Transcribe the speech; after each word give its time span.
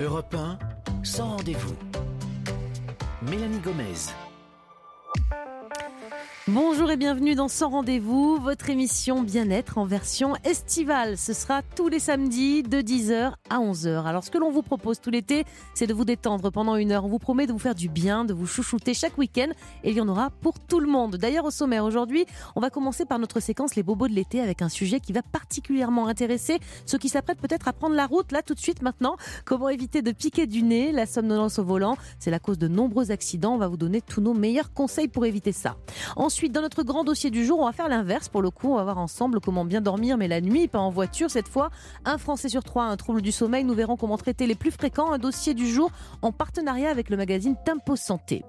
Europe 0.00 0.34
1, 0.34 0.58
sans 1.04 1.36
rendez-vous. 1.36 1.76
Mélanie 3.22 3.60
Gomez. 3.60 4.12
Bonjour 6.48 6.90
et 6.90 6.96
bienvenue 6.96 7.36
dans 7.36 7.46
Sans 7.46 7.68
Rendez-vous, 7.68 8.36
votre 8.36 8.68
émission 8.68 9.22
bien-être 9.22 9.78
en 9.78 9.86
version 9.86 10.34
estivale. 10.42 11.16
Ce 11.16 11.34
sera 11.34 11.62
tous 11.62 11.86
les 11.86 12.00
samedis 12.00 12.64
de 12.64 12.78
10h 12.78 13.34
à 13.48 13.58
11h. 13.60 14.04
Alors 14.04 14.24
ce 14.24 14.30
que 14.32 14.38
l'on 14.38 14.50
vous 14.50 14.62
propose 14.62 15.00
tout 15.00 15.10
l'été, 15.10 15.44
c'est 15.72 15.86
de 15.86 15.94
vous 15.94 16.04
détendre 16.04 16.50
pendant 16.50 16.74
une 16.74 16.90
heure. 16.90 17.04
On 17.04 17.08
vous 17.08 17.20
promet 17.20 17.46
de 17.46 17.52
vous 17.52 17.60
faire 17.60 17.76
du 17.76 17.88
bien, 17.88 18.24
de 18.24 18.34
vous 18.34 18.48
chouchouter 18.48 18.92
chaque 18.92 19.16
week-end 19.18 19.50
et 19.84 19.90
il 19.90 19.96
y 19.96 20.00
en 20.00 20.08
aura 20.08 20.30
pour 20.30 20.58
tout 20.58 20.80
le 20.80 20.88
monde. 20.88 21.14
D'ailleurs 21.14 21.44
au 21.44 21.52
sommaire 21.52 21.84
aujourd'hui, 21.84 22.26
on 22.56 22.60
va 22.60 22.70
commencer 22.70 23.04
par 23.04 23.20
notre 23.20 23.38
séquence 23.38 23.76
Les 23.76 23.84
Bobos 23.84 24.08
de 24.08 24.14
l'été 24.14 24.40
avec 24.40 24.62
un 24.62 24.68
sujet 24.68 24.98
qui 24.98 25.12
va 25.12 25.22
particulièrement 25.22 26.08
intéresser 26.08 26.58
ceux 26.86 26.98
qui 26.98 27.08
s'apprêtent 27.08 27.40
peut-être 27.40 27.68
à 27.68 27.72
prendre 27.72 27.94
la 27.94 28.06
route 28.06 28.32
là 28.32 28.42
tout 28.42 28.54
de 28.54 28.60
suite 28.60 28.82
maintenant. 28.82 29.16
Comment 29.44 29.68
éviter 29.68 30.02
de 30.02 30.10
piquer 30.10 30.48
du 30.48 30.64
nez, 30.64 30.90
la 30.90 31.06
somnolence 31.06 31.60
au 31.60 31.64
volant, 31.64 31.96
c'est 32.18 32.32
la 32.32 32.40
cause 32.40 32.58
de 32.58 32.66
nombreux 32.66 33.12
accidents. 33.12 33.54
On 33.54 33.58
va 33.58 33.68
vous 33.68 33.76
donner 33.76 34.00
tous 34.00 34.20
nos 34.20 34.34
meilleurs 34.34 34.72
conseils 34.72 35.06
pour 35.06 35.24
éviter 35.24 35.52
ça. 35.52 35.76
Ensuite, 36.32 36.52
dans 36.52 36.62
notre 36.62 36.82
grand 36.82 37.04
dossier 37.04 37.30
du 37.30 37.44
jour, 37.44 37.60
on 37.60 37.66
va 37.66 37.72
faire 37.72 37.90
l'inverse. 37.90 38.30
Pour 38.30 38.40
le 38.40 38.48
coup, 38.50 38.72
on 38.72 38.76
va 38.76 38.84
voir 38.84 38.96
ensemble 38.96 39.38
comment 39.38 39.66
bien 39.66 39.82
dormir, 39.82 40.16
mais 40.16 40.28
la 40.28 40.40
nuit, 40.40 40.66
pas 40.66 40.78
en 40.78 40.88
voiture. 40.88 41.30
Cette 41.30 41.46
fois, 41.46 41.68
un 42.06 42.16
Français 42.16 42.48
sur 42.48 42.64
trois 42.64 42.84
a 42.84 42.86
un 42.86 42.96
trouble 42.96 43.20
du 43.20 43.30
sommeil. 43.30 43.64
Nous 43.64 43.74
verrons 43.74 43.98
comment 43.98 44.16
traiter 44.16 44.46
les 44.46 44.54
plus 44.54 44.70
fréquents. 44.70 45.12
Un 45.12 45.18
dossier 45.18 45.52
du 45.52 45.68
jour 45.70 45.90
en 46.22 46.32
partenariat 46.32 46.88
avec 46.88 47.10
le 47.10 47.18
magazine 47.18 47.54
Tempo 47.66 47.96
Santé. 47.96 48.44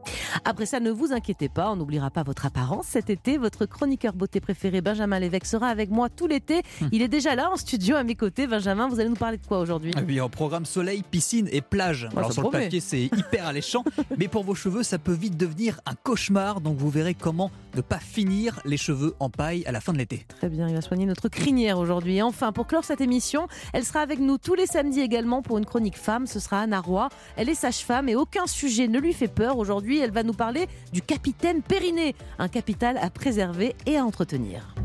Après 0.46 0.66
ça, 0.66 0.80
ne 0.80 0.92
vous 0.92 1.12
inquiétez 1.12 1.50
pas, 1.50 1.72
on 1.72 1.76
n'oubliera 1.76 2.10
pas 2.10 2.24
votre 2.24 2.46
apparence. 2.46 2.86
Cet 2.88 3.10
été, 3.10 3.38
votre 3.38 3.66
chroniqueur 3.66 4.14
beauté 4.14 4.40
préféré, 4.40 4.80
Benjamin 4.80 5.20
Lévesque, 5.20 5.48
sera 5.48 5.68
avec 5.68 5.90
moi 5.90 6.08
tout 6.08 6.26
l'été. 6.26 6.62
Hum. 6.82 6.88
Il 6.94 7.02
est 7.02 7.10
déjà 7.10 7.36
là 7.36 7.52
en 7.52 7.58
studio 7.58 7.98
à 7.98 8.06
mes 8.06 8.16
côtés. 8.16 8.48
Benjamin, 8.48 8.88
vous 8.88 9.02
allez 9.02 9.10
nous 9.10 9.16
parler 9.16 9.40
de 9.40 9.46
quoi 9.46 9.60
aujourd'hui? 9.60 9.92
Ah 9.98 10.04
oui, 10.08 10.22
en 10.22 10.30
programme 10.30 10.66
soleil, 10.66 11.04
piscine 11.04 11.50
et 11.52 11.60
plage. 11.60 12.08
Alors 12.16 12.32
sur 12.32 12.44
le 12.44 12.48
promet. 12.48 12.64
papier, 12.64 12.80
c'est 12.80 13.04
hyper 13.04 13.46
alléchant, 13.46 13.84
mais 14.18 14.30
pour 14.30 14.46
vos 14.46 14.56
cheveux, 14.56 14.84
ça 14.84 15.00
peut 15.00 15.12
vite 15.12 15.36
devenir 15.36 15.82
un 15.86 15.96
cauchemar. 15.96 16.62
Donc 16.62 16.78
vous 16.78 16.90
verrez 16.90 17.14
comment 17.14 17.52
ne 17.76 17.82
pas 17.82 18.00
finir 18.00 18.60
les 18.66 18.78
cheveux 18.78 19.16
en 19.20 19.30
paille 19.30 19.64
à 19.66 19.72
la 19.72 19.82
fin 19.82 19.94
de 19.94 19.98
l'été. 19.98 20.26
Très 20.28 20.50
bien, 20.50 20.68
il 20.68 20.76
va 20.76 20.82
soigner 20.82 21.06
notre 21.06 21.30
crinière 21.30 21.78
aujourd'hui. 21.78 22.18
Et 22.18 22.22
enfin, 22.22 22.52
pour 22.52 22.68
clore 22.68 22.84
cette 22.84 23.02
émission, 23.02 23.48
elle 23.74 23.84
sera 23.84 24.02
avec 24.02 24.20
nous 24.20 24.38
tous 24.38 24.56
les 24.56 24.66
samedis 24.66 25.02
également 25.02 25.42
pour 25.42 25.58
une 25.58 25.66
chronique 25.66 25.98
femme. 25.98 26.28
Ce 26.28 26.40
sera 26.40 26.62
Anna 26.62 26.82
Roy. 26.82 27.10
Elle 27.36 27.50
est 27.50 27.56
sage-femme 27.56 28.10
et 28.10 28.16
aucun 28.16 28.48
sujet 28.48 28.88
ne 28.88 29.00
lui 29.00 29.14
fait 29.14 29.28
peur. 29.28 29.58
Aujourd'hui, 29.58 30.00
elle 30.00 30.12
va 30.12 30.24
nous 30.24 30.34
parler 30.34 30.68
du 30.92 31.02
capitaine 31.02 31.62
Périnée, 31.62 32.16
un 32.40 32.48
capital 32.48 32.98
à 32.98 33.10
préserver 33.10 33.76
et 33.86 33.98
à 33.98 34.06
entretenir. 34.06 34.76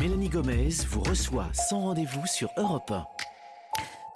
Mélanie 0.00 0.28
Gomez 0.28 0.68
vous 0.90 1.00
reçoit 1.00 1.48
sans 1.54 1.80
rendez-vous 1.80 2.26
sur 2.26 2.50
Europe 2.58 2.90
1. 2.90 3.06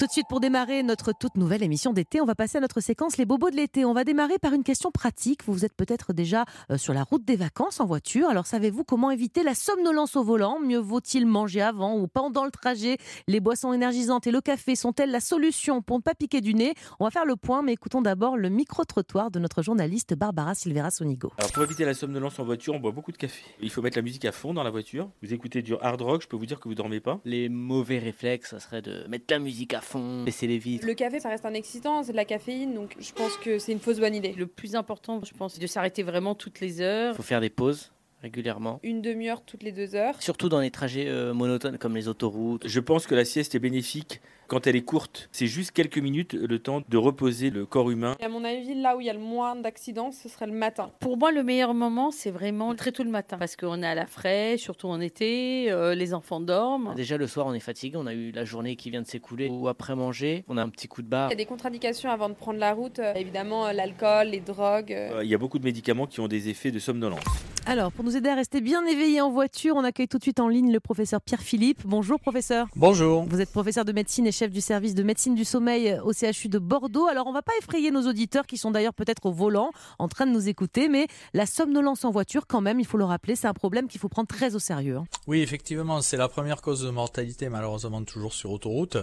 Tout 0.01 0.07
de 0.07 0.13
suite 0.13 0.29
pour 0.31 0.41
démarrer 0.41 0.83
notre 0.83 1.13
toute 1.13 1.37
nouvelle 1.37 1.63
émission 1.63 1.93
d'été, 1.93 2.23
on 2.23 2.25
va 2.25 2.35
passer 2.35 2.57
à 2.57 2.63
notre 2.63 2.81
séquence 2.81 3.19
Les 3.19 3.27
bobos 3.27 3.51
de 3.51 3.57
l'été. 3.57 3.85
On 3.85 3.93
va 3.93 4.03
démarrer 4.03 4.39
par 4.39 4.55
une 4.55 4.63
question 4.63 4.91
pratique. 4.91 5.45
Vous 5.45 5.67
êtes 5.67 5.75
peut-être 5.75 6.15
déjà 6.15 6.47
euh, 6.71 6.79
sur 6.79 6.95
la 6.95 7.03
route 7.03 7.23
des 7.23 7.37
vacances 7.37 7.81
en 7.81 7.85
voiture. 7.85 8.31
Alors 8.31 8.47
savez-vous 8.47 8.83
comment 8.83 9.11
éviter 9.11 9.43
la 9.43 9.55
somnolence 9.55 10.17
au 10.17 10.25
volant? 10.25 10.59
Mieux 10.59 10.79
vaut-il 10.79 11.27
manger 11.27 11.61
avant 11.61 11.99
ou 11.99 12.09
pendant 12.09 12.47
le 12.47 12.51
trajet? 12.51 12.97
Les 13.29 13.41
boissons 13.41 13.75
énergisantes 13.75 14.27
et 14.27 14.31
le 14.31 14.41
café 14.41 14.75
sont-elles 14.75 15.11
la 15.11 15.21
solution 15.21 15.83
pour 15.83 15.99
ne 15.99 16.03
pas 16.03 16.15
piquer 16.15 16.41
du 16.41 16.55
nez? 16.55 16.73
On 16.99 17.05
va 17.05 17.11
faire 17.11 17.27
le 17.27 17.37
point, 17.37 17.61
mais 17.61 17.75
écoutons 17.75 18.01
d'abord 18.01 18.39
le 18.39 18.49
micro-trottoir 18.49 19.31
de 19.31 19.39
notre 19.39 19.61
journaliste 19.61 20.15
Barbara 20.15 20.55
Silvera 20.55 20.91
Sonigo. 20.91 21.31
Alors 21.37 21.53
pour 21.53 21.63
éviter 21.63 21.85
la 21.85 21.93
somnolence 21.93 22.39
en 22.39 22.45
voiture, 22.45 22.73
on 22.73 22.81
boit 22.81 22.93
beaucoup 22.93 23.13
de 23.13 23.19
café. 23.19 23.43
Il 23.61 23.69
faut 23.69 23.83
mettre 23.83 23.99
la 23.99 24.03
musique 24.03 24.25
à 24.25 24.33
fond 24.33 24.55
dans 24.55 24.63
la 24.63 24.71
voiture. 24.71 25.11
Vous 25.23 25.35
écoutez 25.35 25.61
du 25.61 25.75
hard 25.79 26.01
rock, 26.01 26.23
je 26.23 26.27
peux 26.27 26.39
vous 26.39 26.47
dire 26.47 26.59
que 26.59 26.71
vous 26.71 26.75
dormez 26.75 27.01
pas. 27.01 27.21
Les 27.27 27.51
mauvais 27.51 27.99
réflexes, 27.99 28.49
ça 28.49 28.61
serait 28.61 28.81
de 28.81 29.07
mettre 29.09 29.27
la 29.29 29.39
musique 29.39 29.75
à 29.75 29.83
fond, 29.83 29.90
baisser 29.99 30.47
les 30.47 30.59
vitres. 30.59 30.87
Le 30.87 30.95
café, 30.95 31.21
ça 31.21 31.29
reste 31.29 31.45
un 31.45 31.55
excitant, 31.55 32.03
c'est 32.03 32.13
de 32.13 32.17
la 32.17 32.25
caféine, 32.25 32.75
donc 32.75 32.97
je 33.01 33.13
pense 33.13 33.37
que 33.37 33.59
c'est 33.59 33.73
une 33.73 33.81
fausse 33.81 33.99
bonne 33.99 34.15
idée. 34.15 34.33
Le 34.33 34.47
plus 34.47 34.75
important, 34.75 35.21
je 35.25 35.33
pense, 35.33 35.55
c'est 35.55 35.61
de 35.61 35.67
s'arrêter 35.67 36.03
vraiment 36.03 36.35
toutes 36.35 36.61
les 36.61 36.81
heures. 36.81 37.15
Il 37.15 37.17
faut 37.17 37.23
faire 37.23 37.41
des 37.41 37.51
pauses 37.51 37.93
régulièrement. 38.23 38.81
Une 38.83 39.01
demi-heure 39.01 39.43
toutes 39.43 39.63
les 39.63 39.73
deux 39.73 39.95
heures. 39.95 40.21
Surtout 40.21 40.49
dans 40.49 40.61
les 40.61 40.71
trajets 40.71 41.09
euh, 41.09 41.33
monotones 41.33 41.79
comme 41.79 41.97
les 41.97 42.09
autoroutes. 42.09 42.67
Je 42.67 42.81
pense 42.81 43.07
que 43.07 43.15
la 43.15 43.25
sieste 43.25 43.55
est 43.55 43.59
bénéfique 43.59 44.21
quand 44.51 44.67
elle 44.67 44.75
est 44.75 44.83
courte. 44.83 45.29
C'est 45.31 45.47
juste 45.47 45.71
quelques 45.71 45.99
minutes 45.99 46.35
le 46.35 46.59
temps 46.59 46.83
de 46.87 46.97
reposer 46.97 47.51
le 47.51 47.67
corps 47.67 47.89
humain. 47.89 48.17
Et 48.19 48.25
à 48.25 48.29
mon 48.29 48.43
avis, 48.43 48.75
là 48.75 48.97
où 48.97 49.01
il 49.01 49.07
y 49.07 49.11
a 49.11 49.13
le 49.13 49.21
moins 49.21 49.55
d'accidents, 49.55 50.11
ce 50.11 50.29
serait 50.29 50.49
le 50.49 50.53
matin. 50.53 50.91
Pour 50.99 51.17
moi, 51.17 51.31
le 51.31 51.45
meilleur 51.45 51.73
moment, 51.73 52.11
c'est 52.11 52.33
vraiment 52.33 52.75
très 52.75 52.91
tôt 52.91 53.05
le 53.05 53.11
matin. 53.11 53.39
Parce 53.39 53.55
qu'on 53.55 53.81
est 53.81 53.87
à 53.87 53.95
la 53.95 54.07
fraîche, 54.07 54.61
surtout 54.61 54.89
en 54.89 55.01
été, 55.01 55.71
euh, 55.71 55.95
les 55.95 56.15
enfants 56.15 56.41
dorment. 56.41 56.95
Déjà 56.97 57.17
le 57.17 57.29
soir 57.29 57.47
on 57.47 57.55
est 57.55 57.61
fatigué, 57.61 57.97
on 57.97 58.09
a 58.09 58.13
eu 58.13 58.33
la 58.33 58.45
journée 58.45 58.75
qui 58.75 58.91
vient 58.91 59.03
de 59.03 59.07
s'écouler 59.07 59.49
ou 59.49 59.69
après 59.69 59.95
manger, 59.95 60.45
on 60.49 60.57
a 60.57 60.63
un 60.63 60.69
petit 60.69 60.89
coup 60.89 61.03
de 61.03 61.09
barre. 61.09 61.29
Il 61.29 61.33
y 61.33 61.35
a 61.35 61.37
des 61.37 61.47
contre-indications 61.47 62.11
avant 62.11 62.29
de 62.29 62.35
prendre 62.35 62.59
la 62.59 62.73
route, 62.73 62.99
euh, 62.99 63.15
évidemment 63.15 63.67
euh, 63.67 63.73
l'alcool, 63.73 64.29
les 64.29 64.41
drogues. 64.41 64.97
Il 65.23 65.29
y 65.29 65.35
a 65.35 65.39
beaucoup 65.39 65.61
de 65.61 65.65
médicaments 65.65 66.09
qui 66.09 66.19
ont 66.19 66.29
des 66.29 66.49
effets 66.49 66.73
de 66.73 66.81
somnolence. 66.81 67.23
Alors, 67.67 67.93
pour 67.93 68.05
nous 68.05 68.17
aider 68.17 68.29
à 68.31 68.35
rester 68.35 68.61
bien 68.61 68.85
éveillés 68.87 69.21
en 69.21 69.31
voiture, 69.31 69.77
on 69.77 69.85
accueille 69.85 70.09
tout 70.09 70.19
de 70.19 70.23
suite 70.23 70.41
en 70.41 70.49
ligne 70.49 70.73
le 70.73 70.81
professeur 70.81 71.21
Pierre 71.21 71.43
Philippe. 71.43 71.83
Bonjour 71.85 72.19
professeur. 72.19 72.67
Bonjour. 72.75 73.25
Vous 73.29 73.41
êtes 73.41 73.53
professeur 73.53 73.85
de 73.85 73.93
médecine 73.93 74.27
et 74.27 74.33
chef 74.41 74.51
du 74.53 74.63
service 74.63 74.95
de 74.95 75.03
médecine 75.03 75.35
du 75.35 75.45
sommeil 75.45 76.01
au 76.03 76.15
CHU 76.15 76.49
de 76.49 76.59
Bordeaux. 76.59 77.07
Alors, 77.09 77.27
on 77.27 77.33
va 77.33 77.43
pas 77.43 77.53
effrayer 77.61 77.91
nos 77.91 78.09
auditeurs 78.09 78.47
qui 78.47 78.57
sont 78.57 78.71
d'ailleurs 78.71 78.95
peut-être 78.95 79.27
au 79.27 79.33
volant 79.33 79.71
en 79.99 80.09
train 80.09 80.25
de 80.25 80.33
nous 80.33 80.49
écouter, 80.49 80.89
mais 80.89 81.09
la 81.35 81.45
somnolence 81.45 82.07
en 82.07 82.11
voiture, 82.11 82.47
quand 82.47 82.63
même, 82.63 82.81
il 82.81 82.87
faut 82.87 82.97
le 82.97 83.05
rappeler, 83.05 83.37
c'est 83.37 83.49
un 83.49 83.53
problème 83.53 83.87
qu'il 83.87 84.01
faut 84.01 84.09
prendre 84.09 84.29
très 84.29 84.55
au 84.55 84.59
sérieux. 84.59 84.97
hein. 84.97 85.05
Oui, 85.27 85.43
effectivement, 85.43 86.01
c'est 86.01 86.17
la 86.17 86.31
première 86.31 86.63
cause 86.63 86.81
de 86.81 86.89
mortalité, 86.89 87.51
malheureusement 87.51 88.03
toujours 88.03 88.33
sur 88.33 88.51
autoroute. 88.51 88.97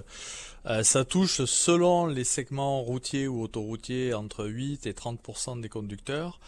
Euh, 0.65 0.81
ça 0.81 1.05
touche, 1.05 1.45
selon 1.45 2.07
les 2.07 2.23
segments 2.23 2.81
routiers 2.81 3.27
ou 3.27 3.43
autoroutiers, 3.43 4.15
entre 4.15 4.47
8 4.47 4.87
et 4.87 4.93
30% 4.93 5.61
des 5.61 5.69
conducteurs. 5.69 6.39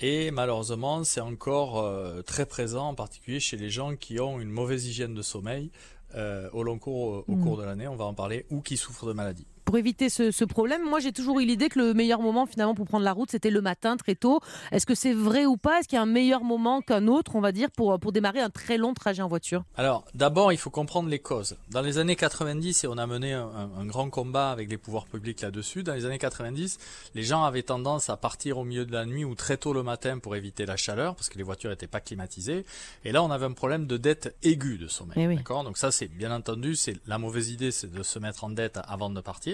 Et 0.00 0.32
malheureusement, 0.32 1.02
c'est 1.04 1.20
encore 1.20 1.78
euh, 1.78 2.20
très 2.20 2.44
présent, 2.44 2.88
en 2.88 2.94
particulier 2.94 3.40
chez 3.40 3.56
les 3.56 3.70
gens 3.70 3.96
qui 3.96 4.20
ont 4.20 4.38
une 4.38 4.50
mauvaise 4.50 4.86
hygiène 4.86 5.14
de 5.14 5.22
sommeil 5.22 5.70
au 6.52 6.62
long 6.62 6.78
cours, 6.78 7.24
au 7.28 7.34
Mm. 7.36 7.42
cours 7.42 7.56
de 7.56 7.64
l'année, 7.64 7.88
on 7.88 7.96
va 7.96 8.04
en 8.04 8.14
parler, 8.14 8.46
ou 8.50 8.60
qui 8.60 8.76
souffrent 8.76 9.06
de 9.06 9.12
maladies. 9.12 9.46
Pour 9.64 9.78
éviter 9.78 10.08
ce, 10.08 10.30
ce 10.30 10.44
problème, 10.44 10.82
moi 10.82 11.00
j'ai 11.00 11.12
toujours 11.12 11.40
eu 11.40 11.44
l'idée 11.44 11.68
que 11.68 11.78
le 11.78 11.94
meilleur 11.94 12.20
moment 12.20 12.46
finalement 12.46 12.74
pour 12.74 12.86
prendre 12.86 13.04
la 13.04 13.12
route, 13.12 13.30
c'était 13.30 13.50
le 13.50 13.60
matin, 13.60 13.96
très 13.96 14.14
tôt. 14.14 14.40
Est-ce 14.72 14.86
que 14.86 14.94
c'est 14.94 15.12
vrai 15.12 15.46
ou 15.46 15.56
pas? 15.56 15.80
Est-ce 15.80 15.88
qu'il 15.88 15.96
y 15.96 15.98
a 15.98 16.02
un 16.02 16.06
meilleur 16.06 16.44
moment 16.44 16.80
qu'un 16.80 17.06
autre, 17.08 17.36
on 17.36 17.40
va 17.40 17.52
dire, 17.52 17.70
pour, 17.70 17.98
pour 17.98 18.12
démarrer 18.12 18.40
un 18.40 18.50
très 18.50 18.76
long 18.76 18.94
trajet 18.94 19.22
en 19.22 19.28
voiture? 19.28 19.64
Alors, 19.76 20.04
d'abord, 20.14 20.52
il 20.52 20.58
faut 20.58 20.70
comprendre 20.70 21.08
les 21.08 21.18
causes. 21.18 21.56
Dans 21.70 21.80
les 21.80 21.98
années 21.98 22.16
90, 22.16 22.84
et 22.84 22.86
on 22.86 22.98
a 22.98 23.06
mené 23.06 23.32
un, 23.32 23.84
grand 23.86 24.10
combat 24.10 24.50
avec 24.50 24.70
les 24.70 24.78
pouvoirs 24.78 25.06
publics 25.06 25.40
là-dessus, 25.40 25.82
dans 25.82 25.94
les 25.94 26.06
années 26.06 26.18
90, 26.18 26.78
les 27.14 27.22
gens 27.22 27.44
avaient 27.44 27.62
tendance 27.62 28.10
à 28.10 28.16
partir 28.16 28.58
au 28.58 28.64
milieu 28.64 28.84
de 28.84 28.92
la 28.92 29.04
nuit 29.06 29.24
ou 29.24 29.34
très 29.34 29.56
tôt 29.56 29.72
le 29.72 29.82
matin 29.82 30.18
pour 30.18 30.36
éviter 30.36 30.66
la 30.66 30.76
chaleur, 30.76 31.14
parce 31.14 31.28
que 31.28 31.38
les 31.38 31.44
voitures 31.44 31.70
n'étaient 31.70 31.86
pas 31.86 32.00
climatisées. 32.00 32.64
Et 33.04 33.12
là, 33.12 33.22
on 33.22 33.30
avait 33.30 33.46
un 33.46 33.52
problème 33.52 33.86
de 33.86 33.96
dette 33.96 34.34
aiguë 34.42 34.78
de 34.78 34.88
sommeil. 34.88 35.16
Eh 35.16 35.26
oui. 35.26 35.36
D'accord? 35.36 35.64
Donc 35.64 35.78
ça, 35.78 35.90
c'est 35.90 36.08
bien 36.08 36.32
entendu, 36.32 36.74
c'est 36.74 36.96
la 37.06 37.18
mauvaise 37.18 37.50
idée, 37.50 37.70
c'est 37.70 37.92
de 37.92 38.02
se 38.02 38.18
mettre 38.18 38.44
en 38.44 38.50
dette 38.50 38.78
avant 38.86 39.10
de 39.10 39.20
partir. 39.20 39.53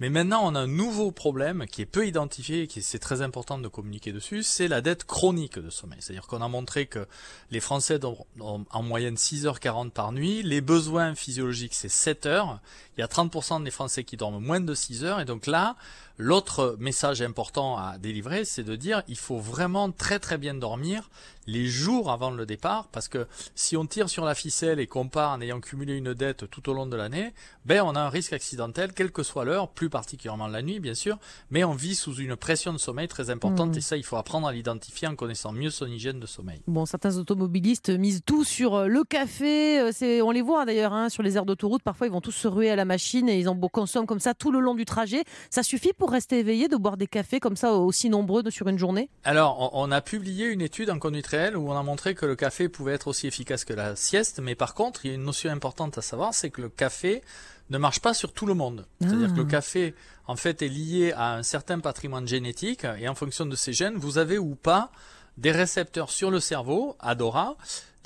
Mais 0.00 0.10
maintenant, 0.10 0.40
on 0.44 0.54
a 0.54 0.60
un 0.60 0.66
nouveau 0.66 1.10
problème 1.10 1.66
qui 1.66 1.82
est 1.82 1.86
peu 1.86 2.06
identifié 2.06 2.62
et 2.62 2.66
qui 2.66 2.82
c'est 2.82 2.98
très 2.98 3.22
important 3.22 3.58
de 3.58 3.68
communiquer 3.68 4.12
dessus, 4.12 4.42
c'est 4.42 4.68
la 4.68 4.80
dette 4.80 5.04
chronique 5.04 5.58
de 5.58 5.70
sommeil. 5.70 5.98
C'est-à-dire 6.00 6.26
qu'on 6.26 6.42
a 6.42 6.48
montré 6.48 6.86
que 6.86 7.06
les 7.50 7.60
Français 7.60 7.98
dorment 7.98 8.64
en 8.70 8.82
moyenne 8.82 9.14
6h40 9.14 9.90
par 9.90 10.12
nuit, 10.12 10.42
les 10.42 10.60
besoins 10.60 11.14
physiologiques 11.14 11.74
c'est 11.74 11.88
7 11.88 12.26
heures, 12.26 12.60
il 12.96 13.00
y 13.00 13.04
a 13.04 13.06
30% 13.06 13.62
des 13.62 13.70
Français 13.70 14.04
qui 14.04 14.16
dorment 14.16 14.42
moins 14.42 14.60
de 14.60 14.74
6 14.74 15.04
heures, 15.04 15.20
et 15.20 15.24
donc 15.24 15.46
là, 15.46 15.76
l'autre 16.18 16.76
message 16.78 17.22
important 17.22 17.76
à 17.76 17.98
délivrer, 17.98 18.44
c'est 18.44 18.62
de 18.62 18.76
dire 18.76 19.02
il 19.08 19.16
faut 19.16 19.38
vraiment 19.38 19.90
très 19.90 20.18
très 20.18 20.38
bien 20.38 20.54
dormir 20.54 21.10
les 21.46 21.66
jours 21.66 22.10
avant 22.10 22.30
le 22.30 22.46
départ, 22.46 22.88
parce 22.92 23.08
que 23.08 23.26
si 23.54 23.76
on 23.76 23.86
tire 23.86 24.08
sur 24.08 24.24
la 24.24 24.34
ficelle 24.34 24.80
et 24.80 24.86
qu'on 24.86 25.08
part 25.08 25.32
en 25.32 25.40
ayant 25.40 25.60
cumulé 25.60 25.96
une 25.96 26.14
dette 26.14 26.48
tout 26.50 26.68
au 26.70 26.72
long 26.74 26.86
de 26.86 26.96
l'année, 26.96 27.32
ben 27.66 27.82
on 27.84 27.94
a 27.94 28.00
un 28.00 28.08
risque 28.08 28.32
accidentel, 28.32 28.92
quelle 28.92 29.12
que 29.12 29.22
soit 29.22 29.44
l'heure, 29.44 29.68
plus 29.68 29.90
particulièrement 29.90 30.46
la 30.46 30.62
nuit 30.62 30.80
bien 30.80 30.94
sûr, 30.94 31.18
mais 31.50 31.64
on 31.64 31.72
vit 31.72 31.94
sous 31.94 32.14
une 32.16 32.36
pression 32.36 32.72
de 32.72 32.78
sommeil 32.78 33.08
très 33.08 33.30
importante, 33.30 33.70
Mhm. 33.70 33.78
et 33.78 33.80
ça 33.80 33.96
il 33.96 34.04
faut 34.04 34.16
apprendre 34.16 34.46
à 34.46 34.52
l'identifier 34.52 35.08
en 35.08 35.16
connaissant 35.16 35.52
mieux 35.52 35.70
son 35.70 35.86
hygiène 35.86 36.20
de 36.20 36.26
sommeil. 36.26 36.60
Bon, 36.66 36.86
certains 36.86 37.16
automobilistes 37.18 37.90
misent 37.90 38.22
tout 38.24 38.44
sur 38.44 38.74
euh, 38.74 38.86
le 38.86 39.04
café. 39.04 39.80
euh, 39.80 39.90
C'est, 39.92 40.22
on 40.22 40.30
les 40.30 40.42
voit 40.42 40.64
d'ailleurs 40.64 40.92
hein, 40.92 41.08
sur 41.08 41.22
les 41.22 41.36
aires 41.36 41.44
d'autoroute. 41.44 41.82
Parfois, 41.82 42.06
ils 42.06 42.12
vont 42.12 42.20
tous 42.20 42.32
se 42.32 42.48
ruer 42.48 42.70
à 42.70 42.76
la 42.76 42.84
machine 42.84 43.28
et 43.28 43.38
ils 43.38 43.48
en 43.48 43.56
consomment 43.68 44.06
comme 44.06 44.20
ça 44.20 44.34
tout 44.34 44.50
le 44.52 44.60
long 44.60 44.74
du 44.74 44.84
trajet. 44.84 45.24
Ça 45.50 45.62
suffit 45.62 45.92
pour 45.92 46.10
rester 46.10 46.38
éveillé 46.38 46.68
de 46.68 46.76
boire 46.76 46.96
des 46.96 47.06
cafés 47.06 47.40
comme 47.40 47.56
ça 47.56 47.72
aussi 47.74 48.08
nombreux 48.10 48.42
sur 48.50 48.68
une 48.68 48.78
journée? 48.78 49.08
Alors, 49.24 49.72
on, 49.74 49.88
on 49.88 49.90
a 49.92 50.00
publié 50.00 50.46
une 50.46 50.60
étude 50.60 50.90
en 50.90 50.98
conduite 50.98 51.26
où 51.56 51.70
on 51.70 51.76
a 51.76 51.82
montré 51.82 52.14
que 52.14 52.26
le 52.26 52.36
café 52.36 52.68
pouvait 52.68 52.94
être 52.94 53.08
aussi 53.08 53.26
efficace 53.26 53.64
que 53.64 53.72
la 53.72 53.96
sieste, 53.96 54.40
mais 54.42 54.54
par 54.54 54.74
contre, 54.74 55.04
il 55.04 55.08
y 55.08 55.10
a 55.12 55.14
une 55.14 55.24
notion 55.24 55.50
importante 55.50 55.98
à 55.98 56.02
savoir, 56.02 56.34
c'est 56.34 56.50
que 56.50 56.60
le 56.62 56.68
café 56.68 57.22
ne 57.70 57.78
marche 57.78 58.00
pas 58.00 58.14
sur 58.14 58.32
tout 58.32 58.46
le 58.46 58.54
monde. 58.54 58.86
C'est-à-dire 59.00 59.28
Ah. 59.30 59.34
que 59.34 59.38
le 59.40 59.44
café, 59.46 59.94
en 60.26 60.36
fait, 60.36 60.62
est 60.62 60.68
lié 60.68 61.12
à 61.16 61.34
un 61.34 61.42
certain 61.42 61.80
patrimoine 61.80 62.28
génétique, 62.28 62.84
et 62.98 63.08
en 63.08 63.14
fonction 63.14 63.46
de 63.46 63.56
ces 63.56 63.72
gènes, 63.72 63.96
vous 63.96 64.18
avez 64.18 64.38
ou 64.38 64.54
pas 64.54 64.90
des 65.38 65.50
récepteurs 65.50 66.10
sur 66.10 66.30
le 66.30 66.40
cerveau, 66.40 66.96
ADORA, 67.00 67.56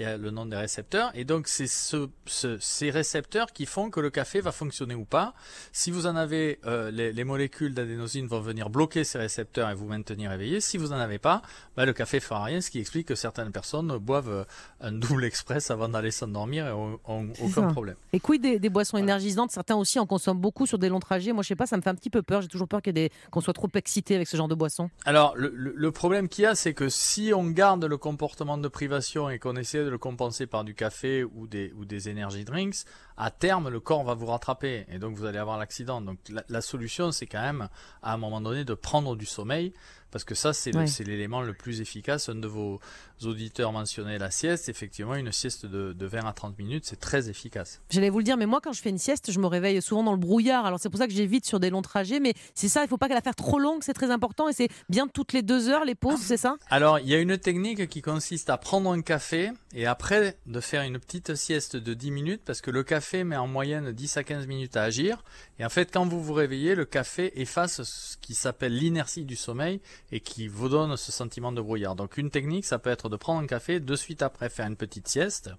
le 0.04 0.30
nom 0.30 0.46
des 0.46 0.56
récepteurs. 0.56 1.10
Et 1.14 1.24
donc, 1.24 1.48
c'est 1.48 1.66
ce, 1.66 2.08
ce- 2.26 2.58
ces 2.60 2.90
récepteurs 2.90 3.52
qui 3.52 3.66
font 3.66 3.90
que 3.90 4.00
le 4.00 4.10
café 4.10 4.40
va 4.40 4.52
fonctionner 4.52 4.94
ou 4.94 5.04
pas. 5.04 5.34
Si 5.72 5.90
vous 5.90 6.06
en 6.06 6.16
avez, 6.16 6.58
euh, 6.66 6.90
les, 6.90 7.12
les 7.12 7.24
molécules 7.24 7.74
d'adénosine 7.74 8.26
vont 8.26 8.40
venir 8.40 8.70
bloquer 8.70 9.04
ces 9.04 9.18
récepteurs 9.18 9.68
et 9.70 9.74
vous 9.74 9.86
maintenir 9.86 10.32
éveillé. 10.32 10.60
Si 10.60 10.78
vous 10.78 10.92
en 10.92 10.96
avez 10.98 11.18
pas, 11.18 11.42
bah, 11.76 11.84
le 11.86 11.92
café 11.92 12.20
fera 12.20 12.44
rien, 12.44 12.60
ce 12.60 12.70
qui 12.70 12.78
explique 12.80 13.08
que 13.08 13.14
certaines 13.14 13.52
personnes 13.52 13.96
boivent 13.98 14.28
euh, 14.30 14.44
un 14.80 14.92
double 14.92 15.24
express 15.24 15.70
avant 15.70 15.88
d'aller 15.88 16.10
s'endormir 16.10 16.66
et 16.66 16.72
ont, 16.72 16.98
aucun 17.06 17.48
ça. 17.48 17.62
problème. 17.62 17.96
Et 18.12 18.20
quid 18.20 18.40
des, 18.42 18.58
des 18.58 18.68
boissons 18.70 18.96
énergisantes? 18.98 19.50
Certains 19.50 19.76
aussi 19.76 19.98
en 19.98 20.06
consomment 20.06 20.40
beaucoup 20.40 20.66
sur 20.66 20.78
des 20.78 20.88
longs 20.88 21.00
trajets. 21.00 21.32
Moi, 21.32 21.42
je 21.42 21.48
sais 21.48 21.56
pas, 21.56 21.66
ça 21.66 21.76
me 21.76 21.82
fait 21.82 21.90
un 21.90 21.94
petit 21.94 22.10
peu 22.10 22.22
peur. 22.22 22.42
J'ai 22.42 22.48
toujours 22.48 22.68
peur 22.68 22.80
des- 22.82 23.10
qu'on 23.30 23.40
soit 23.40 23.54
trop 23.54 23.68
excité 23.74 24.14
avec 24.14 24.28
ce 24.28 24.36
genre 24.36 24.48
de 24.48 24.54
boissons. 24.54 24.90
Alors, 25.04 25.34
le, 25.36 25.52
le- 25.54 25.72
le 25.76 25.92
problème 25.92 26.28
qu'il 26.28 26.44
y 26.44 26.46
a, 26.46 26.54
c'est 26.54 26.74
que 26.74 26.88
si 26.88 27.32
on 27.34 27.44
garde 27.44 27.84
le 27.84 27.96
comportement 27.96 28.58
de 28.58 28.68
privation 28.68 29.28
et 29.30 29.38
qu'on 29.38 29.56
essaie 29.56 29.84
de 29.84 29.87
le 29.90 29.98
compenser 29.98 30.46
par 30.46 30.64
du 30.64 30.74
café 30.74 31.24
ou 31.24 31.46
des, 31.46 31.72
ou 31.76 31.84
des 31.84 32.10
energy 32.10 32.44
drinks, 32.44 32.84
à 33.16 33.30
terme, 33.30 33.68
le 33.68 33.80
corps 33.80 34.04
va 34.04 34.14
vous 34.14 34.26
rattraper 34.26 34.86
et 34.88 34.98
donc 34.98 35.16
vous 35.16 35.24
allez 35.24 35.38
avoir 35.38 35.58
l'accident. 35.58 36.00
Donc, 36.00 36.18
la, 36.28 36.44
la 36.48 36.60
solution, 36.60 37.10
c'est 37.10 37.26
quand 37.26 37.42
même, 37.42 37.68
à 38.02 38.14
un 38.14 38.16
moment 38.16 38.40
donné, 38.40 38.64
de 38.64 38.74
prendre 38.74 39.16
du 39.16 39.26
sommeil 39.26 39.72
parce 40.10 40.24
que 40.24 40.34
ça, 40.34 40.52
c'est 40.52 40.74
Ouais. 40.74 40.86
l'élément 41.04 41.42
le 41.42 41.52
plus 41.54 41.80
efficace. 41.80 42.28
Un 42.28 42.36
de 42.36 42.46
vos 42.46 42.80
auditeurs 43.24 43.72
mentionnait 43.72 44.18
la 44.18 44.30
sieste. 44.30 44.68
Effectivement, 44.68 45.14
une 45.14 45.32
sieste 45.32 45.66
de, 45.66 45.92
de 45.92 46.06
20 46.06 46.26
à 46.26 46.32
30 46.32 46.58
minutes, 46.58 46.84
c'est 46.86 47.00
très 47.00 47.28
efficace. 47.28 47.80
J'allais 47.90 48.10
vous 48.10 48.18
le 48.18 48.24
dire, 48.24 48.36
mais 48.36 48.46
moi, 48.46 48.60
quand 48.62 48.72
je 48.72 48.80
fais 48.80 48.90
une 48.90 48.98
sieste, 48.98 49.30
je 49.32 49.38
me 49.40 49.46
réveille 49.46 49.82
souvent 49.82 50.02
dans 50.02 50.12
le 50.12 50.18
brouillard. 50.18 50.66
Alors, 50.66 50.78
c'est 50.80 50.88
pour 50.90 50.98
ça 50.98 51.06
que 51.06 51.12
j'évite 51.12 51.44
sur 51.46 51.60
des 51.60 51.70
longs 51.70 51.82
trajets. 51.82 52.20
Mais 52.20 52.34
c'est 52.54 52.68
ça, 52.68 52.82
il 52.82 52.88
faut 52.88 52.96
pas 52.98 53.08
la 53.08 53.20
faire 53.20 53.34
trop 53.34 53.58
longue, 53.58 53.82
c'est 53.82 53.94
très 53.94 54.10
important. 54.10 54.48
Et 54.48 54.52
c'est 54.52 54.68
bien 54.88 55.08
toutes 55.08 55.32
les 55.32 55.42
deux 55.42 55.68
heures, 55.68 55.84
les 55.84 55.94
pauses, 55.94 56.20
c'est 56.20 56.36
ça? 56.36 56.56
Alors, 56.70 56.98
il 56.98 57.08
y 57.08 57.14
a 57.14 57.18
une 57.18 57.36
technique 57.38 57.88
qui 57.88 58.02
consiste 58.02 58.50
à 58.50 58.58
prendre 58.58 58.90
un 58.92 59.02
café 59.02 59.50
et 59.74 59.86
après 59.86 60.36
de 60.46 60.60
faire 60.60 60.82
une 60.82 60.98
petite 60.98 61.34
sieste 61.34 61.76
de 61.76 61.94
10 61.94 62.10
minutes 62.10 62.42
parce 62.44 62.60
que 62.60 62.70
le 62.70 62.82
café 62.82 63.24
met 63.24 63.36
en 63.36 63.46
moyenne 63.46 63.92
10 63.92 64.16
à 64.16 64.24
15 64.24 64.46
minutes 64.46 64.76
à 64.76 64.82
agir. 64.84 65.22
Et 65.58 65.64
en 65.64 65.68
fait, 65.68 65.92
quand 65.92 66.06
vous 66.06 66.22
vous 66.22 66.32
réveillez, 66.34 66.74
le 66.74 66.84
café 66.84 67.40
efface 67.40 67.82
ce 67.82 68.16
qui 68.18 68.34
s'appelle 68.34 68.76
l'inertie 68.76 69.24
du 69.24 69.36
sommeil 69.36 69.80
et 70.12 70.20
qui 70.20 70.48
vous 70.48 70.68
donne 70.68 70.96
ce 70.96 71.12
sentiment 71.12 71.52
de 71.52 71.60
brouillard. 71.60 71.94
Donc, 71.94 72.16
une 72.16 72.30
technique, 72.30 72.64
ça 72.64 72.78
peut 72.78 72.90
être 72.90 73.08
de 73.08 73.16
prendre 73.16 73.40
un 73.40 73.46
café, 73.46 73.80
de 73.80 73.96
suite 73.96 74.22
après 74.22 74.48
faire 74.48 74.66
une 74.66 74.76
petite 74.76 75.08
sieste. 75.08 75.50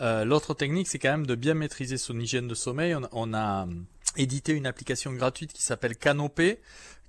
Euh, 0.00 0.24
L'autre 0.24 0.54
technique, 0.54 0.88
c'est 0.88 0.98
quand 0.98 1.10
même 1.10 1.26
de 1.26 1.34
bien 1.34 1.54
maîtriser 1.54 1.96
son 1.96 2.18
hygiène 2.20 2.48
de 2.48 2.54
sommeil. 2.54 2.94
On, 2.94 3.08
on 3.12 3.34
a 3.34 3.66
euh, 3.66 3.70
édité 4.16 4.52
une 4.52 4.66
application 4.66 5.12
gratuite 5.12 5.52
qui 5.52 5.62
s'appelle 5.62 5.96
Canopé 5.96 6.60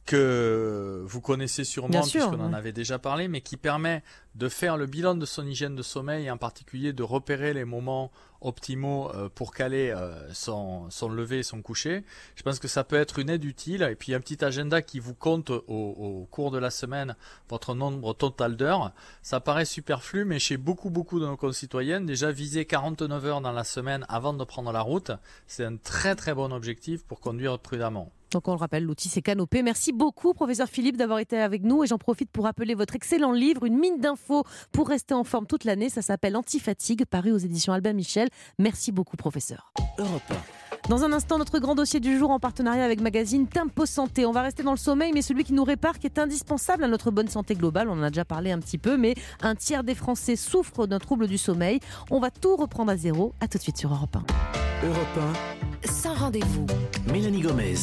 que 0.07 1.03
vous 1.05 1.21
connaissez 1.21 1.65
sûrement 1.65 2.01
puisqu'on 2.01 2.39
en 2.39 2.53
avait 2.53 2.71
déjà 2.71 2.97
parlé, 2.97 3.27
mais 3.27 3.41
qui 3.41 3.57
permet 3.57 4.01
de 4.35 4.49
faire 4.49 4.77
le 4.77 4.85
bilan 4.85 5.15
de 5.15 5.25
son 5.25 5.45
hygiène 5.45 5.75
de 5.75 5.83
sommeil 5.83 6.25
et 6.25 6.31
en 6.31 6.37
particulier 6.37 6.93
de 6.93 7.03
repérer 7.03 7.53
les 7.53 7.65
moments 7.65 8.11
optimaux 8.39 9.11
euh, 9.13 9.29
pour 9.33 9.53
caler 9.53 9.89
euh, 9.89 10.31
son, 10.33 10.89
son 10.91 11.09
lever 11.09 11.39
et 11.39 11.43
son 11.43 11.61
coucher. 11.61 12.03
Je 12.35 12.43
pense 12.43 12.59
que 12.59 12.67
ça 12.67 12.83
peut 12.83 12.95
être 12.95 13.19
une 13.19 13.29
aide 13.29 13.43
utile. 13.43 13.81
Et 13.83 13.95
puis 13.95 14.13
un 14.13 14.19
petit 14.19 14.45
agenda 14.45 14.81
qui 14.81 14.99
vous 14.99 15.15
compte 15.15 15.49
au, 15.49 15.63
au 15.67 16.27
cours 16.31 16.51
de 16.51 16.57
la 16.57 16.69
semaine 16.69 17.15
votre 17.49 17.73
nombre 17.73 18.13
total 18.13 18.55
d'heures. 18.55 18.93
Ça 19.23 19.39
paraît 19.39 19.65
superflu, 19.65 20.23
mais 20.23 20.39
chez 20.39 20.57
beaucoup 20.57 20.89
beaucoup 20.89 21.19
de 21.19 21.25
nos 21.25 21.37
concitoyennes, 21.37 22.05
déjà 22.05 22.31
viser 22.31 22.65
49 22.65 23.25
heures 23.25 23.41
dans 23.41 23.51
la 23.51 23.63
semaine 23.63 24.05
avant 24.07 24.33
de 24.33 24.43
prendre 24.43 24.71
la 24.71 24.81
route, 24.81 25.11
c'est 25.47 25.65
un 25.65 25.75
très 25.77 26.15
très 26.15 26.33
bon 26.33 26.53
objectif 26.53 27.03
pour 27.03 27.19
conduire 27.19 27.59
prudemment. 27.59 28.11
Donc 28.31 28.47
on 28.47 28.51
le 28.51 28.57
rappelle, 28.57 28.83
l'outil 28.83 29.09
c'est 29.09 29.21
Canopé. 29.21 29.63
Merci 29.63 29.93
beaucoup, 29.93 30.33
professeur 30.33 30.67
Philippe, 30.67 30.97
d'avoir 30.97 31.19
été 31.19 31.37
avec 31.37 31.63
nous. 31.63 31.83
Et 31.83 31.87
j'en 31.87 31.97
profite 31.97 32.29
pour 32.29 32.45
rappeler 32.45 32.75
votre 32.75 32.95
excellent 32.95 33.31
livre, 33.31 33.65
Une 33.65 33.77
mine 33.77 33.99
d'infos 33.99 34.43
pour 34.71 34.87
rester 34.89 35.13
en 35.13 35.23
forme 35.23 35.47
toute 35.47 35.63
l'année. 35.63 35.89
Ça 35.89 36.01
s'appelle 36.01 36.35
Antifatigue, 36.35 37.05
paru 37.05 37.31
aux 37.31 37.37
éditions 37.37 37.73
Albin 37.73 37.93
Michel. 37.93 38.29
Merci 38.59 38.91
beaucoup, 38.91 39.17
professeur. 39.17 39.71
Europe 39.97 40.33
Dans 40.89 41.03
un 41.03 41.11
instant, 41.11 41.37
notre 41.37 41.59
grand 41.59 41.75
dossier 41.75 41.99
du 41.99 42.17
jour 42.17 42.31
en 42.31 42.39
partenariat 42.39 42.85
avec 42.85 43.01
magazine 43.01 43.45
Tempo 43.45 43.85
Santé. 43.85 44.25
On 44.25 44.31
va 44.31 44.41
rester 44.41 44.63
dans 44.63 44.71
le 44.71 44.77
sommeil, 44.77 45.11
mais 45.13 45.21
celui 45.21 45.43
qui 45.43 45.51
nous 45.51 45.65
répare, 45.65 45.99
qui 45.99 46.07
est 46.07 46.17
indispensable 46.17 46.85
à 46.85 46.87
notre 46.87 47.11
bonne 47.11 47.27
santé 47.27 47.55
globale. 47.55 47.89
On 47.89 47.99
en 47.99 48.03
a 48.03 48.09
déjà 48.09 48.23
parlé 48.23 48.53
un 48.53 48.59
petit 48.59 48.77
peu, 48.77 48.95
mais 48.95 49.13
un 49.41 49.53
tiers 49.53 49.83
des 49.83 49.95
Français 49.95 50.37
souffrent 50.37 50.87
d'un 50.87 50.99
trouble 50.99 51.27
du 51.27 51.37
sommeil. 51.37 51.81
On 52.09 52.21
va 52.21 52.31
tout 52.31 52.55
reprendre 52.55 52.89
à 52.89 52.95
zéro. 52.95 53.33
À 53.41 53.49
tout 53.49 53.57
de 53.57 53.63
suite 53.63 53.77
sur 53.77 53.91
Europe 53.91 54.15
1. 54.15 54.87
1, 54.87 54.87
Europe 54.87 55.37
Sans 55.83 56.13
rendez-vous. 56.13 56.65
1, 57.09 57.11
Mélanie 57.11 57.41
Gomez. 57.41 57.75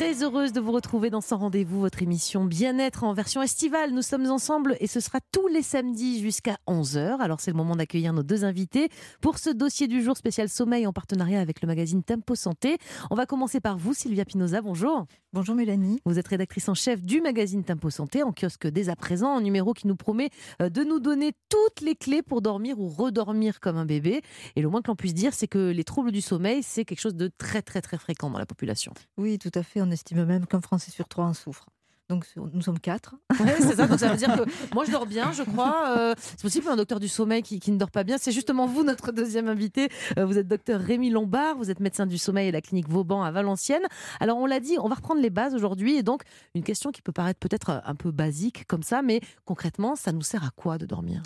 Très 0.00 0.22
heureuse 0.22 0.54
de 0.54 0.60
vous 0.60 0.72
retrouver 0.72 1.10
dans 1.10 1.20
Sans 1.20 1.36
Rendez-vous, 1.36 1.78
votre 1.78 2.00
émission 2.00 2.46
Bien-être 2.46 3.04
en 3.04 3.12
version 3.12 3.42
estivale. 3.42 3.92
Nous 3.92 4.00
sommes 4.00 4.30
ensemble 4.30 4.78
et 4.80 4.86
ce 4.86 4.98
sera 4.98 5.18
tous 5.30 5.46
les 5.48 5.60
samedis 5.60 6.22
jusqu'à 6.22 6.56
11h. 6.66 7.18
Alors 7.18 7.40
c'est 7.40 7.50
le 7.50 7.58
moment 7.58 7.76
d'accueillir 7.76 8.14
nos 8.14 8.22
deux 8.22 8.46
invités 8.46 8.88
pour 9.20 9.36
ce 9.36 9.50
dossier 9.50 9.88
du 9.88 10.00
jour 10.02 10.16
spécial 10.16 10.48
sommeil 10.48 10.86
en 10.86 10.94
partenariat 10.94 11.38
avec 11.38 11.60
le 11.60 11.66
magazine 11.66 12.02
Tempo 12.02 12.34
Santé. 12.34 12.78
On 13.10 13.14
va 13.14 13.26
commencer 13.26 13.60
par 13.60 13.76
vous, 13.76 13.92
Sylvia 13.92 14.24
Pinoza. 14.24 14.62
Bonjour. 14.62 15.04
Bonjour 15.32 15.54
Mélanie. 15.54 16.00
Vous 16.04 16.18
êtes 16.18 16.26
rédactrice 16.26 16.68
en 16.68 16.74
chef 16.74 17.04
du 17.04 17.20
magazine 17.20 17.62
Tempo 17.62 17.88
Santé 17.88 18.24
en 18.24 18.32
kiosque 18.32 18.66
dès 18.66 18.88
à 18.88 18.96
présent, 18.96 19.36
un 19.36 19.40
numéro 19.40 19.74
qui 19.74 19.86
nous 19.86 19.94
promet 19.94 20.28
euh, 20.60 20.70
de 20.70 20.82
nous 20.82 20.98
donner 20.98 21.34
toutes 21.48 21.82
les 21.82 21.94
clés 21.94 22.20
pour 22.20 22.42
dormir 22.42 22.80
ou 22.80 22.88
redormir 22.88 23.60
comme 23.60 23.76
un 23.76 23.86
bébé. 23.86 24.22
Et 24.56 24.60
le 24.60 24.68
moins 24.68 24.82
que 24.82 24.88
l'on 24.88 24.96
puisse 24.96 25.14
dire, 25.14 25.32
c'est 25.32 25.46
que 25.46 25.70
les 25.70 25.84
troubles 25.84 26.10
du 26.10 26.20
sommeil, 26.20 26.64
c'est 26.64 26.84
quelque 26.84 26.98
chose 26.98 27.14
de 27.14 27.28
très 27.28 27.62
très 27.62 27.80
très 27.80 27.96
fréquent 27.96 28.28
dans 28.28 28.40
la 28.40 28.46
population. 28.46 28.92
Oui, 29.18 29.38
tout 29.38 29.52
à 29.54 29.62
fait. 29.62 29.80
On 29.80 29.92
estime 29.92 30.24
même 30.24 30.46
qu'un 30.46 30.60
Français 30.60 30.90
sur 30.90 31.06
trois 31.06 31.26
en 31.26 31.32
souffre. 31.32 31.66
Donc 32.10 32.26
nous 32.36 32.60
sommes 32.60 32.80
quatre. 32.80 33.14
Ouais, 33.38 33.54
c'est 33.60 33.76
ça. 33.76 33.86
Donc 33.86 34.00
ça 34.00 34.10
veut 34.10 34.16
dire 34.16 34.34
que 34.36 34.42
moi 34.74 34.84
je 34.84 34.90
dors 34.90 35.06
bien, 35.06 35.32
je 35.32 35.44
crois. 35.44 35.96
Euh, 35.96 36.14
c'est 36.18 36.42
possible 36.42 36.66
un 36.68 36.76
docteur 36.76 36.98
du 36.98 37.08
sommeil 37.08 37.42
qui, 37.42 37.60
qui 37.60 37.70
ne 37.70 37.78
dort 37.78 37.92
pas 37.92 38.02
bien. 38.02 38.18
C'est 38.18 38.32
justement 38.32 38.66
vous 38.66 38.82
notre 38.82 39.12
deuxième 39.12 39.48
invité. 39.48 39.88
Euh, 40.18 40.26
vous 40.26 40.36
êtes 40.36 40.48
docteur 40.48 40.80
Rémi 40.80 41.10
Lombard, 41.10 41.56
vous 41.56 41.70
êtes 41.70 41.78
médecin 41.78 42.06
du 42.06 42.18
sommeil 42.18 42.48
à 42.48 42.50
la 42.50 42.60
clinique 42.60 42.88
Vauban 42.88 43.22
à 43.22 43.30
Valenciennes. 43.30 43.86
Alors 44.18 44.38
on 44.38 44.46
l'a 44.46 44.58
dit, 44.58 44.76
on 44.80 44.88
va 44.88 44.96
reprendre 44.96 45.22
les 45.22 45.30
bases 45.30 45.54
aujourd'hui 45.54 45.96
et 45.96 46.02
donc 46.02 46.22
une 46.56 46.64
question 46.64 46.90
qui 46.90 47.00
peut 47.00 47.12
paraître 47.12 47.38
peut-être 47.38 47.80
un 47.84 47.94
peu 47.94 48.10
basique 48.10 48.66
comme 48.66 48.82
ça, 48.82 49.02
mais 49.02 49.20
concrètement, 49.44 49.94
ça 49.94 50.10
nous 50.10 50.22
sert 50.22 50.44
à 50.44 50.50
quoi 50.50 50.78
de 50.78 50.86
dormir? 50.86 51.22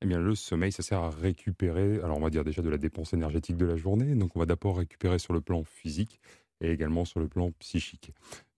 Eh 0.00 0.06
bien, 0.06 0.18
le 0.18 0.34
sommeil, 0.34 0.72
ça 0.72 0.82
sert 0.82 1.00
à 1.00 1.10
récupérer, 1.10 2.00
alors 2.02 2.16
on 2.16 2.20
va 2.20 2.30
dire 2.30 2.42
déjà 2.42 2.60
de 2.60 2.68
la 2.68 2.78
dépense 2.78 3.12
énergétique 3.12 3.56
de 3.56 3.66
la 3.66 3.76
journée. 3.76 4.16
Donc, 4.16 4.34
on 4.34 4.40
va 4.40 4.46
d'abord 4.46 4.78
récupérer 4.78 5.20
sur 5.20 5.32
le 5.32 5.40
plan 5.40 5.62
physique 5.62 6.20
et 6.60 6.70
également 6.70 7.04
sur 7.04 7.20
le 7.20 7.28
plan 7.28 7.50
psychique. 7.58 8.12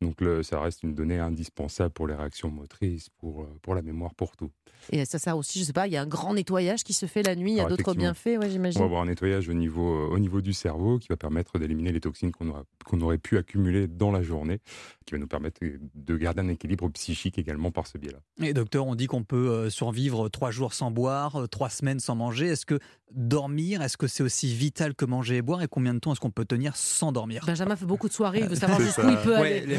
Donc, 0.04 0.20
le, 0.20 0.42
ça 0.42 0.60
reste 0.60 0.82
une 0.82 0.94
donnée 0.94 1.18
indispensable 1.18 1.90
pour 1.94 2.06
les 2.06 2.14
réactions 2.14 2.50
motrices, 2.50 3.08
pour, 3.18 3.42
euh, 3.42 3.46
pour 3.62 3.74
la 3.74 3.80
mémoire, 3.80 4.14
pour 4.14 4.36
tout. 4.36 4.50
Et 4.92 5.02
ça 5.06 5.18
sert 5.18 5.34
aussi, 5.38 5.58
je 5.60 5.64
sais 5.64 5.72
pas, 5.72 5.86
il 5.86 5.94
y 5.94 5.96
a 5.96 6.02
un 6.02 6.06
grand 6.06 6.34
nettoyage 6.34 6.84
qui 6.84 6.92
se 6.92 7.06
fait 7.06 7.22
la 7.22 7.34
nuit, 7.36 7.52
il 7.52 7.56
y 7.56 7.60
a 7.60 7.64
d'autres 7.64 7.94
bienfaits, 7.94 8.26
ouais, 8.36 8.46
On 8.46 8.48
j'imagine. 8.50 8.80
va 8.80 8.84
avoir 8.84 9.00
un 9.02 9.06
nettoyage 9.06 9.48
au 9.48 9.54
niveau, 9.54 9.94
euh, 9.94 10.08
au 10.14 10.18
niveau 10.18 10.42
du 10.42 10.52
cerveau 10.52 10.98
qui 10.98 11.08
va 11.08 11.16
permettre 11.16 11.58
d'éliminer 11.58 11.90
les 11.90 12.00
toxines 12.00 12.32
qu'on 12.32 12.48
aura- 12.50 12.64
qu'on 12.84 13.00
aurait 13.00 13.16
pu 13.16 13.38
accumuler 13.38 13.86
dans 13.86 14.12
la 14.12 14.20
journée, 14.20 14.58
qui 15.06 15.12
va 15.14 15.18
nous 15.18 15.26
permettre 15.26 15.60
de 15.94 16.16
garder 16.18 16.42
un 16.42 16.48
équilibre 16.48 16.86
psychique 16.90 17.38
également 17.38 17.70
par 17.70 17.86
ce 17.86 17.96
biais-là. 17.96 18.18
Et 18.46 18.52
docteur, 18.52 18.86
on 18.86 18.94
dit 18.94 19.06
qu'on 19.06 19.24
peut 19.24 19.48
euh, 19.48 19.70
survivre 19.70 20.28
trois 20.28 20.50
jours 20.50 20.74
sans 20.74 20.90
boire, 20.90 21.36
euh, 21.40 21.46
trois 21.46 21.70
semaines 21.70 22.00
sans 22.00 22.14
manger. 22.14 22.48
Est-ce 22.48 22.66
que 22.66 22.78
dormir, 23.10 23.80
est-ce 23.80 23.96
que 23.96 24.06
c'est 24.06 24.22
aussi 24.22 24.52
vital 24.54 24.94
que 24.94 25.04
manger 25.06 25.36
et 25.36 25.42
boire? 25.42 25.62
Et 25.62 25.68
combien 25.68 25.94
de 25.94 25.98
temps 25.98 26.12
est-ce 26.12 26.20
qu'on 26.20 26.30
peut 26.30 26.44
tenir 26.44 26.76
sans 26.76 27.10
dormir? 27.12 27.44
Benjamin 27.46 27.76
fait 27.76 27.86
beaucoup 27.86 28.08
de 28.08 28.12
soirées, 28.12 28.40
il 28.40 28.48
veut 28.48 28.56
savoir 28.56 28.80
jusqu'où 28.80 29.08
il 29.08 29.16
peut 29.18 29.30
Ouais, 29.38 29.62
aller. 29.62 29.66
les- 29.66 29.78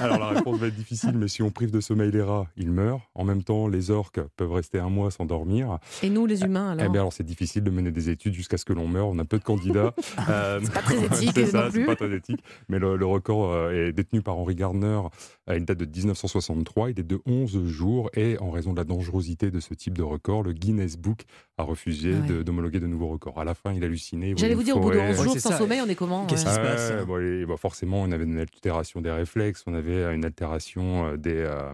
Alors 0.00 0.18
la 0.18 0.28
réponse 0.28 0.58
va 0.58 0.66
être 0.68 0.74
difficile, 0.76 1.12
mais 1.16 1.28
si 1.28 1.42
on 1.42 1.50
prive 1.50 1.70
de 1.70 1.80
sommeil 1.80 2.10
les 2.10 2.22
rats, 2.22 2.46
ils 2.56 2.70
meurent. 2.70 3.00
En 3.14 3.24
même 3.24 3.42
temps, 3.42 3.68
les 3.68 3.90
orques 3.90 4.20
peuvent 4.36 4.52
rester 4.52 4.78
un 4.78 4.88
mois 4.90 5.10
sans 5.10 5.24
dormir. 5.24 5.78
Et 6.02 6.10
nous, 6.10 6.26
les 6.26 6.42
humains, 6.42 6.70
alors 6.72 6.84
Eh 6.86 6.88
bien, 6.88 7.00
alors 7.02 7.12
c'est 7.12 7.24
difficile 7.24 7.62
de 7.62 7.70
mener 7.70 7.90
des 7.90 8.10
études 8.10 8.34
jusqu'à 8.34 8.56
ce 8.58 8.64
que 8.64 8.72
l'on 8.72 8.88
meure. 8.88 9.08
On 9.08 9.18
a 9.18 9.24
peu 9.24 9.38
de 9.38 9.44
candidats. 9.44 9.94
Euh, 10.28 10.60
C'est 10.64 10.72
pas 10.72 10.82
très 10.82 11.04
éthique 11.04 11.32
c'est 11.34 11.44
non 11.44 11.50
ça, 11.50 11.68
plus. 11.70 11.80
C'est 11.80 11.86
pas 11.86 11.96
très 11.96 12.14
éthique. 12.16 12.40
Mais 12.68 12.78
le, 12.78 12.96
le 12.96 13.06
record 13.06 13.52
euh, 13.52 13.88
est 13.88 13.92
détenu 13.92 14.22
par 14.22 14.36
Henri 14.38 14.54
Gardner 14.54 15.00
à 15.46 15.56
une 15.56 15.64
date 15.64 15.78
de 15.78 15.84
1963. 15.86 16.90
Il 16.90 17.00
est 17.00 17.02
de 17.02 17.20
11 17.26 17.64
jours 17.66 18.10
et 18.14 18.38
en 18.40 18.50
raison 18.50 18.72
de 18.72 18.78
la 18.78 18.84
dangerosité 18.84 19.50
de 19.50 19.60
ce 19.60 19.74
type 19.74 19.96
de 19.96 20.02
record, 20.02 20.42
le 20.42 20.52
Guinness 20.52 20.96
Book 20.96 21.22
a 21.58 21.62
refusé 21.62 22.12
Ah 22.16 22.32
ouais. 22.32 22.44
d'homologuer 22.44 22.80
de 22.80 22.86
nouveaux 22.86 23.08
records. 23.08 23.38
À 23.40 23.44
la 23.44 23.54
fin, 23.54 23.72
il 23.72 23.82
hallucinait. 23.84 24.34
J'allais 24.36 24.54
vous 24.54 24.62
dire, 24.62 24.76
au 24.76 24.80
bout 24.80 24.90
de 24.90 24.94
forêt. 24.96 25.10
11 25.10 25.18
Ouais, 25.18 25.24
jours 25.24 25.38
sans 25.38 25.50
ça. 25.50 25.58
sommeil, 25.58 25.80
on 25.84 25.88
est 25.88 25.94
comment 25.94 26.26
Qu'est-ce 26.26 26.44
ouais. 26.44 26.50
qui 26.50 26.56
se 26.56 26.60
passe? 26.60 26.90
Ouais, 26.90 27.04
bon, 27.06 27.18
et, 27.18 27.46
bah, 27.46 27.56
forcément, 27.56 28.02
on 28.02 28.10
avait 28.12 28.24
une 28.24 28.38
altération 28.38 29.00
des 29.00 29.10
réflexes, 29.26 29.62
on 29.66 29.74
avait 29.74 30.14
une 30.14 30.24
altération 30.24 31.06
euh, 31.06 31.16
des, 31.16 31.34
euh, 31.36 31.72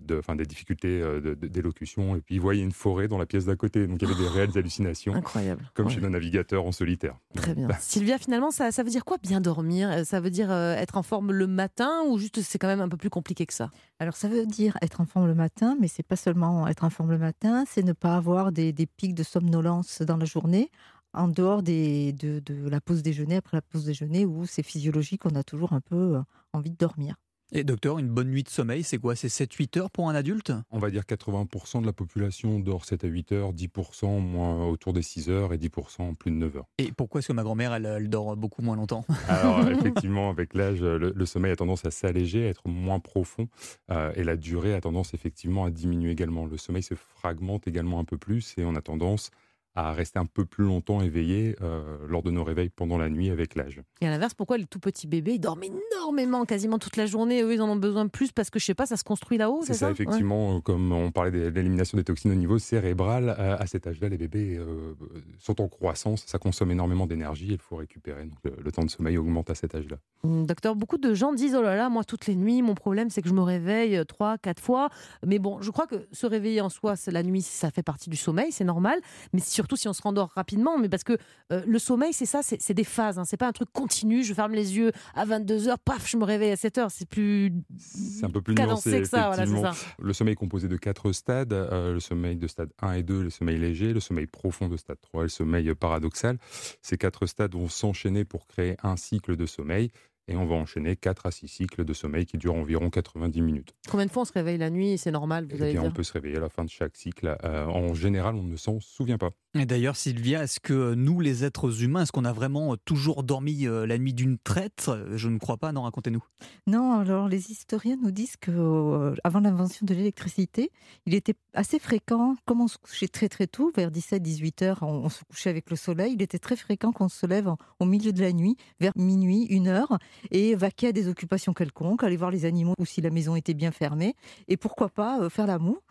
de, 0.00 0.18
enfin, 0.18 0.34
des 0.36 0.44
difficultés 0.46 1.00
euh, 1.02 1.20
de- 1.20 1.34
de- 1.34 1.46
d'élocution, 1.48 2.16
et 2.16 2.20
puis 2.20 2.36
il 2.36 2.40
voyait 2.40 2.62
une 2.62 2.72
forêt 2.72 3.08
dans 3.08 3.18
la 3.18 3.26
pièce 3.26 3.44
d'à 3.44 3.56
côté, 3.56 3.86
donc 3.86 3.98
il 4.02 4.08
y 4.08 4.12
avait 4.12 4.20
des 4.20 4.28
réelles 4.28 4.56
hallucinations, 4.56 5.14
Incroyable. 5.14 5.70
comme 5.74 5.86
Ouais. 5.86 5.92
chez 5.92 6.00
nos 6.00 6.08
navigateurs 6.08 6.64
en 6.64 6.72
solitaire. 6.72 7.16
Très 7.36 7.54
bien. 7.54 7.68
Sylvia, 7.80 8.18
finalement, 8.18 8.50
ça, 8.50 8.72
ça 8.72 8.82
veut 8.82 8.90
dire 8.90 9.04
quoi 9.04 9.18
bien 9.22 9.40
dormir? 9.40 9.90
Euh, 9.90 10.04
Ça 10.04 10.20
veut 10.20 10.30
dire 10.30 10.50
euh, 10.50 10.74
être 10.74 10.96
en 10.96 11.02
forme 11.02 11.32
le 11.32 11.46
matin 11.46 12.02
ou 12.08 12.18
juste 12.18 12.40
c'est 12.42 12.58
quand 12.58 12.66
même 12.68 12.80
un 12.80 12.88
peu 12.88 12.96
plus 12.96 13.10
compliqué 13.10 13.46
que 13.46 13.54
ça? 13.54 13.70
Alors 14.00 14.16
ça 14.16 14.28
veut 14.28 14.46
dire 14.46 14.76
être 14.82 15.00
en 15.00 15.06
forme 15.06 15.26
le 15.26 15.34
matin, 15.34 15.76
mais 15.80 15.88
c'est 15.88 16.02
pas 16.02 16.16
seulement 16.16 16.66
être 16.68 16.84
en 16.84 16.90
forme 16.90 17.10
le 17.10 17.18
matin, 17.18 17.64
c'est 17.68 17.82
ne 17.84 17.92
pas 17.92 18.16
avoir 18.16 18.50
des, 18.52 18.72
des 18.72 18.86
pics 18.86 19.14
de 19.14 19.22
somnolence 19.22 20.02
dans 20.02 20.16
la 20.16 20.24
journée, 20.24 20.70
en 21.14 21.28
dehors 21.28 21.62
des, 21.62 22.12
de, 22.12 22.40
de 22.40 22.68
la 22.68 22.80
pause 22.80 23.02
déjeuner, 23.02 23.36
après 23.36 23.56
la 23.56 23.62
pause 23.62 23.84
déjeuner, 23.84 24.26
où 24.26 24.46
c'est 24.46 24.62
physiologique, 24.62 25.24
on 25.26 25.34
a 25.34 25.42
toujours 25.42 25.72
un 25.72 25.80
peu 25.80 26.16
euh, 26.16 26.22
envie 26.52 26.70
de 26.70 26.76
dormir. 26.76 27.16
Et 27.52 27.62
docteur, 27.62 27.98
une 27.98 28.08
bonne 28.08 28.30
nuit 28.30 28.42
de 28.42 28.48
sommeil, 28.48 28.82
c'est 28.82 28.98
quoi? 28.98 29.14
C'est 29.14 29.28
7-8 29.28 29.78
heures 29.78 29.90
pour 29.90 30.08
un 30.08 30.14
adulte? 30.14 30.52
On 30.72 30.78
va 30.78 30.90
dire 30.90 31.02
80% 31.02 31.82
de 31.82 31.86
la 31.86 31.92
population 31.92 32.58
dort 32.58 32.84
7 32.84 33.04
à 33.04 33.06
8 33.06 33.32
heures, 33.32 33.52
10% 33.52 34.20
moins 34.20 34.66
autour 34.66 34.92
des 34.92 35.02
6 35.02 35.30
heures 35.30 35.52
et 35.52 35.58
10% 35.58 36.16
plus 36.16 36.32
de 36.32 36.36
9 36.36 36.56
heures. 36.56 36.66
Et 36.78 36.90
pourquoi 36.90 37.20
est-ce 37.20 37.28
que 37.28 37.32
ma 37.32 37.44
grand-mère, 37.44 37.72
elle, 37.74 37.86
elle 37.86 38.08
dort 38.08 38.36
beaucoup 38.36 38.62
moins 38.62 38.74
longtemps? 38.74 39.04
Alors 39.28 39.68
effectivement, 39.68 40.30
avec 40.30 40.54
l'âge, 40.54 40.80
le, 40.80 41.12
le, 41.14 41.26
sommeil 41.26 41.52
a 41.52 41.56
tendance 41.56 41.84
à 41.84 41.92
s'alléger, 41.92 42.46
à 42.46 42.48
être 42.48 42.66
moins 42.66 42.98
profond, 42.98 43.46
euh, 43.90 44.10
et 44.16 44.24
la 44.24 44.36
durée 44.36 44.74
a 44.74 44.80
tendance 44.80 45.14
effectivement 45.14 45.64
à 45.64 45.70
diminuer 45.70 46.10
également. 46.10 46.46
Le 46.46 46.56
sommeil 46.56 46.82
se 46.82 46.94
fragmente 46.94 47.68
également 47.68 48.00
un 48.00 48.04
peu 48.04 48.18
plus, 48.18 48.54
et 48.56 48.64
on 48.64 48.74
a 48.74 48.80
tendance 48.80 49.30
à 49.74 49.92
rester 49.92 50.18
un 50.18 50.26
peu 50.26 50.44
plus 50.44 50.64
longtemps 50.64 51.02
éveillé 51.02 51.56
euh, 51.60 51.82
lors 52.08 52.22
de 52.22 52.30
nos 52.30 52.44
réveils 52.44 52.68
pendant 52.68 52.96
la 52.96 53.08
nuit 53.08 53.30
avec 53.30 53.56
l'âge. 53.56 53.82
Et 54.00 54.06
à 54.06 54.10
l'inverse, 54.10 54.34
pourquoi 54.34 54.56
les 54.56 54.66
tout 54.66 54.78
petits 54.78 55.06
bébés 55.06 55.34
ils 55.34 55.40
dorment 55.40 55.64
énormément, 55.64 56.44
quasiment 56.44 56.78
toute 56.78 56.96
la 56.96 57.06
journée 57.06 57.42
Eux, 57.42 57.54
ils 57.54 57.60
en 57.60 57.68
ont 57.68 57.76
besoin 57.76 58.06
plus 58.06 58.30
parce 58.30 58.50
que 58.50 58.58
je 58.58 58.64
sais 58.64 58.74
pas, 58.74 58.86
ça 58.86 58.96
se 58.96 59.04
construit 59.04 59.36
là-haut. 59.36 59.62
C'est 59.64 59.74
ça, 59.74 59.90
effectivement. 59.90 60.60
Comme 60.60 60.92
on 60.92 61.10
parlait 61.10 61.32
de 61.32 61.48
l'élimination 61.48 61.98
des 61.98 62.04
toxines 62.04 62.30
au 62.30 62.36
niveau 62.36 62.58
cérébral, 62.58 63.34
euh, 63.38 63.56
à 63.58 63.66
cet 63.66 63.86
âge-là, 63.86 64.08
les 64.08 64.18
bébés 64.18 64.56
euh, 64.56 64.94
sont 65.38 65.60
en 65.60 65.68
croissance, 65.68 66.24
ça 66.26 66.38
consomme 66.38 66.70
énormément 66.70 67.06
d'énergie, 67.06 67.48
il 67.50 67.58
faut 67.58 67.76
récupérer. 67.76 68.24
Donc 68.24 68.38
le, 68.44 68.72
temps 68.72 68.84
de 68.84 68.90
sommeil 68.90 69.18
augmente 69.18 69.50
à 69.50 69.54
cet 69.54 69.74
âge-là. 69.74 69.96
Hum, 70.22 70.46
docteur, 70.46 70.76
beaucoup 70.76 70.98
de 70.98 71.14
gens 71.14 71.32
disent 71.32 71.54
oh 71.56 71.62
là 71.62 71.76
là, 71.76 71.88
moi 71.88 72.04
toutes 72.04 72.26
les 72.26 72.36
nuits, 72.36 72.62
mon 72.62 72.74
problème 72.74 73.10
c'est 73.10 73.22
que 73.22 73.28
je 73.28 73.34
me 73.34 73.42
réveille 73.42 74.04
trois, 74.06 74.38
quatre 74.38 74.62
fois. 74.62 74.88
Mais 75.26 75.38
bon, 75.38 75.60
je 75.60 75.70
crois 75.70 75.86
que 75.86 76.06
se 76.12 76.26
réveiller 76.26 76.60
en 76.60 76.68
soi, 76.68 76.94
la 77.08 77.22
nuit, 77.22 77.42
ça 77.42 77.70
fait 77.70 77.82
partie 77.82 78.10
du 78.10 78.16
sommeil, 78.16 78.52
c'est 78.52 78.64
normal. 78.64 79.00
Mais 79.32 79.40
surtout 79.64 79.76
si 79.76 79.88
on 79.88 79.94
se 79.94 80.02
rendort 80.02 80.30
rapidement, 80.34 80.78
mais 80.78 80.90
parce 80.90 81.04
que 81.04 81.16
euh, 81.50 81.62
le 81.66 81.78
sommeil, 81.78 82.12
c'est 82.12 82.26
ça, 82.26 82.40
c'est 82.42 82.74
des 82.74 82.84
phases. 82.84 83.18
Hein. 83.18 83.24
C'est 83.24 83.38
pas 83.38 83.48
un 83.48 83.52
truc 83.52 83.72
continu. 83.72 84.22
Je 84.22 84.34
ferme 84.34 84.52
les 84.52 84.76
yeux 84.76 84.92
à 85.14 85.24
22 85.24 85.68
h 85.68 85.76
paf, 85.82 86.06
je 86.08 86.18
me 86.18 86.24
réveille 86.24 86.50
à 86.50 86.56
7 86.56 86.76
h 86.76 86.88
C'est 86.90 87.08
plus. 87.08 87.50
C'est 87.78 88.26
un 88.26 88.30
peu 88.30 88.42
plus 88.42 88.54
nuancé 88.54 89.00
que 89.00 89.08
ça, 89.08 89.28
voilà, 89.28 89.46
ça. 89.46 89.72
Le 89.98 90.12
sommeil 90.12 90.32
est 90.32 90.36
composé 90.36 90.68
de 90.68 90.76
quatre 90.76 91.12
stades 91.12 91.52
euh, 91.52 91.94
le 91.94 92.00
sommeil 92.00 92.36
de 92.36 92.46
stade 92.46 92.70
1 92.82 92.92
et 92.92 93.02
2, 93.02 93.22
le 93.22 93.30
sommeil 93.30 93.58
léger, 93.58 93.94
le 93.94 94.00
sommeil 94.00 94.26
profond 94.26 94.68
de 94.68 94.76
stade 94.76 94.98
3 95.00 95.22
et 95.22 95.24
le 95.24 95.28
sommeil 95.28 95.74
paradoxal. 95.74 96.38
Ces 96.82 96.98
quatre 96.98 97.26
stades 97.26 97.54
vont 97.54 97.68
s'enchaîner 97.68 98.24
pour 98.24 98.46
créer 98.46 98.76
un 98.82 98.96
cycle 98.96 99.36
de 99.36 99.46
sommeil 99.46 99.90
et 100.28 100.36
on 100.36 100.46
va 100.46 100.54
enchaîner 100.54 100.96
4 100.96 101.26
à 101.26 101.30
6 101.30 101.48
cycles 101.48 101.84
de 101.84 101.92
sommeil 101.92 102.26
qui 102.26 102.38
durent 102.38 102.54
environ 102.54 102.90
90 102.90 103.42
minutes. 103.42 103.74
Combien 103.90 104.06
de 104.06 104.10
fois 104.10 104.22
on 104.22 104.26
se 104.26 104.32
réveille 104.32 104.58
la 104.58 104.70
nuit 104.70 104.96
C'est 104.98 105.10
normal, 105.10 105.46
vous 105.50 105.56
eh 105.58 105.62
allez 105.62 105.78
On 105.78 105.90
peut 105.90 106.02
se 106.02 106.12
réveiller 106.12 106.36
à 106.36 106.40
la 106.40 106.48
fin 106.48 106.64
de 106.64 106.70
chaque 106.70 106.96
cycle. 106.96 107.36
Euh, 107.44 107.66
en 107.66 107.94
général, 107.94 108.34
on 108.34 108.42
ne 108.42 108.56
s'en 108.56 108.80
souvient 108.80 109.18
pas. 109.18 109.30
Et 109.56 109.66
d'ailleurs, 109.66 109.94
Sylvia, 109.94 110.42
est-ce 110.42 110.58
que 110.58 110.94
nous, 110.94 111.20
les 111.20 111.44
êtres 111.44 111.82
humains, 111.82 112.02
est-ce 112.02 112.12
qu'on 112.12 112.24
a 112.24 112.32
vraiment 112.32 112.76
toujours 112.76 113.22
dormi 113.22 113.66
euh, 113.66 113.86
la 113.86 113.98
nuit 113.98 114.12
d'une 114.12 114.36
traite? 114.36 114.90
Je 115.14 115.28
ne 115.28 115.38
crois 115.38 115.58
pas, 115.58 115.70
non, 115.70 115.82
racontez-nous. 115.82 116.24
Non, 116.66 116.98
alors 116.98 117.28
les 117.28 117.52
historiens 117.52 117.96
nous 118.02 118.10
disent 118.10 118.36
que 118.36 118.50
euh, 118.50 119.14
avant 119.22 119.40
l'invention 119.40 119.86
de 119.86 119.94
l'électricité, 119.94 120.72
il 121.06 121.14
était 121.14 121.34
assez 121.52 121.78
fréquent, 121.78 122.34
comme 122.46 122.62
on 122.62 122.68
se 122.68 122.78
couchait 122.78 123.06
très 123.06 123.28
très 123.28 123.46
tôt, 123.46 123.70
vers 123.76 123.90
17-18 123.90 124.64
heures, 124.64 124.82
on, 124.82 125.08
se 125.08 125.22
couchait 125.24 125.50
avec 125.50 125.70
le 125.70 125.76
soleil, 125.76 126.14
il 126.14 126.22
était 126.22 126.40
très 126.40 126.56
fréquent 126.56 126.90
qu'on 126.90 127.08
se 127.08 127.26
lève 127.26 127.48
au 127.78 127.84
milieu 127.84 128.12
de 128.12 128.20
la 128.20 128.32
nuit, 128.32 128.56
vers 128.80 128.92
minuit, 128.96 129.44
une 129.44 129.68
heure, 129.68 129.98
et 130.30 130.54
vaquer 130.54 130.88
à 130.88 130.92
des 130.92 131.08
occupations 131.08 131.52
quelconques, 131.52 132.02
aller 132.04 132.16
voir 132.16 132.30
les 132.30 132.44
animaux 132.44 132.74
ou 132.78 132.84
si 132.84 133.00
la 133.00 133.10
maison 133.10 133.36
était 133.36 133.54
bien 133.54 133.70
fermée, 133.70 134.14
et 134.48 134.56
pourquoi 134.56 134.88
pas 134.88 135.20
euh, 135.20 135.28
faire 135.28 135.46
l'amour. 135.46 135.82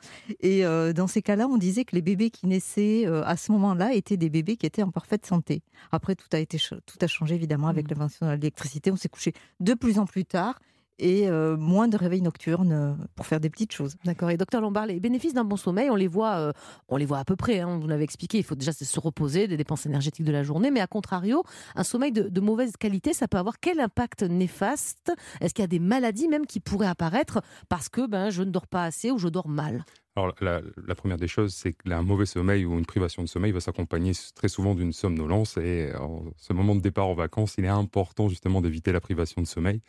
Et 0.41 0.63
dans 0.63 1.07
ces 1.07 1.21
cas-là, 1.21 1.47
on 1.47 1.57
disait 1.57 1.85
que 1.85 1.95
les 1.95 2.01
bébés 2.01 2.29
qui 2.29 2.47
naissaient 2.47 3.05
à 3.05 3.37
ce 3.37 3.51
moment-là 3.51 3.93
étaient 3.93 4.17
des 4.17 4.29
bébés 4.29 4.55
qui 4.57 4.65
étaient 4.65 4.83
en 4.83 4.91
parfaite 4.91 5.25
santé. 5.25 5.61
Après, 5.91 6.15
tout 6.15 6.27
a, 6.33 6.39
été, 6.39 6.57
tout 6.57 6.97
a 7.01 7.07
changé 7.07 7.35
évidemment 7.35 7.67
avec 7.67 7.85
mmh. 7.85 7.93
l'invention 7.93 8.25
de 8.27 8.31
l'électricité. 8.31 8.91
On 8.91 8.95
s'est 8.95 9.09
couché 9.09 9.33
de 9.59 9.73
plus 9.73 9.99
en 9.99 10.05
plus 10.05 10.25
tard 10.25 10.59
et 10.99 11.27
euh, 11.27 11.57
moins 11.57 11.87
de 11.87 11.97
réveil 11.97 12.21
nocturne 12.21 12.97
pour 13.15 13.25
faire 13.25 13.39
des 13.39 13.49
petites 13.49 13.71
choses. 13.71 13.95
D'accord. 14.05 14.29
Et 14.29 14.37
docteur 14.37 14.61
Lombard, 14.61 14.85
les 14.85 14.99
bénéfices 14.99 15.33
d'un 15.33 15.43
bon 15.43 15.57
sommeil, 15.57 15.89
on 15.89 15.95
les 15.95 16.07
voit, 16.07 16.35
euh, 16.35 16.53
on 16.89 16.97
les 16.97 17.05
voit 17.05 17.19
à 17.19 17.25
peu 17.25 17.35
près. 17.35 17.59
Hein, 17.59 17.79
vous 17.79 17.87
l'avez 17.87 18.03
expliqué. 18.03 18.37
Il 18.37 18.43
faut 18.43 18.55
déjà 18.55 18.71
se 18.71 18.99
reposer 18.99 19.47
des 19.47 19.57
dépenses 19.57 19.85
énergétiques 19.85 20.25
de 20.25 20.31
la 20.31 20.43
journée, 20.43 20.71
mais 20.71 20.81
à 20.81 20.87
contrario, 20.87 21.43
un 21.75 21.83
sommeil 21.83 22.11
de, 22.11 22.23
de 22.23 22.41
mauvaise 22.41 22.77
qualité, 22.77 23.13
ça 23.13 23.27
peut 23.27 23.37
avoir 23.37 23.59
quel 23.59 23.79
impact 23.79 24.23
néfaste? 24.23 25.11
Est-ce 25.41 25.53
qu'il 25.53 25.63
y 25.63 25.65
a 25.65 25.67
des 25.67 25.79
maladies 25.79 26.27
même 26.27 26.45
qui 26.45 26.59
pourraient 26.59 26.87
apparaître 26.87 27.41
parce 27.69 27.89
que 27.89 28.07
ben 28.07 28.29
je 28.29 28.43
ne 28.43 28.51
dors 28.51 28.67
pas 28.67 28.83
assez 28.83 29.11
ou 29.11 29.17
je 29.17 29.27
dors 29.27 29.47
mal? 29.47 29.85
Alors, 30.15 30.35
la, 30.41 30.61
la, 30.85 30.93
première 30.93 31.17
des 31.17 31.27
choses, 31.27 31.55
c'est 31.55 31.73
que 31.73 31.89
un 31.89 32.03
mauvais 32.03 32.27
sommeil 32.27 32.65
ou 32.65 32.77
une 32.77 32.85
privation 32.85 33.23
de 33.23 33.27
sommeil 33.27 33.51
va 33.51 33.59
s'accompagner 33.59 34.11
très 34.35 34.47
souvent 34.47 34.75
d'une 34.75 34.93
somnolence. 34.93 35.57
Et 35.57 35.91
en 35.95 36.25
ce 36.37 36.53
moment 36.53 36.75
de 36.75 36.81
départ 36.81 37.07
en 37.07 37.15
vacances, 37.15 37.55
il 37.57 37.65
est 37.65 37.69
important 37.69 38.29
justement 38.29 38.61
d'éviter 38.61 38.91
la 38.91 39.01
privation 39.01 39.41
de 39.41 39.47
sommeil 39.47 39.81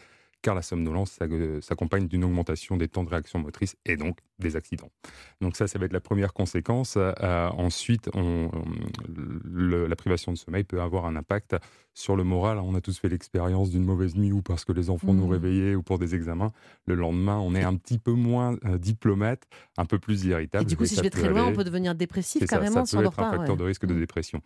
car 0.44 0.54
la 0.54 0.60
somnolence 0.60 1.18
s'accompagne 1.62 2.06
d'une 2.06 2.22
augmentation 2.22 2.76
des 2.76 2.86
temps 2.86 3.02
de 3.02 3.08
réaction 3.08 3.38
motrice 3.38 3.76
et 3.86 3.96
donc 3.96 4.18
des 4.38 4.56
accidents. 4.56 4.90
Donc 5.40 5.56
ça, 5.56 5.66
ça 5.66 5.78
va 5.78 5.86
être 5.86 5.94
la 5.94 6.02
première 6.02 6.34
conséquence. 6.34 6.98
Euh, 6.98 7.48
ensuite, 7.48 8.10
la 8.14 9.96
privation 9.96 10.32
de 10.32 10.36
sommeil 10.36 10.64
peut 10.64 10.82
avoir 10.82 11.06
un 11.06 11.16
impact 11.16 11.56
sur 11.94 12.16
le 12.16 12.24
moral. 12.24 12.58
On 12.58 12.74
a 12.74 12.80
tous 12.80 12.98
fait 12.98 13.08
l'expérience 13.08 13.70
d'une 13.70 13.84
mauvaise 13.84 14.16
nuit 14.16 14.32
ou 14.32 14.42
parce 14.42 14.64
que 14.64 14.72
les 14.72 14.90
enfants 14.90 15.14
nous 15.14 15.26
mmh. 15.26 15.32
réveillaient 15.32 15.74
ou 15.76 15.82
pour 15.82 15.98
des 15.98 16.14
examens. 16.14 16.52
Le 16.86 16.96
lendemain, 16.96 17.38
on 17.38 17.54
est 17.54 17.62
un 17.62 17.76
petit 17.76 17.98
peu 17.98 18.12
moins 18.12 18.56
euh, 18.66 18.78
diplomate, 18.78 19.44
un 19.78 19.86
peu 19.86 19.98
plus 19.98 20.24
irritable. 20.24 20.64
Et 20.64 20.66
du 20.66 20.76
coup, 20.76 20.84
si 20.84 20.96
je 20.96 21.02
vais 21.02 21.10
très 21.10 21.28
loin, 21.28 21.46
on 21.46 21.52
peut 21.52 21.64
devenir 21.64 21.94
dépressif 21.94 22.44
carrément. 22.46 22.84
Ça, 22.84 22.96
ça 22.96 22.98
peut 22.98 23.06
être 23.06 23.20
un 23.20 23.30
facteur 23.30 23.56
de 23.56 23.64
risque 23.64 23.86
de 23.86 23.94
mmh. 23.94 24.00
dépression. 24.00 24.42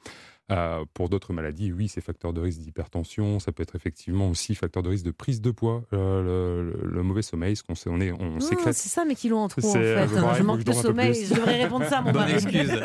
Euh, 0.50 0.84
pour 0.94 1.10
d'autres 1.10 1.34
maladies, 1.34 1.72
oui, 1.72 1.88
c'est 1.88 2.00
facteur 2.00 2.32
de 2.32 2.40
risque 2.40 2.60
d'hypertension. 2.60 3.38
Ça 3.38 3.52
peut 3.52 3.62
être 3.62 3.76
effectivement 3.76 4.30
aussi 4.30 4.54
facteur 4.54 4.82
de 4.82 4.88
risque 4.88 5.04
de 5.04 5.10
prise 5.10 5.42
de 5.42 5.50
poids. 5.50 5.84
Euh, 5.92 6.72
le, 6.82 7.02
mauvais 7.02 7.20
sommeil, 7.20 7.54
ce 7.54 7.62
qu'on 7.62 7.74
sait, 7.74 7.90
on 7.90 8.00
est, 8.00 8.12
on 8.12 8.38
ah, 8.38 8.72
C'est 8.72 8.88
ça 8.88 9.04
mes 9.04 9.14
kilos 9.14 9.38
en 9.38 9.48
trop 9.48 9.68
en 9.68 9.72
fait. 9.72 10.08
Je 10.08 10.42
manque 10.42 10.64
de 10.64 10.72
sommeil. 10.72 11.26
Je 11.26 11.34
devrais 11.34 11.62
répondre 11.62 11.84
ça 11.86 12.00
mon 12.00 12.12
Bonne 12.12 12.30
excuse. 12.30 12.70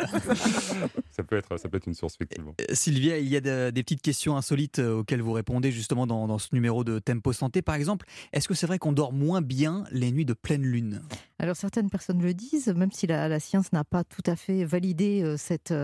ça 1.10 1.22
peut 1.22 1.36
être, 1.36 1.58
ça 1.58 1.68
peut 1.68 1.78
être 1.78 1.86
une 1.86 1.94
source 1.94 2.16
effectivement. 2.16 2.54
Sylvia, 2.72 3.18
il 3.18 3.28
y 3.28 3.36
a 3.36 3.70
des 3.70 3.82
petites 3.82 4.02
questions 4.02 4.36
insolites 4.36 4.53
auxquelles 4.78 5.22
vous 5.22 5.32
répondez 5.32 5.72
justement 5.72 6.06
dans, 6.06 6.26
dans 6.26 6.38
ce 6.38 6.48
numéro 6.52 6.84
de 6.84 6.98
Tempo 6.98 7.32
Santé. 7.32 7.62
Par 7.62 7.74
exemple, 7.74 8.06
est-ce 8.32 8.48
que 8.48 8.54
c'est 8.54 8.66
vrai 8.66 8.78
qu'on 8.78 8.92
dort 8.92 9.12
moins 9.12 9.42
bien 9.42 9.84
les 9.90 10.12
nuits 10.12 10.24
de 10.24 10.34
pleine 10.34 10.62
lune? 10.62 11.02
Alors 11.44 11.56
certaines 11.56 11.90
personnes 11.90 12.22
le 12.22 12.32
disent, 12.32 12.68
même 12.68 12.90
si 12.90 13.06
la, 13.06 13.28
la 13.28 13.38
science 13.38 13.70
n'a 13.74 13.84
pas 13.84 14.02
tout 14.02 14.22
à 14.24 14.34
fait 14.34 14.64
validé 14.64 15.34
cette, 15.36 15.74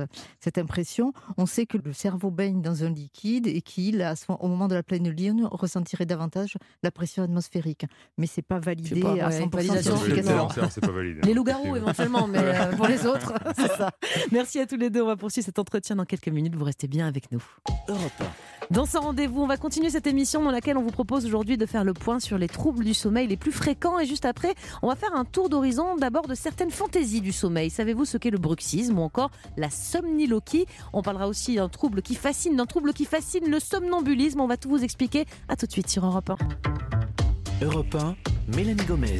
cette 0.40 0.56
impression. 0.56 1.12
On 1.36 1.44
sait 1.44 1.66
que 1.66 1.76
le 1.76 1.92
cerveau 1.92 2.30
baigne 2.30 2.62
dans 2.62 2.82
un 2.82 2.88
liquide 2.88 3.46
et 3.46 3.60
qu'il, 3.60 4.02
au 4.38 4.48
moment 4.48 4.68
de 4.68 4.74
la 4.74 4.82
pleine 4.82 5.10
lune, 5.10 5.46
ressentirait 5.50 6.06
davantage 6.06 6.56
la 6.82 6.90
pression 6.90 7.22
atmosphérique. 7.22 7.84
Mais 8.16 8.26
c'est 8.26 8.40
pas 8.40 8.58
validé 8.58 9.02
à 9.02 9.28
100% 9.28 10.70
C'est 10.70 10.80
pas 10.80 10.92
validé. 10.92 11.20
Les 11.24 11.34
loups-garous 11.34 11.76
éventuellement, 11.76 12.26
mais 12.26 12.38
euh, 12.38 12.72
pour 12.72 12.86
les 12.86 13.04
autres, 13.04 13.34
c'est 13.56 13.68
ça. 13.68 13.90
Merci 14.32 14.60
à 14.60 14.66
tous 14.66 14.76
les 14.76 14.88
deux. 14.88 15.02
On 15.02 15.08
va 15.08 15.16
poursuivre 15.16 15.44
cet 15.44 15.58
entretien 15.58 15.96
dans 15.96 16.06
quelques 16.06 16.28
minutes. 16.28 16.56
Vous 16.56 16.64
restez 16.64 16.88
bien 16.88 17.06
avec 17.06 17.30
nous. 17.32 17.44
Europe 17.86 18.22
dans 18.70 18.86
ce 18.86 18.98
rendez-vous, 18.98 19.42
on 19.42 19.48
va 19.48 19.56
continuer 19.56 19.90
cette 19.90 20.06
émission 20.06 20.44
dans 20.44 20.52
laquelle 20.52 20.76
on 20.76 20.82
vous 20.82 20.92
propose 20.92 21.26
aujourd'hui 21.26 21.56
de 21.56 21.66
faire 21.66 21.82
le 21.82 21.92
point 21.92 22.20
sur 22.20 22.38
les 22.38 22.46
troubles 22.46 22.84
du 22.84 22.94
sommeil 22.94 23.26
les 23.26 23.36
plus 23.36 23.50
fréquents. 23.50 23.98
Et 23.98 24.06
juste 24.06 24.24
après, 24.24 24.54
on 24.82 24.86
va 24.86 24.94
faire 24.94 25.12
un 25.16 25.24
tour 25.24 25.48
d'horizon 25.50 25.96
d'abord 25.96 26.26
de 26.26 26.34
certaines 26.34 26.70
fantaisies 26.70 27.20
du 27.20 27.32
sommeil. 27.32 27.68
Savez-vous 27.68 28.06
ce 28.06 28.16
qu'est 28.16 28.30
le 28.30 28.38
bruxisme 28.38 28.98
ou 28.98 29.02
encore 29.02 29.30
la 29.58 29.68
somniloquie? 29.68 30.64
On 30.94 31.02
parlera 31.02 31.28
aussi 31.28 31.56
d'un 31.56 31.68
trouble 31.68 32.00
qui 32.00 32.14
fascine, 32.14 32.56
d'un 32.56 32.66
trouble 32.66 32.94
qui 32.94 33.04
fascine 33.04 33.50
le 33.50 33.60
somnambulisme. 33.60 34.40
On 34.40 34.46
va 34.46 34.56
tout 34.56 34.70
vous 34.70 34.82
expliquer. 34.82 35.26
À 35.48 35.56
tout 35.56 35.66
de 35.66 35.72
suite 35.72 35.90
sur 35.90 36.06
Europe 36.06 36.30
1. 36.30 37.64
Europe 37.66 37.94
1, 37.94 38.16
Mélanie 38.56 38.84
Gomez. 38.86 39.18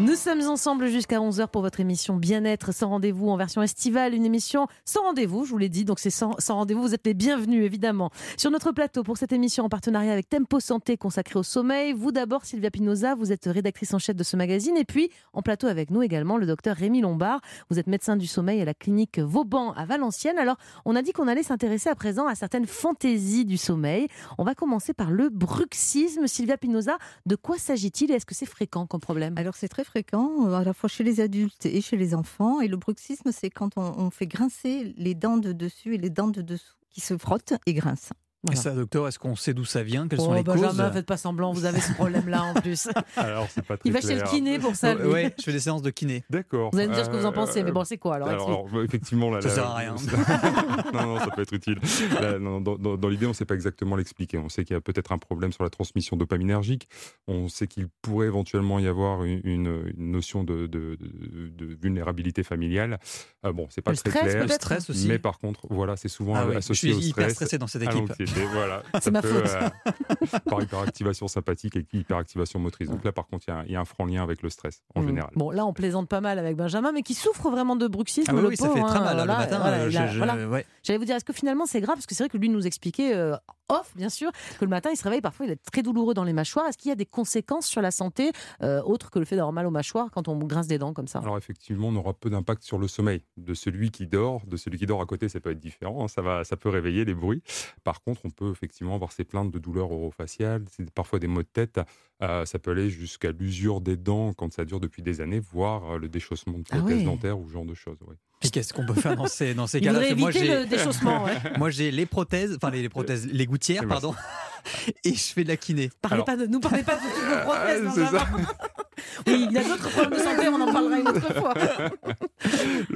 Nous 0.00 0.16
sommes 0.16 0.40
ensemble 0.40 0.88
jusqu'à 0.88 1.20
11h 1.20 1.46
pour 1.46 1.62
votre 1.62 1.78
émission 1.78 2.16
Bien-être 2.16 2.74
sans 2.74 2.88
rendez-vous 2.88 3.28
en 3.28 3.36
version 3.36 3.62
estivale, 3.62 4.12
une 4.12 4.24
émission 4.24 4.66
sans 4.84 5.02
rendez-vous, 5.02 5.44
je 5.44 5.50
vous 5.50 5.58
l'ai 5.58 5.68
dit, 5.68 5.84
donc 5.84 6.00
c'est 6.00 6.10
sans, 6.10 6.34
rendez-vous, 6.48 6.82
vous 6.82 6.94
êtes 6.94 7.06
les 7.06 7.14
bienvenus 7.14 7.64
évidemment. 7.64 8.10
Sur 8.36 8.50
notre 8.50 8.72
plateau 8.72 9.04
pour 9.04 9.18
cette 9.18 9.30
émission 9.32 9.64
en 9.64 9.68
partenariat 9.68 10.12
avec 10.12 10.28
Tempo 10.28 10.58
Santé 10.58 10.96
consacrée 10.96 11.38
au 11.38 11.44
sommeil, 11.44 11.92
vous 11.92 12.10
d'abord 12.10 12.44
Sylvia 12.44 12.72
Pinoza, 12.72 13.14
vous 13.14 13.30
êtes 13.30 13.44
rédactrice 13.44 13.94
en 13.94 14.00
chef 14.00 14.16
de 14.16 14.24
ce 14.24 14.36
magazine 14.36 14.76
et 14.76 14.84
puis 14.84 15.10
en 15.32 15.42
plateau 15.42 15.68
avec 15.68 15.92
nous 15.92 16.02
également 16.02 16.38
le 16.38 16.46
docteur 16.46 16.74
Rémi 16.74 17.00
Lombard, 17.00 17.40
vous 17.70 17.78
êtes 17.78 17.86
médecin 17.86 18.16
du 18.16 18.26
sommeil 18.26 18.60
à 18.60 18.64
la 18.64 18.74
clinique 18.74 19.20
Vauban 19.20 19.74
à 19.74 19.84
Valenciennes. 19.84 20.38
Alors 20.38 20.56
on 20.84 20.96
a 20.96 21.02
dit 21.02 21.12
qu'on 21.12 21.28
allait 21.28 21.44
s'intéresser 21.44 21.88
à 21.88 21.94
présent 21.94 22.26
à 22.26 22.34
certaines 22.34 22.66
fantaisies 22.66 23.44
du 23.44 23.56
sommeil. 23.56 24.08
On 24.38 24.44
va 24.44 24.56
commencer 24.56 24.92
par 24.92 25.12
le 25.12 25.28
bruxisme. 25.28 26.26
Sylvia 26.26 26.56
Pinoza, 26.56 26.98
de 27.26 27.36
quoi 27.36 27.58
s'agit-il 27.58 28.10
et 28.10 28.14
est-ce 28.14 28.26
que 28.26 28.34
c'est 28.34 28.44
fréquent 28.44 28.88
comme 28.88 29.00
problème? 29.00 29.34
Alors 29.36 29.54
c'est 29.54 29.68
très 29.68 29.83
fréquent, 29.84 30.46
euh, 30.46 30.54
à 30.54 30.64
la 30.64 30.72
fois 30.72 30.88
chez 30.88 31.04
les 31.04 31.20
adultes 31.20 31.66
et 31.66 31.80
chez 31.80 31.96
les 31.96 32.14
enfants. 32.14 32.60
Et 32.60 32.68
le 32.68 32.76
bruxisme, 32.76 33.30
c'est 33.32 33.50
quand 33.50 33.76
on, 33.76 34.10
fait 34.10 34.26
grincer 34.26 34.94
les 34.96 35.14
dents 35.14 35.36
de 35.36 35.52
dessus 35.52 35.94
et 35.94 35.98
les 35.98 36.10
dents 36.10 36.28
de 36.28 36.42
dessous 36.42 36.76
qui 36.90 37.00
se 37.00 37.16
frottent 37.16 37.54
et 37.66 37.74
grincent. 37.74 38.14
Et 38.52 38.56
ça, 38.56 38.70
docteur, 38.72 39.08
est-ce 39.08 39.18
qu'on 39.18 39.36
sait 39.36 39.54
d'où 39.54 39.64
ça 39.64 39.82
vient? 39.82 40.06
Quelles 40.08 40.20
sont 40.20 40.30
Oh, 40.30 40.34
les 40.34 40.42
Benjamin, 40.42 40.84
causes? 40.84 40.92
faites 40.92 41.06
pas 41.06 41.16
semblant, 41.16 41.52
vous 41.52 41.64
avez 41.64 41.80
ce 41.80 41.92
problème-là 41.94 42.42
en 42.44 42.54
plus. 42.54 42.88
Alors, 43.16 43.46
c'est 43.50 43.64
pas 43.64 43.76
très 43.76 43.88
Il 43.88 43.92
va 43.92 44.00
chez 44.00 44.14
le 44.16 44.22
kiné 44.22 44.58
pour 44.58 44.76
ça. 44.76 44.94
Oui, 44.96 45.26
je 45.38 45.42
fais 45.44 45.52
des 45.52 45.60
séances 45.60 45.82
de 45.82 45.90
kiné. 45.90 46.24
D'accord. 46.30 46.70
Vous 46.72 46.78
allez 46.78 46.88
me 46.88 46.94
dire 46.94 47.04
ce 47.04 47.10
que 47.10 47.16
vous 47.16 47.24
en 47.26 47.30
Euh, 47.30 47.32
pensez, 47.32 47.62
mais 47.62 47.72
bon, 47.72 47.84
c'est 47.84 47.98
quoi 47.98 48.16
alors, 48.16 48.28
alors, 48.28 48.68
effectivement, 48.82 49.30
là, 49.30 49.40
Ça 49.40 49.48
là- 49.48 49.54
sert 49.54 49.66
à 49.66 49.74
rien. 49.76 49.94
non, 50.92 51.06
non, 51.06 51.18
ça 51.20 51.28
peut 51.34 51.42
être 51.42 51.52
utile. 51.54 51.78
Là, 52.20 52.38
non, 52.38 52.60
dans 52.60 52.76
dans- 52.76 52.96
dans 52.96 53.08
l'idée, 53.08 53.26
on 53.26 53.30
ne 53.30 53.34
sait 53.34 53.44
pas 53.44 53.54
exactement 53.54 53.96
l'expliquer. 53.96 54.38
On 54.38 54.48
sait 54.48 54.64
qu'il 54.64 54.74
y 54.74 54.76
a 54.76 54.80
peut-être 54.80 55.12
un 55.12 55.18
problème 55.18 55.52
sur 55.52 55.64
la 55.64 55.70
transmission 55.70 56.16
dopaminergique. 56.16 56.88
On 57.26 57.48
sait 57.48 57.66
qu'il 57.66 57.88
pourrait 58.02 58.26
éventuellement 58.26 58.78
y 58.78 58.86
avoir 58.86 59.24
une, 59.24 59.40
une- 59.44 59.92
une 59.96 60.10
notion 60.12 60.44
de, 60.44 60.66
de- 60.66 60.96
de- 61.00 61.48
de 61.48 61.76
vulnérabilité 61.80 62.42
familiale. 62.42 62.98
Euh, 63.46 63.52
bon, 63.52 63.66
c'est 63.70 63.80
pas 63.82 63.92
Le 63.92 63.96
très 63.96 64.10
stress, 64.10 64.24
clair. 64.24 64.40
Le 64.42 64.46
peut-être 64.46 64.60
stress 64.62 64.90
aussi. 64.90 65.08
Mais 65.08 65.18
par 65.18 65.38
contre, 65.38 65.66
voilà, 65.70 65.96
c'est 65.96 66.08
souvent 66.08 66.34
Ah 66.36 66.46
oui, 66.48 66.56
associé 66.56 66.90
je 66.90 66.96
au 66.96 67.00
suis 67.00 67.10
hyper 67.10 67.24
stress. 67.24 67.34
stressé 67.34 67.58
dans 67.58 67.66
cette 67.66 67.82
équipe. 67.82 68.12
L'anxiété, 68.34 68.52
voilà. 68.54 68.82
C'est 68.94 69.04
Ça 69.04 69.10
ma 69.10 69.22
peut, 69.22 69.28
faute. 69.28 69.46
euh, 69.46 70.38
par 70.50 70.62
hyperactivation 70.62 71.28
sympathique 71.28 71.76
et 71.76 71.86
hyperactivation 71.92 72.58
motrice. 72.58 72.88
Donc 72.90 73.04
là, 73.04 73.12
par 73.12 73.26
contre, 73.26 73.44
il 73.48 73.50
y 73.50 73.54
a 73.54 73.56
un- 73.58 73.64
il 73.64 73.72
y, 73.72 73.76
a 73.76 73.80
un 73.80 73.84
franc 73.84 74.04
lien 74.06 74.22
avec 74.22 74.42
le 74.42 74.50
stress 74.50 74.82
en 74.94 75.02
Mm. 75.02 75.06
général. 75.06 75.30
Bon, 75.36 75.50
là, 75.50 75.66
on 75.66 75.72
plaisante 75.72 76.08
pas 76.08 76.20
mal 76.20 76.38
avec 76.38 76.56
Benjamin, 76.56 76.92
mais 76.92 77.02
qui 77.02 77.14
souffre 77.14 77.50
vraiment 77.50 77.76
de 77.76 77.86
bruxisme. 77.88 78.30
Ah 78.30 78.34
oui, 78.34 78.42
le 78.42 78.48
oui, 78.48 78.56
ça 78.56 78.68
fait 78.68 78.80
très 78.82 78.98
hein, 78.98 79.00
mal 79.04 79.20
hein, 79.20 79.24
voilà, 79.24 79.32
le 79.34 79.38
matin. 79.38 79.58
voilà, 79.58 79.76
euh, 79.78 80.12
voilà. 80.16 80.48
ouais. 80.48 80.66
J'allais 80.82 80.98
vous 80.98 81.04
dire, 81.04 81.16
est-ce 81.16 81.24
que 81.24 81.32
finalement 81.32 81.66
c'est 81.66 81.80
grave? 81.80 81.96
Parce 81.96 82.06
que 82.06 82.14
c'est 82.14 82.24
vrai 82.24 82.28
que 82.28 82.36
lui 82.38 82.48
nous 82.48 82.66
expliquait, 82.66 83.14
euh, 83.14 83.36
off 83.70 83.92
bien 83.96 84.08
sûr, 84.10 84.30
que 84.58 84.64
le 84.64 84.68
matin 84.68 84.90
il 84.92 84.96
se 84.96 85.04
réveille, 85.04 85.20
parfois 85.22 85.46
il 85.46 85.52
est 85.52 85.62
très 85.72 85.82
douloureux 85.82 86.14
dans 86.14 86.24
les 86.24 86.32
mâchoires. 86.32 86.66
Est-ce 86.66 86.76
qu'il 86.78 86.88
y 86.90 86.92
a 86.92 86.96
des 86.96 87.06
conséquences 87.06 87.66
sur 87.66 87.80
la 87.80 87.90
santé, 87.90 88.32
euh, 88.62 88.82
autres 88.82 89.10
que 89.10 89.18
le 89.18 89.24
fait 89.24 89.36
d'avoir 89.36 89.52
mal 89.52 89.66
aux 89.66 89.70
mâchoires 89.70 90.10
quand 90.10 90.28
on 90.28 90.36
grince 90.38 90.66
des 90.66 90.78
dents 90.78 90.92
comme 90.92 91.08
ça? 91.08 91.20
Alors 91.20 91.38
effectivement, 91.38 91.88
on 91.88 91.96
aura 91.96 92.12
peu 92.12 92.28
d'impact 92.30 92.62
sur 92.62 92.78
le 92.78 92.88
sommeil 92.88 93.22
de 93.36 93.54
celui 93.54 93.90
qui 93.90 94.06
dort, 94.06 94.42
de 94.46 94.56
celui 94.56 94.78
qui 94.78 94.86
dort 94.86 95.00
à 95.00 95.06
côté, 95.06 95.28
ça 95.28 95.40
peut 95.40 95.50
être 95.50 95.58
différent, 95.60 96.04
hein, 96.04 96.08
ça 96.08 96.20
va, 96.22 96.44
ça 96.44 96.56
peut 96.56 96.68
réveiller 96.68 97.04
les 97.04 97.14
bruits. 97.14 97.42
Par 97.84 98.02
contre, 98.02 98.23
on 98.24 98.30
peut 98.30 98.50
effectivement 98.50 98.94
avoir 98.94 99.12
ces 99.12 99.24
plaintes 99.24 99.50
de 99.50 99.58
douleurs 99.58 99.90
orofaciales, 99.92 100.64
c'est 100.74 100.90
parfois 100.90 101.18
des 101.18 101.26
maux 101.26 101.42
de 101.42 101.48
tête. 101.52 101.80
euh, 102.22 102.44
ça 102.46 102.58
peut 102.58 102.70
aller 102.72 102.90
jusqu'à 102.90 103.32
l'usure 103.32 103.80
des 103.80 103.96
dents 103.96 104.32
quand 104.32 104.52
ça 104.52 104.64
dure 104.64 104.80
depuis 104.80 105.02
des 105.02 105.20
années, 105.20 105.40
voire 105.40 105.92
euh, 105.94 105.98
le 105.98 106.08
déchaussement 106.08 106.58
de 106.58 106.64
Ah 106.70 106.78
prothèses 106.78 106.98
oui. 106.98 107.04
dentaires 107.04 107.38
ou 107.38 107.46
ce 107.48 107.52
genre 107.52 107.64
de 107.66 107.74
choses. 107.74 107.98
oui. 108.06 108.14
Puis 108.40 108.50
qu'est-ce 108.50 108.72
qu'on 108.74 108.84
peut 108.84 108.94
faire 108.94 109.16
dans 109.16 109.26
ces, 109.26 109.54
dans 109.54 109.66
ces 109.66 109.80
cas-là? 109.80 110.00
moi, 110.16 110.30
éviter 110.30 110.46
j'ai- 110.46 110.58
le 110.60 110.66
déchaussement. 110.66 111.24
ouais. 111.24 111.32
Moi, 111.58 111.70
j'ai 111.70 111.90
les 111.90 112.04
prothèses, 112.04 112.54
enfin 112.56 112.70
les, 112.70 112.82
les 112.82 112.88
prothèses, 112.90 113.26
les 113.26 113.46
gouttières, 113.46 113.86
pardon, 113.88 114.14
et 115.04 115.14
je 115.14 115.32
fais 115.32 115.44
de 115.44 115.48
la 115.48 115.56
kiné. 115.56 115.90
Parlez 116.02 116.14
Alors- 116.16 116.26
pas 116.26 116.36
de, 116.36 116.46
nous 116.46 116.60
parlez 116.60 116.82
pas 116.82 116.96
de 116.96 117.00
toutes 117.00 117.24
vos 117.24 117.40
prothèses. 118.00 118.83
Ça. 118.96 119.22
Oui, 119.26 119.46
il 119.48 119.52
y 119.52 119.58
a 119.58 119.64
d'autres 119.64 119.90
problèmes 119.90 120.12
de 120.18 120.24
santé, 120.24 120.48
on 120.48 120.60
en 120.60 120.72
parlera 120.72 120.98
une 121.00 121.08
autre 121.08 121.34
fois. 121.34 121.54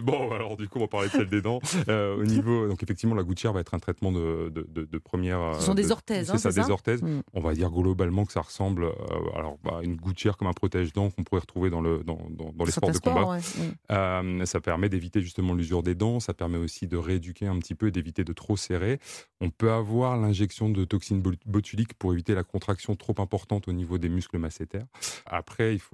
Bon, 0.02 0.30
alors 0.32 0.56
du 0.56 0.68
coup, 0.68 0.78
on 0.78 0.82
va 0.82 0.88
parler 0.88 1.08
de 1.08 1.12
celle 1.12 1.28
des 1.30 1.40
dents. 1.42 1.60
Euh, 1.88 2.16
au 2.16 2.24
niveau, 2.24 2.68
donc 2.68 2.82
effectivement, 2.82 3.14
la 3.14 3.22
gouttière 3.22 3.52
va 3.52 3.60
être 3.60 3.74
un 3.74 3.78
traitement 3.78 4.12
de, 4.12 4.50
de, 4.50 4.66
de- 4.68 4.84
de 4.84 4.98
première. 4.98 5.54
Ce 5.56 5.62
sont 5.66 5.72
euh, 5.72 5.74
des 5.74 5.84
de- 5.86 5.90
orthèses, 5.92 6.30
hein, 6.30 6.34
C'est 6.36 6.42
ça, 6.42 6.50
c'est 6.52 6.60
des 6.60 6.66
ça 6.66 6.72
orthèses. 6.72 7.02
Mm. 7.02 7.20
On 7.34 7.40
va 7.40 7.54
dire 7.54 7.70
globalement 7.70 8.24
que 8.24 8.32
ça 8.32 8.40
ressemble 8.40 8.84
euh, 8.84 8.92
alors, 9.36 9.58
bah, 9.64 9.78
à 9.80 9.82
une 9.82 9.96
gouttière 9.96 10.36
comme 10.36 10.48
un 10.48 10.52
protège-dents 10.52 11.10
qu'on 11.10 11.24
pourrait 11.24 11.40
retrouver 11.40 11.70
dans, 11.70 11.80
le, 11.80 11.98
dans, 12.04 12.18
dans, 12.30 12.52
dans 12.52 12.64
les 12.64 12.70
sports 12.72 12.90
de 12.90 12.98
combat. 12.98 13.24
ouais. 13.24 13.38
Mm. 13.38 13.72
Euh, 13.92 14.44
ça 14.46 14.60
permet 14.60 14.88
d'éviter 14.88 15.20
justement 15.22 15.54
l'usure 15.54 15.82
des 15.82 15.94
dents, 15.94 16.20
ça 16.20 16.34
permet 16.34 16.58
aussi 16.58 16.86
de 16.86 16.96
rééduquer 16.96 17.46
un 17.46 17.58
petit 17.58 17.74
peu, 17.74 17.90
d'éviter 17.90 18.24
de 18.24 18.32
trop 18.32 18.56
serrer. 18.56 18.98
On 19.40 19.50
peut 19.50 19.70
avoir 19.72 20.16
l'injection 20.16 20.68
de 20.68 20.84
toxines 20.84 21.20
bot- 21.22 21.32
botuliques 21.46 21.94
pour 21.94 22.12
éviter 22.12 22.34
la 22.34 22.44
contraction 22.44 22.96
trop 22.96 23.14
importante 23.18 23.68
au 23.68 23.72
niveau 23.72 23.98
des 23.98 24.08
muscles 24.08 24.38
massétaires. 24.38 24.86
Après, 25.26 25.72
il 25.74 25.78
faut 25.80 25.87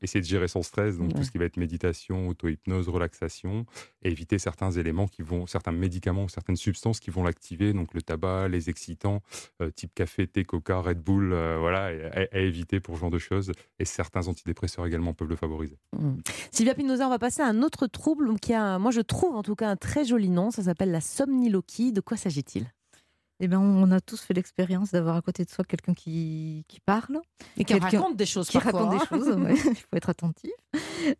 essayer 0.00 0.20
de 0.20 0.26
gérer 0.26 0.48
son 0.48 0.62
stress, 0.62 0.96
donc 0.98 1.14
tout 1.14 1.22
ce 1.24 1.30
qui 1.30 1.38
va 1.38 1.44
être 1.44 1.56
méditation, 1.56 2.28
auto-hypnose, 2.28 2.88
relaxation, 2.88 3.66
et 4.02 4.10
éviter 4.10 4.38
certains 4.38 4.70
éléments 4.70 5.08
qui 5.08 5.22
vont, 5.22 5.46
certains 5.46 5.72
médicaments 5.72 6.28
certaines 6.28 6.56
substances 6.56 7.00
qui 7.00 7.10
vont 7.10 7.22
l'activer, 7.22 7.72
donc 7.72 7.94
le 7.94 8.02
tabac, 8.02 8.48
les 8.48 8.70
excitants, 8.70 9.22
euh, 9.60 9.70
type 9.70 9.94
café, 9.94 10.26
thé, 10.26 10.44
coca, 10.44 10.80
Red 10.80 11.00
Bull, 11.00 11.32
euh, 11.32 11.58
voilà, 11.58 11.86
à, 12.12 12.36
à 12.36 12.38
éviter 12.38 12.80
pour 12.80 12.96
ce 12.96 13.00
genre 13.00 13.10
de 13.10 13.18
choses. 13.18 13.52
Et 13.78 13.84
certains 13.84 14.28
antidépresseurs 14.28 14.86
également 14.86 15.14
peuvent 15.14 15.28
le 15.28 15.36
favoriser. 15.36 15.78
Sylvia 16.50 16.74
Pinoza, 16.74 17.06
on 17.06 17.10
va 17.10 17.18
passer 17.18 17.42
à 17.42 17.46
un 17.46 17.62
autre 17.62 17.86
trouble 17.86 18.38
qui 18.38 18.54
a, 18.54 18.78
moi 18.78 18.90
je 18.90 19.00
trouve 19.00 19.34
en 19.34 19.42
tout 19.42 19.54
cas 19.54 19.70
un 19.70 19.76
très 19.76 20.04
joli 20.04 20.28
nom. 20.28 20.50
Ça 20.50 20.62
s'appelle 20.62 20.90
la 20.90 21.00
somniloquie. 21.00 21.92
De 21.92 22.00
quoi 22.00 22.16
s'agit-il? 22.16 22.66
Eh 23.40 23.46
ben, 23.46 23.58
on 23.60 23.90
a 23.92 24.00
tous 24.00 24.20
fait 24.20 24.34
l'expérience 24.34 24.90
d'avoir 24.90 25.16
à 25.16 25.22
côté 25.22 25.44
de 25.44 25.50
soi 25.50 25.64
quelqu'un 25.64 25.94
qui, 25.94 26.64
qui 26.66 26.80
parle. 26.80 27.20
Et 27.56 27.64
qui 27.64 27.74
raconte 27.78 28.16
des 28.16 28.26
choses 28.26 28.48
qui 28.48 28.58
parfois, 28.58 28.86
raconte 28.86 28.90
des 28.98 29.02
hein. 29.02 29.06
choses, 29.08 29.28
ouais, 29.36 29.54
il 29.70 29.76
faut 29.76 29.96
être 29.96 30.10
attentif. 30.10 30.50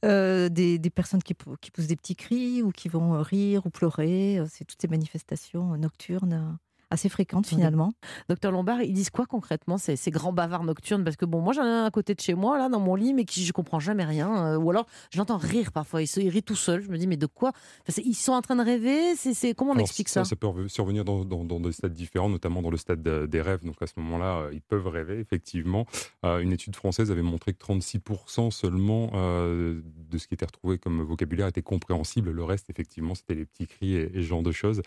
Euh, 0.04 0.48
des, 0.48 0.78
des 0.78 0.90
personnes 0.90 1.22
qui, 1.22 1.34
qui 1.60 1.70
poussent 1.70 1.86
des 1.86 1.96
petits 1.96 2.16
cris 2.16 2.62
ou 2.62 2.70
qui 2.72 2.88
vont 2.88 3.14
euh, 3.14 3.22
rire 3.22 3.66
ou 3.66 3.70
pleurer. 3.70 4.38
euh, 4.40 4.46
C'est 4.50 4.64
toutes 4.64 4.80
ces 4.80 4.88
manifestations 4.88 5.76
nocturnes 5.76 6.58
assez 6.90 7.08
fréquentes 7.08 7.46
finalement. 7.46 7.92
Docteur 8.28 8.50
Lombard, 8.52 8.82
ils 8.82 8.92
disent 8.92 9.10
quoi 9.10 9.26
concrètement 9.26 9.78
ces, 9.78 9.96
ces 9.96 10.10
grands 10.10 10.32
bavards 10.32 10.64
nocturnes? 10.64 11.04
Parce 11.04 11.16
que 11.16 11.24
bon, 11.24 11.40
moi 11.40 11.52
j'en 11.52 11.64
ai 11.64 11.68
un 11.68 11.84
à 11.84 11.90
côté 11.90 12.14
de 12.14 12.20
chez 12.20 12.34
moi, 12.34 12.58
là, 12.58 12.68
dans 12.68 12.80
mon 12.80 12.94
lit, 12.94 13.14
mais 13.14 13.24
qui 13.24 13.44
je 13.44 13.52
comprends 13.52 13.80
jamais 13.80 14.04
rien. 14.04 14.54
euh, 14.54 14.56
ou 14.58 14.70
alors 14.70 14.86
je 15.10 15.18
l'entends 15.18 15.36
rire 15.38 15.72
parfois, 15.72 16.02
il 16.02 16.06
se 16.06 16.20
il 16.20 16.28
rit 16.30 16.42
tout 16.42 16.56
seul. 16.56 16.82
Je 16.82 16.88
me 16.88 16.98
dis, 16.98 17.06
mais 17.06 17.16
de 17.16 17.26
quoi? 17.26 17.52
Enfin, 17.88 18.02
Ils 18.04 18.14
sont 18.14 18.32
en 18.32 18.42
train 18.42 18.56
de 18.56 18.62
rêver? 18.62 19.14
C'est, 19.16 19.34
c'est- 19.34 19.54
Comment 19.54 19.70
on 19.72 19.74
Alors, 19.74 19.86
explique 19.86 20.08
ça, 20.08 20.24
Ça? 20.24 20.36
peut 20.36 20.68
survenir 20.68 21.04
dans, 21.04 21.24
dans- 21.24 21.44
dans 21.44 21.60
des 21.60 21.72
stades 21.72 21.92
différents, 21.94 22.28
notamment 22.28 22.62
dans 22.62 22.70
le 22.70 22.76
stade 22.76 23.02
de- 23.02 23.26
des 23.26 23.40
rêves. 23.42 23.64
Donc 23.64 23.80
à 23.82 23.86
ce 23.86 23.92
moment-là, 23.98 24.38
euh, 24.38 24.50
ils 24.52 24.62
peuvent 24.62 24.86
rêver, 24.88 25.18
effectivement. 25.20 25.86
Euh, 26.24 26.38
une 26.40 26.52
étude 26.52 26.74
française 26.76 27.10
avait 27.10 27.22
montré 27.22 27.52
que 27.52 27.58
36% 27.58 28.50
seulement 28.50 29.10
euh, 29.14 29.80
de 30.10 30.18
ce 30.18 30.26
qui 30.26 30.34
était 30.34 30.46
retrouvé 30.46 30.78
comme 30.78 31.02
vocabulaire 31.02 31.46
était 31.48 31.62
compréhensible. 31.62 32.30
Le 32.30 32.44
reste, 32.44 32.70
effectivement, 32.70 33.14
c'était 33.14 33.34
les 33.34 33.44
petits 33.46 33.66
cris 33.66 33.94
et, 33.94 34.10
et 34.16 34.22
ce 34.22 34.26
genre 34.26 34.42
de 34.42 34.52
choses. 34.52 34.82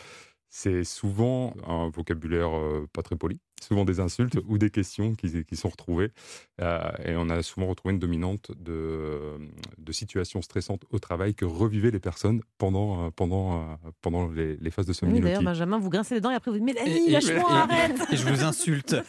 C'est 0.53 0.83
souvent 0.83 1.53
un 1.65 1.89
vocabulaire 1.89 2.49
euh, 2.53 2.85
pas 2.91 3.01
très 3.03 3.15
poli, 3.15 3.39
souvent 3.61 3.85
des 3.85 4.01
insultes 4.01 4.37
ou 4.49 4.57
des 4.57 4.69
questions 4.69 5.15
qui, 5.15 5.45
qui 5.45 5.55
sont 5.55 5.69
retrouvées. 5.69 6.11
Euh, 6.59 6.91
et 7.05 7.15
on 7.15 7.29
a 7.29 7.41
souvent 7.41 7.67
retrouvé 7.67 7.93
une 7.93 7.99
dominante 7.99 8.51
de, 8.59 9.37
de 9.77 9.91
situations 9.93 10.41
stressantes 10.41 10.83
au 10.89 10.99
travail 10.99 11.35
que 11.35 11.45
revivaient 11.45 11.89
les 11.91 12.01
personnes 12.01 12.41
pendant, 12.57 13.05
euh, 13.05 13.09
pendant, 13.15 13.61
euh, 13.61 13.75
pendant 14.01 14.27
les, 14.27 14.57
les 14.57 14.71
phases 14.71 14.85
de 14.85 14.91
Oui, 14.91 14.95
somniloquie. 14.95 15.23
D'ailleurs, 15.23 15.41
Benjamin, 15.43 15.79
vous 15.79 15.89
grincez 15.89 16.15
les 16.15 16.21
dents 16.21 16.31
et 16.31 16.35
après 16.35 16.51
vous 16.51 16.57
dites, 16.57 16.65
Mélanie, 16.65 17.09
lâche-moi, 17.11 17.49
arrête 17.49 18.01
Et 18.11 18.17
je 18.17 18.27
vous 18.27 18.43
insulte. 18.43 18.95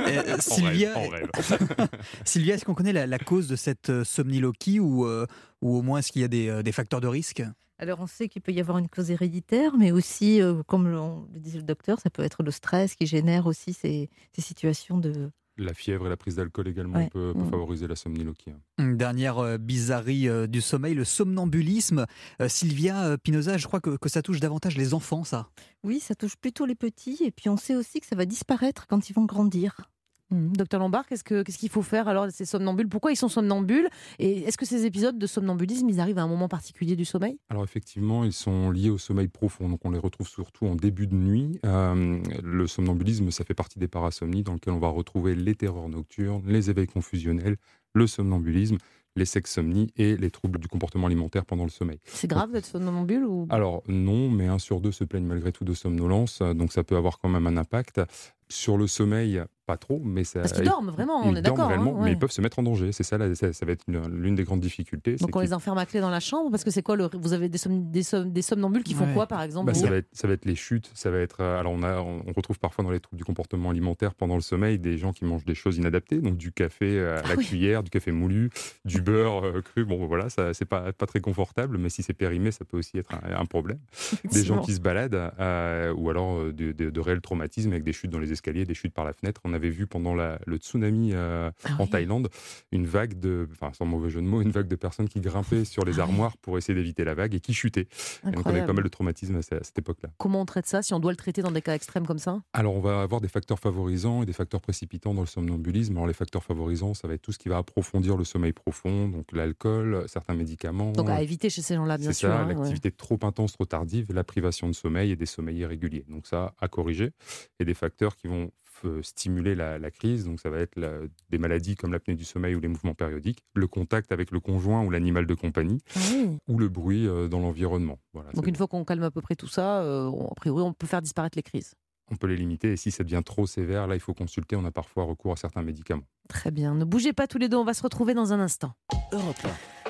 Euh, 0.00 0.36
En 0.36 0.40
Sylvia, 0.40 0.94
rêve, 0.94 1.06
en 1.06 1.10
rêve. 1.10 1.88
Sylvia, 2.24 2.54
est-ce 2.54 2.64
qu'on 2.64 2.74
connaît 2.74 2.92
la, 2.92 3.06
la 3.06 3.18
cause 3.18 3.46
de 3.48 3.54
cette 3.54 3.90
euh, 3.90 4.02
somniloquie 4.02 4.80
ou, 4.80 5.04
euh, 5.06 5.26
ou 5.62 5.76
au 5.76 5.82
moins 5.82 5.98
est-ce 5.98 6.10
qu'il 6.10 6.22
y 6.22 6.24
a 6.24 6.28
des, 6.28 6.48
euh, 6.48 6.62
des 6.62 6.72
facteurs 6.72 7.00
de 7.00 7.06
risque? 7.06 7.42
Alors 7.82 8.00
on 8.00 8.06
sait 8.06 8.28
qu'il 8.28 8.42
peut 8.42 8.52
y 8.52 8.60
avoir 8.60 8.76
une 8.76 8.88
cause 8.90 9.10
héréditaire, 9.10 9.74
mais 9.78 9.90
aussi, 9.90 10.42
euh, 10.42 10.62
comme 10.66 10.86
le, 10.86 10.98
disait 11.38 11.56
le 11.58 11.64
docteur, 11.64 11.98
ça 11.98 12.10
peut 12.10 12.22
être 12.22 12.42
le 12.42 12.50
stress 12.50 12.94
qui 12.94 13.06
génère 13.06 13.46
aussi 13.46 13.72
ces, 13.72 14.10
ces 14.34 14.42
situations 14.42 14.98
de... 14.98 15.30
La 15.56 15.72
fièvre 15.74 16.06
et 16.06 16.08
la 16.10 16.16
prise 16.16 16.36
d'alcool 16.36 16.68
également 16.68 16.98
Ouais. 16.98 17.08
peut, 17.10 17.32
peut 17.34 17.40
Mm. 17.44 17.50
favoriser 17.50 17.86
la 17.86 17.96
somniloquie. 17.96 18.50
hein. 18.50 18.60
Une 18.78 18.96
dernière 18.98 19.38
euh, 19.38 19.56
bizarrerie 19.58 20.28
euh, 20.28 20.46
du 20.46 20.60
sommeil, 20.60 20.92
le 20.94 21.04
somnambulisme. 21.04 22.04
Euh, 22.42 22.48
Sylvia 22.48 23.02
euh, 23.04 23.16
Pinoza, 23.16 23.56
je 23.56 23.66
crois 23.66 23.80
que, 23.80 23.96
que 23.96 24.08
ça 24.10 24.20
touche 24.22 24.40
davantage 24.40 24.76
les 24.76 24.92
enfants, 24.94 25.24
ça. 25.24 25.48
Oui, 25.82 26.00
ça 26.00 26.14
touche 26.14 26.36
plutôt 26.36 26.66
les 26.66 26.74
petits, 26.74 27.18
et 27.24 27.30
puis 27.30 27.48
on 27.48 27.56
sait 27.56 27.76
aussi 27.76 28.00
que 28.00 28.06
ça 28.06 28.14
va 28.16 28.26
disparaître 28.26 28.86
quand 28.88 29.08
ils 29.08 29.14
vont 29.14 29.24
grandir. 29.24 29.90
Hum, 30.32 30.52
Docteur 30.56 30.78
Lombard, 30.78 31.06
qu'est-ce 31.06 31.24
que- 31.24 31.42
qu'est-ce 31.42 31.58
qu'il 31.58 31.70
faut 31.70 31.82
faire 31.82 32.06
alors 32.06 32.26
de 32.26 32.30
ces 32.30 32.44
somnambules? 32.44 32.88
Pourquoi 32.88 33.10
ils 33.10 33.16
sont 33.16 33.28
somnambules? 33.28 33.88
Et 34.20 34.42
est-ce 34.44 34.56
que 34.56 34.64
ces 34.64 34.86
épisodes 34.86 35.18
de 35.18 35.26
somnambulisme, 35.26 35.88
ils 35.88 35.98
arrivent 35.98 36.18
à 36.18 36.22
un 36.22 36.28
moment 36.28 36.46
particulier 36.48 36.94
du 36.94 37.04
sommeil? 37.04 37.38
Alors 37.48 37.64
effectivement, 37.64 38.22
ils 38.22 38.32
sont 38.32 38.70
liés 38.70 38.90
au 38.90 38.98
sommeil 38.98 39.26
profond, 39.26 39.68
donc 39.68 39.80
on 39.84 39.90
les 39.90 39.98
retrouve 39.98 40.28
surtout 40.28 40.66
en 40.66 40.76
début 40.76 41.08
de 41.08 41.14
nuit. 41.16 41.58
Euh, 41.66 42.20
le 42.44 42.66
somnambulisme, 42.68 43.32
ça 43.32 43.44
fait 43.44 43.54
partie 43.54 43.80
des 43.80 43.88
parasomnies 43.88 44.44
dans 44.44 44.54
lesquelles 44.54 44.72
on 44.74 44.78
va 44.78 44.88
retrouver 44.88 45.34
les 45.34 45.56
terreurs 45.56 45.88
nocturnes, 45.88 46.42
les 46.46 46.70
éveils 46.70 46.86
confusionnels, 46.86 47.56
le 47.94 48.06
somnambulisme, 48.06 48.78
les 49.16 49.24
sexsomnies 49.24 49.88
et 49.96 50.16
les 50.16 50.30
troubles 50.30 50.60
du 50.60 50.68
comportement 50.68 51.08
alimentaire 51.08 51.44
pendant 51.44 51.64
le 51.64 51.70
sommeil. 51.70 51.98
C'est 52.04 52.28
grave 52.28 52.52
d'être 52.52 52.66
somnambule 52.66 53.24
ou? 53.24 53.48
Alors 53.50 53.82
non, 53.88 54.30
mais 54.30 54.46
un 54.46 54.60
sur 54.60 54.80
deux 54.80 54.92
se 54.92 55.02
plaignent 55.02 55.26
malgré 55.26 55.50
tout 55.50 55.64
de 55.64 55.74
somnolence, 55.74 56.40
donc 56.40 56.72
ça 56.72 56.84
peut 56.84 56.96
avoir 56.96 57.18
quand 57.18 57.28
même 57.28 57.48
un 57.48 57.56
impact. 57.56 58.00
Sur 58.50 58.76
le 58.76 58.86
sommeil, 58.88 59.40
pas 59.66 59.76
trop, 59.76 60.00
mais 60.04 60.24
ça... 60.24 60.40
Parce 60.40 60.52
qu'ils 60.52 60.64
dorment 60.64 60.90
vraiment, 60.90 61.20
on 61.24 61.30
ils 61.32 61.38
est 61.38 61.42
dorment 61.42 61.56
d'accord. 61.58 61.68
réellement, 61.68 61.94
hein, 61.96 62.02
mais 62.04 62.10
ils 62.12 62.18
peuvent 62.18 62.32
se 62.32 62.40
mettre 62.40 62.58
en 62.58 62.64
danger. 62.64 62.90
C'est 62.90 63.04
ça, 63.04 63.16
ça, 63.36 63.52
ça 63.52 63.64
va 63.66 63.70
être 63.70 63.84
une- 63.86 64.08
l'une 64.20 64.34
des 64.34 64.42
grandes 64.42 64.58
difficultés. 64.60 65.14
Donc 65.14 65.36
on 65.36 65.40
les 65.40 65.52
enferme 65.54 65.78
à 65.78 65.86
clé 65.86 66.00
dans 66.00 66.10
la 66.10 66.18
chambre 66.18 66.50
parce 66.50 66.64
que 66.64 66.72
c'est 66.72 66.82
quoi 66.82 66.96
le... 66.96 67.08
Vous 67.14 67.32
avez 67.32 67.48
des, 67.48 67.58
somm- 67.58 67.88
des, 67.92 68.02
somm- 68.02 68.32
des 68.32 68.42
somnambules 68.42 68.82
qui 68.82 68.94
font 68.94 69.04
Ouais. 69.06 69.14
quoi 69.14 69.26
par 69.28 69.42
exemple 69.42 69.66
Bah, 69.66 69.72
vous 69.72 69.80
ça, 69.80 69.88
va 69.88 69.96
être, 69.98 70.08
ça 70.12 70.26
va 70.26 70.34
être 70.34 70.44
les 70.44 70.56
chutes, 70.56 70.90
ça 70.94 71.12
va 71.12 71.18
être. 71.18 71.36
euh, 71.40 71.60
Alors 71.60 71.72
on, 71.72 71.84
a, 71.84 72.00
on 72.00 72.32
retrouve 72.36 72.58
parfois 72.58 72.82
dans 72.82 72.90
les 72.90 72.98
troubles 72.98 73.18
du 73.18 73.24
comportement 73.24 73.70
alimentaire 73.70 74.14
pendant 74.16 74.34
le 74.34 74.40
sommeil 74.40 74.80
des 74.80 74.98
gens 74.98 75.12
qui 75.12 75.24
mangent 75.24 75.44
des 75.44 75.54
choses 75.54 75.76
inadaptées, 75.78 76.18
donc 76.18 76.36
du 76.36 76.50
café 76.50 76.98
à 76.98 77.22
la 77.22 77.22
Ah 77.30 77.34
oui. 77.38 77.46
cuillère, 77.46 77.84
du 77.84 77.90
café 77.90 78.10
moulu, 78.10 78.50
du 78.84 79.00
beurre 79.00 79.44
euh, 79.46 79.62
cru. 79.62 79.84
Bon 79.84 80.04
voilà, 80.06 80.28
ça 80.30 80.52
c'est 80.52 80.64
pas 80.64 80.92
pas 80.92 81.06
très 81.06 81.20
confortable, 81.20 81.78
mais 81.78 81.90
si 81.90 82.02
c'est 82.02 82.12
périmé, 82.14 82.50
ça 82.50 82.64
peut 82.64 82.76
aussi 82.78 82.98
être 82.98 83.14
un, 83.14 83.36
un 83.40 83.44
problème. 83.46 83.78
Des 84.32 84.42
gens 84.44 84.58
qui 84.62 84.74
se 84.74 84.80
baladent, 84.80 85.30
euh, 85.38 85.94
ou 85.94 86.10
alors 86.10 86.46
de, 86.46 86.72
de- 86.72 86.90
de 86.90 87.00
réels 87.00 87.20
traumatismes 87.20 87.70
avec 87.70 87.84
des 87.84 87.92
chutes 87.92 88.10
dans 88.10 88.18
les 88.18 88.32
escaliers, 88.32 88.39
des 88.42 88.74
chutes 88.74 88.94
par 88.94 89.04
la 89.04 89.12
fenêtre. 89.12 89.40
On 89.44 89.52
avait 89.52 89.70
vu 89.70 89.86
pendant 89.86 90.14
la, 90.14 90.38
le 90.46 90.56
tsunami 90.56 91.10
euh, 91.12 91.50
Ah 91.64 91.70
en 91.78 91.84
oui. 91.84 91.90
Thaïlande 91.90 92.28
une 92.72 92.86
vague 92.86 93.18
de, 93.18 93.48
enfin 93.52 93.72
sans 93.72 93.84
mauvais 93.86 94.10
jeu 94.10 94.20
de 94.20 94.26
mots, 94.26 94.40
une 94.42 94.50
vague 94.50 94.68
de 94.68 94.76
personnes 94.76 95.08
qui 95.08 95.20
grimpaient 95.20 95.64
sur 95.64 95.84
les 95.84 95.92
Ah 95.92 95.94
oui. 95.96 96.00
armoires 96.10 96.36
pour 96.38 96.58
essayer 96.58 96.74
d'éviter 96.74 97.04
la 97.04 97.14
vague 97.14 97.34
et 97.34 97.40
qui 97.40 97.52
chutaient. 97.54 97.88
Et 98.26 98.30
donc 98.32 98.46
on 98.46 98.50
avait 98.50 98.64
pas 98.66 98.72
mal 98.72 98.84
de 98.84 98.88
traumatisme 98.88 99.36
à, 99.36 99.42
ce- 99.42 99.54
à 99.54 99.62
cette 99.62 99.78
époque-là. 99.78 100.10
Comment 100.18 100.40
on 100.40 100.46
traite 100.46 100.66
ça 100.66 100.82
si 100.82 100.94
on 100.94 101.00
doit 101.00 101.12
le 101.12 101.16
traiter 101.16 101.42
dans 101.42 101.50
des 101.50 101.62
cas 101.62 101.74
extrêmes 101.74 102.06
comme 102.06 102.18
ça? 102.18 102.40
Alors, 102.52 102.74
on 102.74 102.80
va 102.80 103.02
avoir 103.02 103.20
des 103.20 103.28
facteurs 103.28 103.58
favorisants 103.58 104.22
et 104.22 104.26
des 104.26 104.32
facteurs 104.32 104.60
précipitants 104.60 105.14
dans 105.14 105.20
le 105.22 105.26
somnambulisme. 105.26 105.94
Alors, 105.96 106.06
les 106.06 106.12
facteurs 106.14 106.42
favorisants, 106.44 106.94
ça 106.94 107.06
va 107.08 107.14
être 107.14 107.22
tout 107.22 107.32
ce 107.32 107.38
qui 107.38 107.48
va 107.48 107.58
approfondir 107.58 108.16
le 108.16 108.24
sommeil 108.24 108.52
profond, 108.52 109.08
donc 109.08 109.32
l'alcool, 109.32 110.04
certains 110.08 110.34
médicaments. 110.34 110.92
Donc 110.92 111.08
à 111.08 111.22
éviter 111.22 111.50
chez 111.50 111.62
ces 111.62 111.74
gens-là, 111.74 111.98
bien 111.98 112.08
C'est 112.12 112.18
sûr. 112.18 112.28
ça, 112.28 112.40
hein, 112.40 112.46
ouais. 112.46 112.54
l'activité 112.54 112.90
trop 112.90 113.18
intense, 113.22 113.52
trop 113.52 113.64
tardive, 113.64 114.12
la 114.12 114.24
privation 114.24 114.68
de 114.68 114.72
sommeil 114.72 115.10
et 115.12 115.16
des 115.16 115.26
sommeils 115.26 115.58
irréguliers. 115.58 116.04
Donc 116.08 116.26
ça, 116.26 116.54
à 116.60 116.68
corriger. 116.68 117.10
Et 117.58 117.64
des 117.64 117.74
facteurs 117.74 118.16
qui 118.16 118.28
vont 118.30 118.50
f- 118.82 119.02
stimuler 119.02 119.54
la, 119.54 119.78
la 119.78 119.90
crise. 119.90 120.24
Donc 120.24 120.40
ça 120.40 120.48
va 120.48 120.58
être 120.58 120.76
la- 120.76 121.00
des 121.28 121.38
maladies 121.38 121.74
comme 121.76 121.92
l'apnée 121.92 122.14
du 122.14 122.24
sommeil 122.24 122.54
ou 122.54 122.60
les 122.60 122.68
mouvements 122.68 122.94
périodiques, 122.94 123.40
le 123.54 123.66
contact 123.66 124.12
avec 124.12 124.30
le 124.30 124.40
conjoint 124.40 124.82
ou 124.84 124.90
l'animal 124.90 125.26
de 125.26 125.34
compagnie, 125.34 125.80
Ah 125.94 126.00
oui. 126.14 126.38
ou 126.48 126.58
le 126.58 126.68
bruit 126.68 127.06
euh, 127.06 127.28
dans 127.28 127.40
l'environnement. 127.40 127.98
Voilà, 128.14 128.30
Donc 128.32 128.46
une 128.46 128.56
fois 128.56 128.66
qu'on 128.68 128.84
calme 128.84 129.02
à 129.02 129.10
peu 129.10 129.20
près 129.20 129.36
tout 129.36 129.48
ça, 129.48 129.82
euh, 129.82 130.06
on- 130.06 130.28
a 130.28 130.34
priori, 130.34 130.62
on 130.62 130.72
peut 130.72 130.86
faire 130.86 131.02
disparaître 131.02 131.36
les 131.36 131.42
crises. 131.42 131.74
on 132.12 132.16
peut 132.16 132.26
les 132.26 132.36
limiter. 132.36 132.72
Et 132.72 132.76
si 132.76 132.90
ça 132.90 133.04
devient 133.04 133.22
trop 133.24 133.46
sévère, 133.46 133.86
là, 133.86 133.94
il 133.94 134.00
faut 134.00 134.14
consulter. 134.14 134.56
On 134.56 134.64
a 134.64 134.72
parfois 134.72 135.04
recours 135.04 135.32
à 135.32 135.36
certains 135.36 135.62
médicaments. 135.62 136.02
Très 136.28 136.50
bien. 136.50 136.74
Ne 136.74 136.84
bougez 136.84 137.12
pas 137.12 137.28
tous 137.28 137.38
les 137.38 137.48
deux, 137.48 137.56
on 137.56 137.64
va 137.64 137.72
se 137.74 137.82
retrouver 137.84 138.14
dans 138.14 138.32
un 138.32 138.40
instant. 138.40 138.72
Europe 139.12 139.36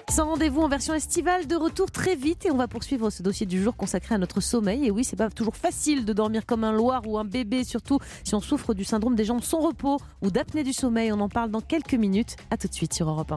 Sans 0.08 0.26
rendez-vous 0.26 0.60
en 0.62 0.68
version 0.68 0.94
estivale, 0.94 1.46
de 1.46 1.54
retour 1.56 1.90
très 1.90 2.14
vite 2.16 2.46
et 2.46 2.50
on 2.50 2.56
va 2.56 2.68
poursuivre 2.68 3.10
ce 3.10 3.22
dossier 3.22 3.46
du 3.46 3.62
jour 3.62 3.76
consacré 3.76 4.14
à 4.14 4.18
notre 4.18 4.40
sommeil. 4.40 4.86
Et 4.86 4.90
oui, 4.90 5.04
c'est 5.04 5.16
pas 5.16 5.30
toujours 5.30 5.56
facile 5.56 6.04
de 6.04 6.12
dormir 6.12 6.46
comme 6.46 6.64
un 6.64 6.72
loir 6.72 7.02
ou 7.06 7.18
un 7.18 7.24
bébé, 7.24 7.64
surtout 7.64 7.98
si 8.24 8.34
on 8.34 8.40
souffre 8.40 8.74
du 8.74 8.84
syndrome 8.84 9.14
des 9.14 9.24
jambes 9.24 9.42
sans 9.42 9.60
repos 9.60 9.98
ou 10.22 10.30
d'apnée 10.30 10.64
du 10.64 10.72
sommeil. 10.72 11.12
On 11.12 11.20
en 11.20 11.28
parle 11.28 11.50
dans 11.50 11.60
quelques 11.60 11.94
minutes. 11.94 12.36
À 12.50 12.56
tout 12.56 12.68
de 12.68 12.74
suite 12.74 12.94
sur 12.94 13.08
Europe 13.08 13.32
1. 13.32 13.36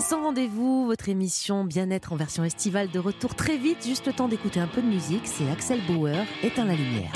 Sans 0.00 0.22
rendez-vous, 0.22 0.86
votre 0.86 1.08
émission 1.08 1.64
Bien-être 1.64 2.12
en 2.12 2.16
version 2.16 2.44
estivale 2.44 2.90
de 2.90 2.98
retour 2.98 3.34
très 3.34 3.56
vite. 3.56 3.86
Juste 3.86 4.06
le 4.06 4.12
temps 4.12 4.28
d'écouter 4.28 4.60
un 4.60 4.66
peu 4.66 4.82
de 4.82 4.86
musique. 4.86 5.26
C'est 5.26 5.48
Axel 5.50 5.80
Bauer, 5.86 6.24
Éteins 6.42 6.66
la 6.66 6.74
lumière. 6.74 7.12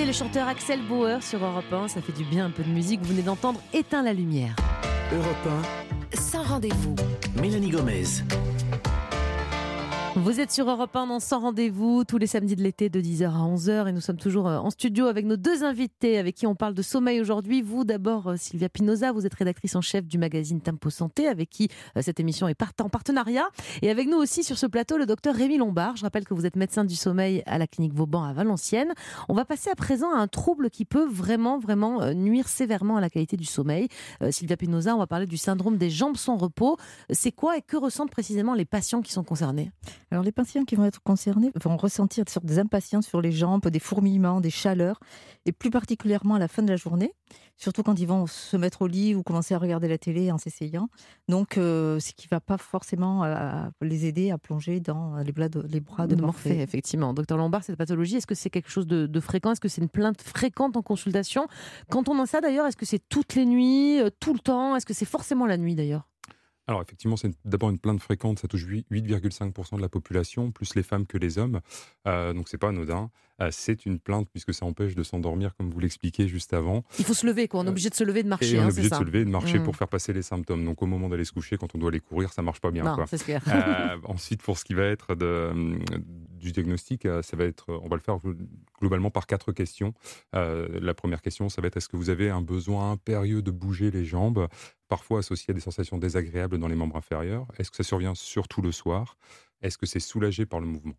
C'était 0.00 0.12
le 0.12 0.16
chanteur 0.16 0.48
Axel 0.48 0.80
Bauer 0.80 1.22
sur 1.22 1.44
Europe 1.44 1.70
1. 1.70 1.88
Ça 1.88 2.00
fait 2.00 2.14
du 2.14 2.24
bien 2.24 2.46
un 2.46 2.50
peu 2.50 2.62
de 2.62 2.70
musique. 2.70 3.02
Vous 3.02 3.10
venez 3.10 3.20
d'entendre 3.20 3.60
Éteins 3.74 4.02
la 4.02 4.14
lumière. 4.14 4.56
Europe 5.12 5.64
Sans 6.14 6.42
rendez-vous. 6.42 6.96
1, 7.36 7.42
Mélanie 7.42 7.68
Gomez. 7.68 8.04
Vous 10.22 10.38
êtes 10.38 10.50
sur 10.50 10.68
Europe 10.68 10.94
1 10.94 11.06
dans 11.06 11.18
Sans 11.18 11.40
Rendez-vous 11.40 12.04
tous 12.04 12.18
les 12.18 12.26
samedis 12.26 12.54
de 12.54 12.62
l'été 12.62 12.90
de 12.90 13.00
10h 13.00 13.24
à 13.24 13.38
11h 13.38 13.88
et 13.88 13.92
nous 13.92 14.02
sommes 14.02 14.18
toujours 14.18 14.48
euh, 14.48 14.58
en 14.58 14.68
studio 14.68 15.06
avec 15.06 15.24
nos 15.24 15.38
deux 15.38 15.64
invités 15.64 16.18
avec 16.18 16.34
qui 16.34 16.46
on 16.46 16.54
parle 16.54 16.74
de 16.74 16.82
sommeil 16.82 17.22
aujourd'hui. 17.22 17.62
Vous 17.62 17.84
d'abord 17.84 18.28
euh, 18.28 18.36
Sylvia 18.36 18.68
Pinoza, 18.68 19.12
vous 19.12 19.24
êtes 19.24 19.32
rédactrice 19.32 19.76
en 19.76 19.80
chef 19.80 20.06
du 20.06 20.18
magazine 20.18 20.60
Tempo 20.60 20.90
Santé 20.90 21.26
avec 21.26 21.48
qui 21.48 21.70
euh, 21.96 22.02
cette 22.02 22.20
émission 22.20 22.48
est 22.48 22.62
en 22.82 22.90
partenariat 22.90 23.48
et 23.80 23.88
avec 23.88 24.08
nous 24.08 24.18
aussi 24.18 24.44
sur 24.44 24.58
ce 24.58 24.66
plateau 24.66 24.98
le 24.98 25.06
docteur 25.06 25.34
Rémi 25.34 25.56
Lombard. 25.56 25.96
Je 25.96 26.02
rappelle 26.02 26.26
que 26.26 26.34
vous 26.34 26.44
êtes 26.44 26.56
médecin 26.56 26.84
du 26.84 26.96
sommeil 26.96 27.42
à 27.46 27.56
la 27.56 27.66
clinique 27.66 27.94
Vauban 27.94 28.22
à 28.22 28.34
Valenciennes. 28.34 28.92
On 29.30 29.34
va 29.34 29.46
passer 29.46 29.70
à 29.70 29.74
présent 29.74 30.12
à 30.12 30.18
un 30.18 30.28
trouble 30.28 30.68
qui 30.68 30.84
peut 30.84 31.08
vraiment 31.08 31.58
vraiment 31.58 32.12
nuire 32.12 32.46
sévèrement 32.46 32.98
à 32.98 33.00
la 33.00 33.08
qualité 33.08 33.38
du 33.38 33.46
sommeil. 33.46 33.88
Sylvia 34.30 34.58
Pinoza, 34.58 34.94
on 34.94 34.98
va 34.98 35.06
parler 35.06 35.26
du 35.26 35.38
syndrome 35.38 35.78
des 35.78 35.88
jambes 35.88 36.18
sans 36.18 36.36
repos. 36.36 36.76
C'est 37.08 37.32
quoi 37.32 37.56
et 37.56 37.62
que 37.62 37.78
ressentent 37.78 38.10
précisément 38.10 38.52
les 38.52 38.66
patients 38.66 39.00
qui 39.00 39.12
sont 39.12 39.24
concernés? 39.24 39.72
Alors 40.12 40.24
les 40.24 40.32
patients 40.32 40.64
qui 40.64 40.74
vont 40.74 40.84
être 40.84 41.00
concernés 41.02 41.52
vont 41.54 41.76
ressentir 41.76 42.24
des 42.24 42.32
sortes 42.32 42.46
d'impatience 42.46 43.06
sur 43.06 43.20
les 43.20 43.30
jambes, 43.30 43.68
des 43.68 43.78
fourmillements, 43.78 44.40
des 44.40 44.50
chaleurs, 44.50 44.98
et 45.46 45.52
plus 45.52 45.70
particulièrement 45.70 46.34
à 46.34 46.38
la 46.40 46.48
fin 46.48 46.62
de 46.62 46.68
la 46.68 46.76
journée, 46.76 47.14
surtout 47.56 47.84
quand 47.84 47.98
ils 48.00 48.08
vont 48.08 48.26
se 48.26 48.56
mettre 48.56 48.82
au 48.82 48.86
lit 48.88 49.14
ou 49.14 49.22
commencer 49.22 49.54
à 49.54 49.58
regarder 49.58 49.86
la 49.86 49.98
télé 49.98 50.32
en 50.32 50.38
s'essayant. 50.38 50.88
Donc 51.28 51.58
euh, 51.58 52.00
ce 52.00 52.12
qui 52.12 52.26
ne 52.26 52.36
va 52.36 52.40
pas 52.40 52.58
forcément 52.58 53.22
euh, 53.22 53.68
les 53.82 54.06
aider 54.06 54.32
à 54.32 54.38
plonger 54.38 54.80
dans 54.80 55.18
les, 55.18 55.30
bras 55.30 55.48
de, 55.48 55.60
les 55.60 55.80
bras 55.80 56.08
de, 56.08 56.16
de 56.16 56.20
Morphée. 56.20 56.50
Morphée, 56.50 56.62
effectivement. 56.62 57.14
Docteur 57.14 57.38
Lombard, 57.38 57.62
cette 57.62 57.76
pathologie, 57.76 58.16
est-ce 58.16 58.26
que 58.26 58.34
c'est 58.34 58.50
quelque 58.50 58.70
chose 58.70 58.88
de, 58.88 59.06
de 59.06 59.20
fréquent? 59.20 59.52
Est-ce 59.52 59.60
que 59.60 59.68
c'est 59.68 59.80
une 59.80 59.88
plainte 59.88 60.20
fréquente 60.22 60.76
en 60.76 60.82
consultation? 60.82 61.46
Quand 61.88 62.08
on 62.08 62.18
a 62.20 62.26
ça 62.26 62.40
d'ailleurs, 62.40 62.66
est-ce 62.66 62.76
que 62.76 62.86
c'est 62.86 63.02
toutes 63.08 63.36
les 63.36 63.46
nuits, 63.46 64.00
euh, 64.00 64.10
tout 64.18 64.32
le 64.32 64.40
temps? 64.40 64.74
Est-ce 64.74 64.86
que 64.86 64.94
c'est 64.94 65.04
forcément 65.04 65.46
la 65.46 65.56
nuit 65.56 65.76
d'ailleurs? 65.76 66.09
Alors 66.70 66.82
effectivement, 66.82 67.16
c'est 67.16 67.32
d'abord 67.44 67.68
une 67.70 67.78
plainte 67.80 68.00
fréquente, 68.00 68.38
ça 68.38 68.46
touche 68.48 68.62
huit- 68.64 68.86
8,5% 68.92 69.76
de 69.76 69.82
la 69.82 69.88
population, 69.88 70.52
plus 70.52 70.76
les 70.76 70.84
femmes 70.84 71.04
que 71.04 71.18
les 71.18 71.36
hommes, 71.38 71.60
Euh, 72.06 72.32
donc 72.32 72.48
c'est 72.48 72.58
pas 72.58 72.68
anodin. 72.68 73.10
Euh, 73.42 73.48
c'est 73.50 73.84
une 73.86 73.98
plainte 73.98 74.28
puisque 74.30 74.52
ça 74.54 74.64
empêche 74.66 74.94
de 74.94 75.02
s'endormir, 75.02 75.56
comme 75.56 75.70
vous 75.70 75.80
l'expliquiez 75.80 76.28
juste 76.28 76.52
avant. 76.52 76.84
Il 76.98 77.04
faut 77.04 77.14
se 77.14 77.26
lever, 77.26 77.48
quoi. 77.48 77.60
On 77.60 77.66
est 77.66 77.70
obligé 77.70 77.88
de 77.90 77.94
se 77.94 78.04
lever 78.04 78.22
de 78.22 78.28
marcher. 78.28 78.54
et 78.54 78.58
on 78.58 78.62
hein, 78.62 78.68
est 78.68 78.70
c'est 78.70 78.78
obligé 78.80 78.88
de 78.90 78.94
ça. 78.94 78.98
se 79.00 79.04
lever 79.04 79.24
de 79.24 79.30
marcher 79.30 79.58
Mm. 79.58 79.64
pour 79.64 79.76
faire 79.76 79.88
passer 79.88 80.12
les 80.12 80.22
symptômes. 80.22 80.64
Donc 80.64 80.80
au 80.82 80.86
moment 80.86 81.08
d'aller 81.08 81.24
se 81.24 81.32
coucher, 81.32 81.56
quand 81.58 81.74
on 81.74 81.78
doit 81.78 81.88
aller 81.90 82.00
courir, 82.00 82.32
ça 82.32 82.42
marche 82.42 82.60
pas 82.60 82.70
bien. 82.70 82.84
Non, 82.84 82.94
quoi. 82.94 83.06
c'est 83.08 83.22
clair. 83.22 83.42
Euh, 83.48 83.96
ensuite, 84.04 84.42
pour 84.42 84.58
ce 84.58 84.64
qui 84.64 84.74
va 84.74 84.84
être 84.84 85.14
de, 85.14 85.52
du 86.38 86.52
diagnostic, 86.52 87.04
euh, 87.06 87.22
ça 87.22 87.36
va 87.36 87.44
être, 87.44 87.66
on 87.82 87.88
va 87.88 87.96
le 87.96 88.02
faire 88.02 88.18
globalement 88.80 89.10
par 89.10 89.26
quatre 89.26 89.52
questions. 89.52 89.94
Euh, 90.34 90.68
la 90.80 90.94
première 90.94 91.20
question, 91.22 91.48
ça 91.48 91.60
va 91.62 91.68
être 91.68 91.76
est-ce 91.78 91.88
que 91.88 91.96
vous 91.96 92.10
avez 92.10 92.30
un 92.30 92.42
besoin 92.42 92.92
impérieux 92.92 93.42
de 93.42 93.50
bouger 93.50 93.90
les 93.90 94.04
jambes, 94.04 94.48
parfois 94.90 95.20
associé 95.20 95.52
à 95.52 95.54
des 95.54 95.60
sensations 95.60 95.96
désagréables 95.96 96.58
dans 96.58 96.68
les 96.68 96.74
membres 96.74 96.96
inférieurs. 96.96 97.46
Est-ce 97.58 97.70
que 97.70 97.76
ça 97.76 97.84
survient 97.84 98.14
surtout 98.14 98.60
le 98.60 98.72
soir? 98.72 99.16
Est-ce 99.62 99.78
que 99.78 99.86
c'est 99.86 100.00
soulagé 100.00 100.46
par 100.46 100.60
le 100.60 100.66
mouvement? 100.66 100.94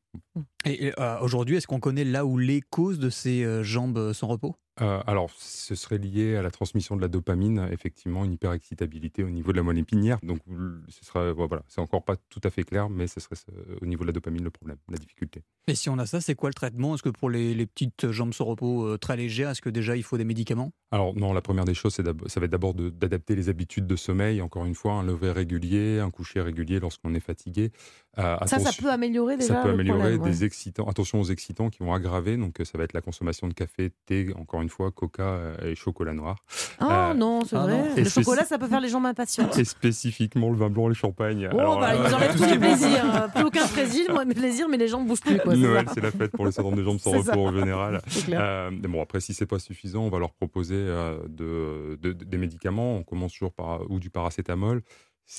Et 0.66 0.94
euh, 0.98 1.20
aujourd'hui, 1.20 1.58
est-ce 1.58 1.68
qu'on 1.68 1.80
connaît 1.80 2.06
là 2.06 2.26
où 2.26 2.38
les 2.38 2.62
causes 2.62 3.00
de 3.00 3.10
ces 3.10 3.44
euh, 3.44 3.64
jambes 3.64 4.14
sans 4.14 4.28
repos? 4.28 4.56
Euh, 4.80 5.02
alors, 5.06 5.30
ce 5.38 5.76
serait 5.76 5.98
lié 5.98 6.38
à 6.38 6.42
la 6.42 6.50
transmission 6.50 6.96
de 6.96 7.02
la 7.02 7.10
dopamine, 7.10 7.68
effectivement, 7.72 8.24
une 8.24 8.34
hyperexcitabilité 8.34 9.24
au 9.24 9.30
niveau 9.30 9.52
de 9.52 9.58
la 9.58 9.64
moelle 9.64 9.78
épinière. 9.78 10.18
Donc, 10.24 10.40
ce 10.88 11.04
sera, 11.04 11.34
voilà, 11.34 11.62
c'est 11.68 11.82
encore 11.82 12.04
pas 12.06 12.16
tout 12.30 12.40
à 12.46 12.50
fait 12.50 12.64
clair, 12.64 12.90
mais 12.90 13.08
ce 13.08 13.20
serait 13.20 13.36
euh, 13.52 13.76
au 13.82 13.86
niveau 13.86 14.04
de 14.04 14.08
la 14.08 14.14
dopamine 14.14 14.44
le 14.44 14.50
problème, 14.50 14.78
la 14.90 14.98
difficulté. 14.98 15.44
Et 15.68 15.76
si 15.76 15.90
on 15.90 15.98
a 16.00 16.06
ça, 16.06 16.22
c'est 16.22 16.36
quoi 16.36 16.50
le 16.50 16.54
traitement? 16.54 16.96
Est-ce 16.96 17.04
que 17.04 17.10
pour 17.10 17.30
les, 17.30 17.54
les 17.54 17.66
petites 17.66 18.12
jambes 18.12 18.34
sans 18.34 18.46
repos 18.46 18.86
euh, 18.86 18.98
très 18.98 19.18
légères, 19.18 19.50
est-ce 19.50 19.62
que 19.62 19.70
déjà 19.70 19.96
il 19.98 20.04
faut 20.04 20.18
des 20.18 20.24
médicaments? 20.24 20.72
Alors 20.94 21.16
non, 21.16 21.34
la 21.34 21.42
première 21.42 21.66
des 21.66 21.74
choses, 21.74 21.94
ça 21.96 22.02
va 22.04 22.46
être 22.46 22.52
d'abord 22.52 22.74
d'adapter 22.74 23.36
les 23.36 23.50
habitudes 23.50 23.88
de 23.88 23.96
sommeil. 23.96 24.42
Encore 24.42 24.66
une 24.66 24.76
fois, 24.76 24.94
un 24.94 25.04
lever 25.04 25.32
régulier, 25.32 26.00
un 26.00 26.10
coucher 26.12 26.42
régulier 26.42 26.80
lorsqu'on 26.80 27.14
est 27.14 27.20
fatigué. 27.22 27.72
Euh, 28.18 28.36
Ça, 28.42 28.48
ça 28.48 28.56
attention- 28.58 28.84
peut 28.84 28.92
améliorer 28.92 29.38
déjà 29.38 29.54
Ça 29.56 29.62
peut 29.62 29.68
le 29.70 29.74
améliorer 29.76 30.00
problème, 30.00 30.22
ouais. 30.22 30.30
des 30.30 30.44
excitants. 30.44 30.88
Attention 30.88 31.22
aux 31.22 31.26
excitants 31.26 31.70
qui 31.70 31.80
vont 31.80 31.94
aggraver. 31.94 32.36
Donc 32.38 32.58
ça 32.64 32.78
va 32.78 32.84
être 32.84 32.94
la 32.94 33.02
consommation 33.02 33.48
de 33.48 33.54
café, 33.54 33.92
thé, 34.06 34.34
encore 34.36 34.61
une 34.62 34.69
fois, 34.69 34.91
coca 34.91 35.24
euh, 35.24 35.56
et 35.71 35.76
chocolat 35.76 36.13
noir. 36.13 36.38
Ah 36.80 37.12
Euh, 37.12 37.13
non, 37.13 37.43
c'est 37.45 37.56
ah 37.56 37.60
vrai. 37.63 37.71
non. 37.89 37.95
Le 37.95 38.04
chocolat, 38.06 38.45
ça 38.45 38.58
peut 38.58 38.67
faire 38.67 38.82
les 38.82 38.89
jambes 38.89 39.06
impatientes. 39.06 39.58
Et 39.58 39.65
spécifiquement 39.65 40.50
le 40.50 40.56
vin 40.58 40.69
blanc 40.69 40.86
et 40.86 40.89
le 40.89 40.93
champagne. 40.93 41.50
Oh, 41.54 41.60
Alors, 41.60 41.80
bah, 41.80 41.95
ils 41.95 42.00
euh, 42.02 42.08
nous 42.08 42.13
enlèvent 42.13 42.36
tous 42.38 42.45
les 42.45 42.58
plaisirs. 42.60 43.15
euh, 43.24 43.28
Plus 43.28 43.43
aucun 43.43 43.67
plaisir, 43.67 44.12
moi, 44.13 44.26
mes 44.26 44.34
plaisirs, 44.36 44.67
mais 44.69 44.78
les 44.78 44.88
jambes 44.88 45.08
bougent 45.08 45.21
plus. 45.21 45.38
Quoi, 45.39 45.54
c'est 45.54 45.60
Noël, 45.60 45.86
c'est 45.93 46.02
la 46.02 46.12
fête 46.12 46.32
pour 46.32 46.45
les 46.45 46.52
syndromes 46.52 46.76
de 46.76 46.84
jambes 46.84 47.00
sans 47.00 47.12
repos 47.12 47.24
ça. 47.24 47.38
en 47.38 47.54
général. 47.54 48.02
C'est 48.08 48.26
clair. 48.26 48.39
Euh, 48.41 48.71
mais 48.71 48.88
bon, 48.88 49.02
après, 49.02 49.19
si 49.19 49.34
c'est 49.34 49.45
pas 49.45 49.60
suffisant, 49.60 50.02
on 50.04 50.10
va 50.10 50.19
leur 50.19 50.34
proposer 50.34 50.76
euh, 50.76 51.17
de, 51.28 51.97
de- 52.02 52.13
de- 52.13 52.24
des 52.26 52.38
médicaments. 52.38 52.95
On 52.97 53.04
commence 53.04 53.34
toujours 53.34 53.54
par 53.54 53.89
ou 53.89 54.00
du 54.00 54.10
paracétamol. 54.10 54.82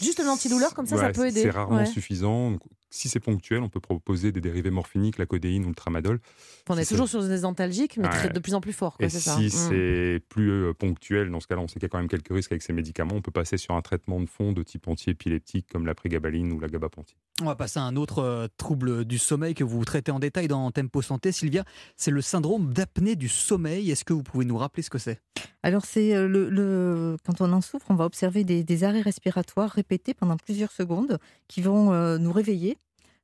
Juste 0.01 0.21
un 0.21 0.29
antidouleur, 0.29 0.73
comme 0.75 0.87
ça, 0.87 0.97
ça 0.97 1.11
peut 1.11 1.27
aider. 1.27 1.43
C'est 1.43 1.51
rarement 1.51 1.77
Ouais. 1.77 1.87
suffisant. 1.87 2.53
Donc, 2.53 2.61
si 2.89 3.09
c'est 3.09 3.21
ponctuel, 3.21 3.63
on 3.63 3.69
peut 3.69 3.81
proposer 3.81 4.33
des 4.33 4.41
dérivés 4.41 4.71
morphiniques, 4.71 5.19
la 5.19 5.27
codéine 5.27 5.65
ou 5.67 5.69
le 5.69 5.75
tramadol. 5.75 6.21
On 6.69 6.77
est 6.79 6.85
Si 6.85 6.95
toujours 6.95 7.09
sur 7.09 7.23
des 7.27 7.45
antalgiques, 7.45 7.99
mais 7.99 8.09
très- 8.09 8.29
Ouais. 8.29 8.33
de 8.33 8.39
plus 8.39 8.55
en 8.55 8.61
plus 8.63 8.73
fort. 8.73 8.97
quoi, 8.97 9.07
Et 9.07 9.11
c'est 9.11 9.19
si 9.21 9.25
ça. 9.29 9.37
Mm. 9.39 9.71
c'est 9.71 10.21
plus 10.31 10.51
euh, 10.51 10.73
ponctuel, 10.73 11.31
dans 11.31 11.41
ce 11.41 11.47
cas-là, 11.47 11.61
on 11.61 11.69
sait 11.69 11.75
qu'il 11.75 11.83
y 11.83 11.87
a 11.87 11.89
quand 11.91 11.99
même 11.99 12.09
quelques 12.09 12.33
risques 12.33 12.53
avec 12.53 12.63
ces 12.63 12.73
médicaments. 12.73 13.15
On 13.17 13.21
peut 13.23 13.31
passer 13.31 13.57
sur 13.59 13.75
un 13.75 13.83
traitement 13.83 14.19
de 14.21 14.27
fond 14.27 14.53
de 14.53 14.63
type 14.63 14.89
anti-épileptique 14.89 15.67
comme 15.71 15.85
la 15.87 15.95
prégabaline 15.95 16.53
ou 16.53 16.61
la 16.61 16.69
gabapentin. 16.69 17.13
On 17.43 17.47
va 17.47 17.55
passer 17.57 17.79
à 17.79 17.83
un 17.83 17.97
autre 17.97 18.21
euh, 18.21 18.47
trouble 18.57 19.05
du 19.05 19.19
sommeil 19.19 19.55
que 19.55 19.65
vous 19.65 19.85
traitez 19.85 20.13
en 20.13 20.21
détail 20.21 20.49
dans 20.49 20.71
Tempo 20.71 21.03
Santé. 21.03 21.33
Sylvia, 21.33 21.65
c'est 21.97 22.11
le 22.11 22.21
syndrome 22.23 22.73
d'apnée 22.73 23.17
du 23.17 23.29
sommeil. 23.29 23.91
Est-ce 23.91 24.05
que 24.05 24.13
vous 24.15 24.23
pouvez 24.23 24.45
nous 24.47 24.57
rappeler 24.57 24.83
ce 24.83 24.91
que 24.91 24.99
c'est? 24.99 25.21
Alors, 25.63 25.85
c'est 25.85 26.15
euh, 26.15 26.27
le, 26.29 27.17
quand 27.25 27.41
on 27.41 27.53
en 27.53 27.61
souffre, 27.61 27.87
on 27.91 27.95
va 27.95 28.05
observer 28.05 28.45
des, 28.45 28.65
des 28.65 28.85
arrêts 28.85 29.01
respiratoires 29.01 29.71
répétés 29.71 30.15
pendant 30.15 30.37
plusieurs 30.37 30.73
secondes 30.73 31.19
qui 31.49 31.63
vont 31.63 31.93
euh, 31.93 32.19
nous 32.19 32.33
réveiller 32.33 32.79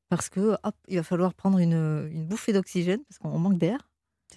parce 0.08 0.28
que 0.30 0.56
hop, 0.64 0.76
il 0.88 0.96
va 0.96 1.02
falloir 1.02 1.34
prendre 1.34 1.58
une, 1.58 2.08
une 2.12 2.26
bouffée 2.26 2.52
d'oxygène 2.52 3.00
parce 3.08 3.18
qu'on 3.18 3.38
manque 3.38 3.58
d'air. 3.58 3.87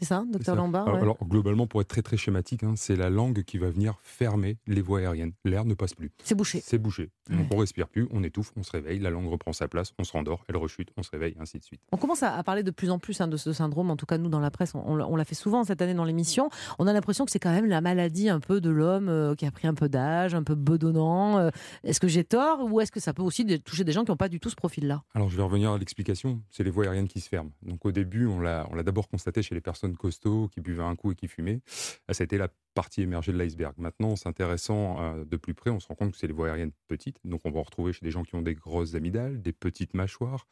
C'est 0.02 0.08
ça, 0.08 0.24
docteur. 0.28 0.56
Lombard 0.56 0.84
alors, 0.88 0.96
ouais. 0.96 1.02
alors, 1.04 1.18
globalement, 1.28 1.68
pour 1.68 1.80
être 1.80 1.88
très 1.88 2.02
très 2.02 2.18
schématique, 2.18 2.64
hein, 2.64 2.74
c'est 2.76 2.96
la 2.96 3.12
langue 3.12 3.44
qui 3.44 3.60
va 3.60 3.70
venir 3.70 4.00
fermer 4.02 4.58
les 4.66 4.82
voies 4.82 5.00
aériennes. 5.00 5.34
L'air 5.46 5.64
ne 5.64 5.76
passe 5.76 5.94
plus. 5.94 6.12
C'est 6.24 6.34
bouché. 6.34 6.60
C'est 6.66 6.80
bouché. 6.80 7.12
Donc 7.30 7.40
Ouais. 7.42 7.48
on 7.52 7.58
respire 7.58 7.88
plus, 7.88 8.08
on 8.12 8.24
étouffe, 8.24 8.52
on 8.58 8.64
se 8.64 8.72
réveille, 8.72 8.98
la 9.00 9.12
langue 9.12 9.28
reprend 9.28 9.54
sa 9.54 9.68
place, 9.68 9.94
on 10.00 10.04
se 10.04 10.12
rendort, 10.12 10.44
elle 10.50 10.58
rechute, 10.58 10.90
on 10.98 11.04
se 11.04 11.12
réveille, 11.12 11.36
ainsi 11.40 11.60
de 11.60 11.64
suite. 11.64 11.80
On 11.92 11.98
commence 11.98 12.24
à, 12.24 12.36
à 12.36 12.44
parler 12.44 12.64
de 12.64 12.72
plus 12.72 12.90
en 12.90 12.98
plus 13.00 13.22
hein, 13.22 13.28
de 13.28 13.38
ce 13.38 13.54
syndrome, 13.54 13.92
en 13.92 13.96
tout 13.96 14.08
cas 14.08 14.18
nous 14.18 14.28
dans 14.30 14.40
la 14.40 14.50
presse, 14.52 14.74
on, 14.76 14.82
on 14.86 14.96
l'a- 14.96 15.08
on 15.08 15.16
l'a 15.16 15.24
fait 15.24 15.36
souvent 15.36 15.64
cette 15.64 15.82
année 15.84 15.94
dans 15.94 16.04
l'émission. 16.04 16.50
On 16.80 16.88
a 16.88 16.94
l'impression 16.94 17.24
que 17.24 17.32
c'est 17.32 17.40
quand 17.40 17.52
même 17.54 17.68
la 17.68 17.80
maladie 17.80 18.28
un 18.28 18.40
peu 18.40 18.60
de 18.60 18.70
l'homme 18.72 19.08
euh, 19.08 19.36
qui 19.36 19.46
a 19.46 19.52
pris 19.52 19.68
un 19.68 19.76
peu 19.76 19.88
d'âge, 19.88 20.34
un 20.34 20.44
peu 20.44 20.56
bedonnant. 20.56 21.38
Euh, 21.38 21.50
est-ce 21.84 22.00
que 22.00 22.08
j'ai 22.08 22.24
tort 22.24 22.66
ou 22.72 22.82
est-ce 22.82 22.92
que 22.92 23.00
ça 23.00 23.14
peut 23.14 23.22
aussi 23.24 23.46
toucher 23.62 23.84
des 23.84 23.92
gens 23.92 24.04
qui 24.04 24.10
n'ont 24.12 24.18
pas 24.18 24.30
du 24.30 24.40
tout 24.40 24.50
ce 24.50 24.56
profil-là? 24.56 25.04
Alors 25.14 25.30
je 25.30 25.38
vais 25.38 25.44
revenir 25.44 25.72
à 25.72 25.78
l'explication, 25.78 26.42
c'est 26.50 26.64
les 26.64 26.72
voies 26.72 26.86
aériennes 26.86 27.08
qui 27.08 27.20
se 27.22 27.30
ferment. 27.30 27.52
Donc 27.62 27.86
au 27.86 27.92
début, 27.92 28.26
on 28.26 28.40
l'a 28.40 28.66
d'abord 28.84 29.08
constaté 29.08 29.42
chez 29.44 29.54
les 29.56 29.62
personnes 29.62 29.91
costauds 29.98 30.48
qui 30.50 30.62
buvaient 30.62 30.84
un 30.84 30.96
coup 30.96 31.12
et 31.12 31.16
qui 31.16 31.28
fumaient. 31.28 31.62
Euh, 32.10 32.14
Ça 32.14 32.24
a 32.24 32.26
été 32.26 32.38
la 32.38 32.50
partie 32.74 33.02
émergée 33.02 33.34
de 33.34 33.38
l'iceberg. 33.38 33.74
Maintenant, 33.78 34.12
en 34.12 34.16
s'intéressant 34.16 34.96
euh, 35.02 35.26
de 35.26 35.36
plus 35.36 35.54
près, 35.54 35.70
on 35.72 35.82
se 35.82 35.88
rend 35.90 35.96
compte 35.96 36.14
que 36.14 36.18
c'est 36.18 36.28
les 36.28 36.32
voies 36.34 36.48
aériennes 36.48 36.72
petites. 36.88 37.18
Donc 37.26 37.42
on 37.44 37.52
va 37.52 37.60
en 37.60 37.64
retrouver 37.64 37.92
chez 37.92 38.00
des 38.06 38.12
gens 38.12 38.24
qui 38.24 38.36
ont 38.36 38.42
des 38.42 38.54
grosses 38.56 38.96
amygdales, 38.96 39.42
des 39.42 39.52
petites 39.52 39.94
mâchoires, 39.94 40.48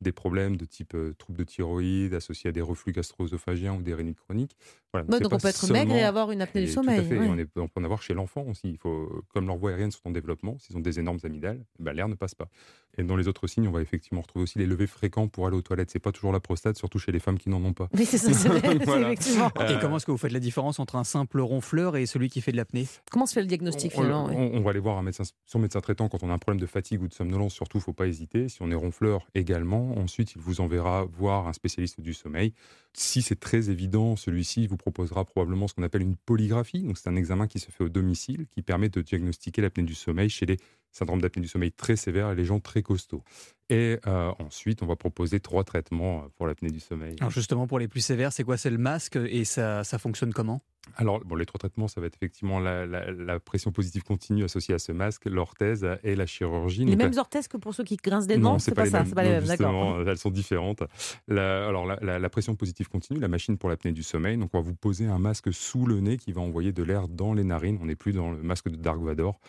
des 0.00 0.12
problèmes 0.12 0.56
de 0.56 0.64
type 0.66 0.94
euh, 0.94 1.14
troubles 1.18 1.38
de 1.38 1.42
thyroïde 1.44 2.14
associés 2.14 2.50
à 2.50 2.52
des 2.52 2.60
reflux 2.60 2.92
gastro-œsophagiens 2.92 3.74
ou 3.74 3.82
des 3.82 3.92
rhénites 3.94 4.20
chroniques. 4.20 4.56
Voilà, 4.92 5.08
Ouais, 5.08 5.18
donc 5.18 5.32
on 5.32 5.38
peut 5.38 5.48
être 5.48 5.66
maigre 5.72 5.90
et 5.90 5.94
seulement- 5.94 6.06
avoir 6.08 6.30
une 6.30 6.42
apnée 6.42 6.60
du 6.64 6.70
sommeil, 6.70 7.00
Tout 7.00 7.06
à 7.06 7.08
fait. 7.08 7.18
ouais. 7.18 7.26
Et 7.26 7.28
on, 7.28 7.38
est- 7.38 7.58
on 7.58 7.66
peut 7.66 7.80
en 7.80 7.84
avoir 7.84 8.02
chez 8.02 8.14
l'enfant 8.14 8.42
aussi. 8.48 8.68
Il 8.70 8.78
faut, 8.78 9.24
comme 9.34 9.48
leurs 9.48 9.56
voies 9.56 9.70
aériennes 9.70 9.90
sont 9.90 10.06
en 10.06 10.10
développement, 10.12 10.56
s'ils 10.60 10.76
ont 10.76 10.80
des 10.80 11.00
énormes 11.00 11.18
amygdales, 11.24 11.64
ben, 11.80 11.92
l'air 11.92 12.08
ne 12.08 12.14
passe 12.14 12.36
pas. 12.36 12.48
Et 12.96 13.02
dans 13.02 13.16
les 13.16 13.26
autres 13.26 13.48
signes, 13.48 13.66
on 13.66 13.72
va 13.72 13.82
effectivement 13.82 14.20
retrouver 14.20 14.44
aussi 14.44 14.60
les 14.60 14.66
levées 14.66 14.86
fréquents 14.86 15.26
pour 15.26 15.48
aller 15.48 15.56
aux 15.56 15.62
toilettes. 15.62 15.90
C'est 15.90 15.98
pas 15.98 16.12
toujours 16.12 16.30
la 16.30 16.38
prostate, 16.38 16.76
surtout 16.76 17.00
chez 17.00 17.10
les 17.10 17.18
femmes 17.18 17.38
qui 17.38 17.48
n'en 17.48 17.64
ont 17.64 17.72
pas. 17.72 17.88
Oui, 17.94 18.04
c'est 18.04 18.18
ça, 18.18 18.30
Voilà. 18.92 19.12
effectivement. 19.12 19.50
Et 19.60 19.62
Euh, 19.74 19.78
comment 19.80 19.96
est-ce 19.96 20.06
que 20.06 20.10
vous 20.12 20.18
faites 20.18 20.32
la 20.32 20.40
différence 20.40 20.78
entre 20.78 20.96
un 20.96 21.04
simple 21.04 21.40
ronfleur 21.40 21.96
et 21.96 22.06
celui 22.06 22.28
qui 22.28 22.40
fait 22.40 22.52
de 22.52 22.56
l'apnée? 22.56 22.86
Comment 23.10 23.26
se 23.26 23.34
fait 23.34 23.40
le 23.40 23.46
diagnostic 23.46 23.92
on, 23.94 23.96
finalement 24.02 24.26
ouais? 24.26 24.34
on- 24.36 24.58
on 24.58 24.60
va 24.62 24.70
aller 24.70 24.78
voir 24.80 24.98
un 24.98 25.02
médecin, 25.02 25.24
son 25.46 25.58
médecin 25.58 25.80
traitant 25.80 26.08
quand 26.08 26.22
on 26.22 26.30
a 26.30 26.32
un 26.32 26.38
problème 26.38 26.60
de 26.60 26.66
fatigue 26.66 27.02
ou 27.02 27.08
de 27.08 27.14
somnolence. 27.14 27.54
Surtout, 27.54 27.80
faut 27.80 27.92
pas 27.92 28.06
hésiter. 28.06 28.48
Si 28.48 28.58
on 28.62 28.70
est 28.70 28.74
ronfleur 28.74 29.26
également, 29.34 29.98
ensuite 29.98 30.34
il 30.34 30.40
vous 30.40 30.60
enverra 30.60 31.04
voir 31.04 31.46
un 31.48 31.52
spécialiste 31.52 32.00
du 32.00 32.14
sommeil. 32.14 32.52
Si 32.92 33.22
c'est 33.22 33.40
très 33.40 33.70
évident, 33.70 34.16
celui-ci 34.16 34.66
vous 34.66 34.76
proposera 34.76 35.24
probablement 35.24 35.66
ce 35.68 35.74
qu'on 35.74 35.82
appelle 35.82 36.02
une 36.02 36.16
polygraphie. 36.16 36.82
Donc 36.82 36.96
c'est 36.98 37.08
un 37.08 37.16
examen 37.16 37.46
qui 37.46 37.58
se 37.58 37.70
fait 37.70 37.84
au 37.84 37.88
domicile 37.88 38.46
qui 38.50 38.62
permet 38.62 38.88
de 38.88 39.00
diagnostiquer 39.02 39.62
l'apnée 39.62 39.82
du 39.84 39.94
sommeil 39.94 40.28
chez 40.30 40.46
les 40.46 40.56
syndromes 40.94 41.20
d'apnée 41.20 41.42
du 41.42 41.48
sommeil 41.48 41.72
très 41.72 41.96
sévères 41.96 42.30
et 42.30 42.34
les 42.34 42.44
gens 42.46 42.60
très 42.60 42.82
costauds. 42.82 43.22
Et 43.68 43.98
euh, 44.06 44.30
ensuite, 44.38 44.82
on 44.82 44.86
va 44.86 44.96
proposer 44.96 45.40
trois 45.40 45.64
traitements 45.64 46.20
euh, 46.20 46.28
pour 46.36 46.46
l'apnée 46.46 46.70
du 46.70 46.80
sommeil. 46.80 47.16
Alors 47.20 47.30
justement, 47.30 47.66
pour 47.66 47.78
les 47.78 47.88
plus 47.88 48.00
sévères, 48.00 48.32
c'est 48.32 48.44
quoi? 48.44 48.56
C'est 48.56 48.70
le 48.70 48.78
masque 48.78 49.16
et 49.16 49.44
ça, 49.44 49.84
ça 49.84 49.98
fonctionne 49.98 50.32
comment? 50.32 50.62
Alors, 50.96 51.20
bon, 51.24 51.34
les 51.34 51.46
trois 51.46 51.58
traitements, 51.58 51.88
ça 51.88 51.98
va 52.02 52.08
être 52.08 52.16
effectivement 52.16 52.60
la, 52.60 52.84
la- 52.84 53.10
la 53.10 53.40
pression 53.40 53.72
positive 53.72 54.02
continue 54.02 54.44
associée 54.44 54.74
à 54.74 54.78
ce 54.78 54.92
masque, 54.92 55.24
l'orthèse 55.24 55.86
et 56.02 56.14
la 56.14 56.26
chirurgie. 56.26 56.84
Les 56.84 56.92
Donc, 56.92 56.98
la- 57.00 57.08
mêmes 57.08 57.18
orthèses 57.18 57.48
que 57.48 57.56
pour 57.56 57.74
ceux 57.74 57.84
qui 57.84 57.96
grincent 57.96 58.26
des 58.26 58.36
dents? 58.36 58.52
Non, 58.52 58.58
c'est 58.58 58.74
pas, 58.74 58.84
les 58.84 58.90
ça, 58.90 58.98
mêmes. 58.98 59.06
c'est 59.06 59.14
pas 59.14 59.22
les 59.22 59.30
Non, 59.30 59.34
mêmes, 59.36 59.44
d'accord. 59.46 59.72
justement, 59.72 60.10
elles 60.10 60.18
sont 60.18 60.30
différentes. 60.30 60.82
La- 61.26 61.66
alors, 61.66 61.86
la, 61.86 61.98
la- 62.02 62.18
la 62.18 62.28
pression 62.28 62.54
positive 62.54 62.88
continue, 62.90 63.18
la 63.18 63.28
machine 63.28 63.56
pour 63.56 63.70
l'apnée 63.70 63.92
du 63.92 64.02
sommeil. 64.02 64.36
Donc, 64.36 64.50
on 64.52 64.58
va 64.58 64.62
vous 64.62 64.74
poser 64.74 65.06
un 65.06 65.18
masque 65.18 65.54
sous 65.54 65.86
le 65.86 66.00
nez 66.00 66.18
qui 66.18 66.32
va 66.32 66.42
envoyer 66.42 66.72
de 66.72 66.82
l'air 66.82 67.08
dans 67.08 67.32
les 67.32 67.44
narines. 67.44 67.78
On 67.80 67.86
n'est 67.86 67.96
plus 67.96 68.12
dans 68.12 68.30
le 68.32 68.42
masque 68.42 68.68
de 68.68 68.76
Dark 68.76 69.00
Vador. 69.00 69.40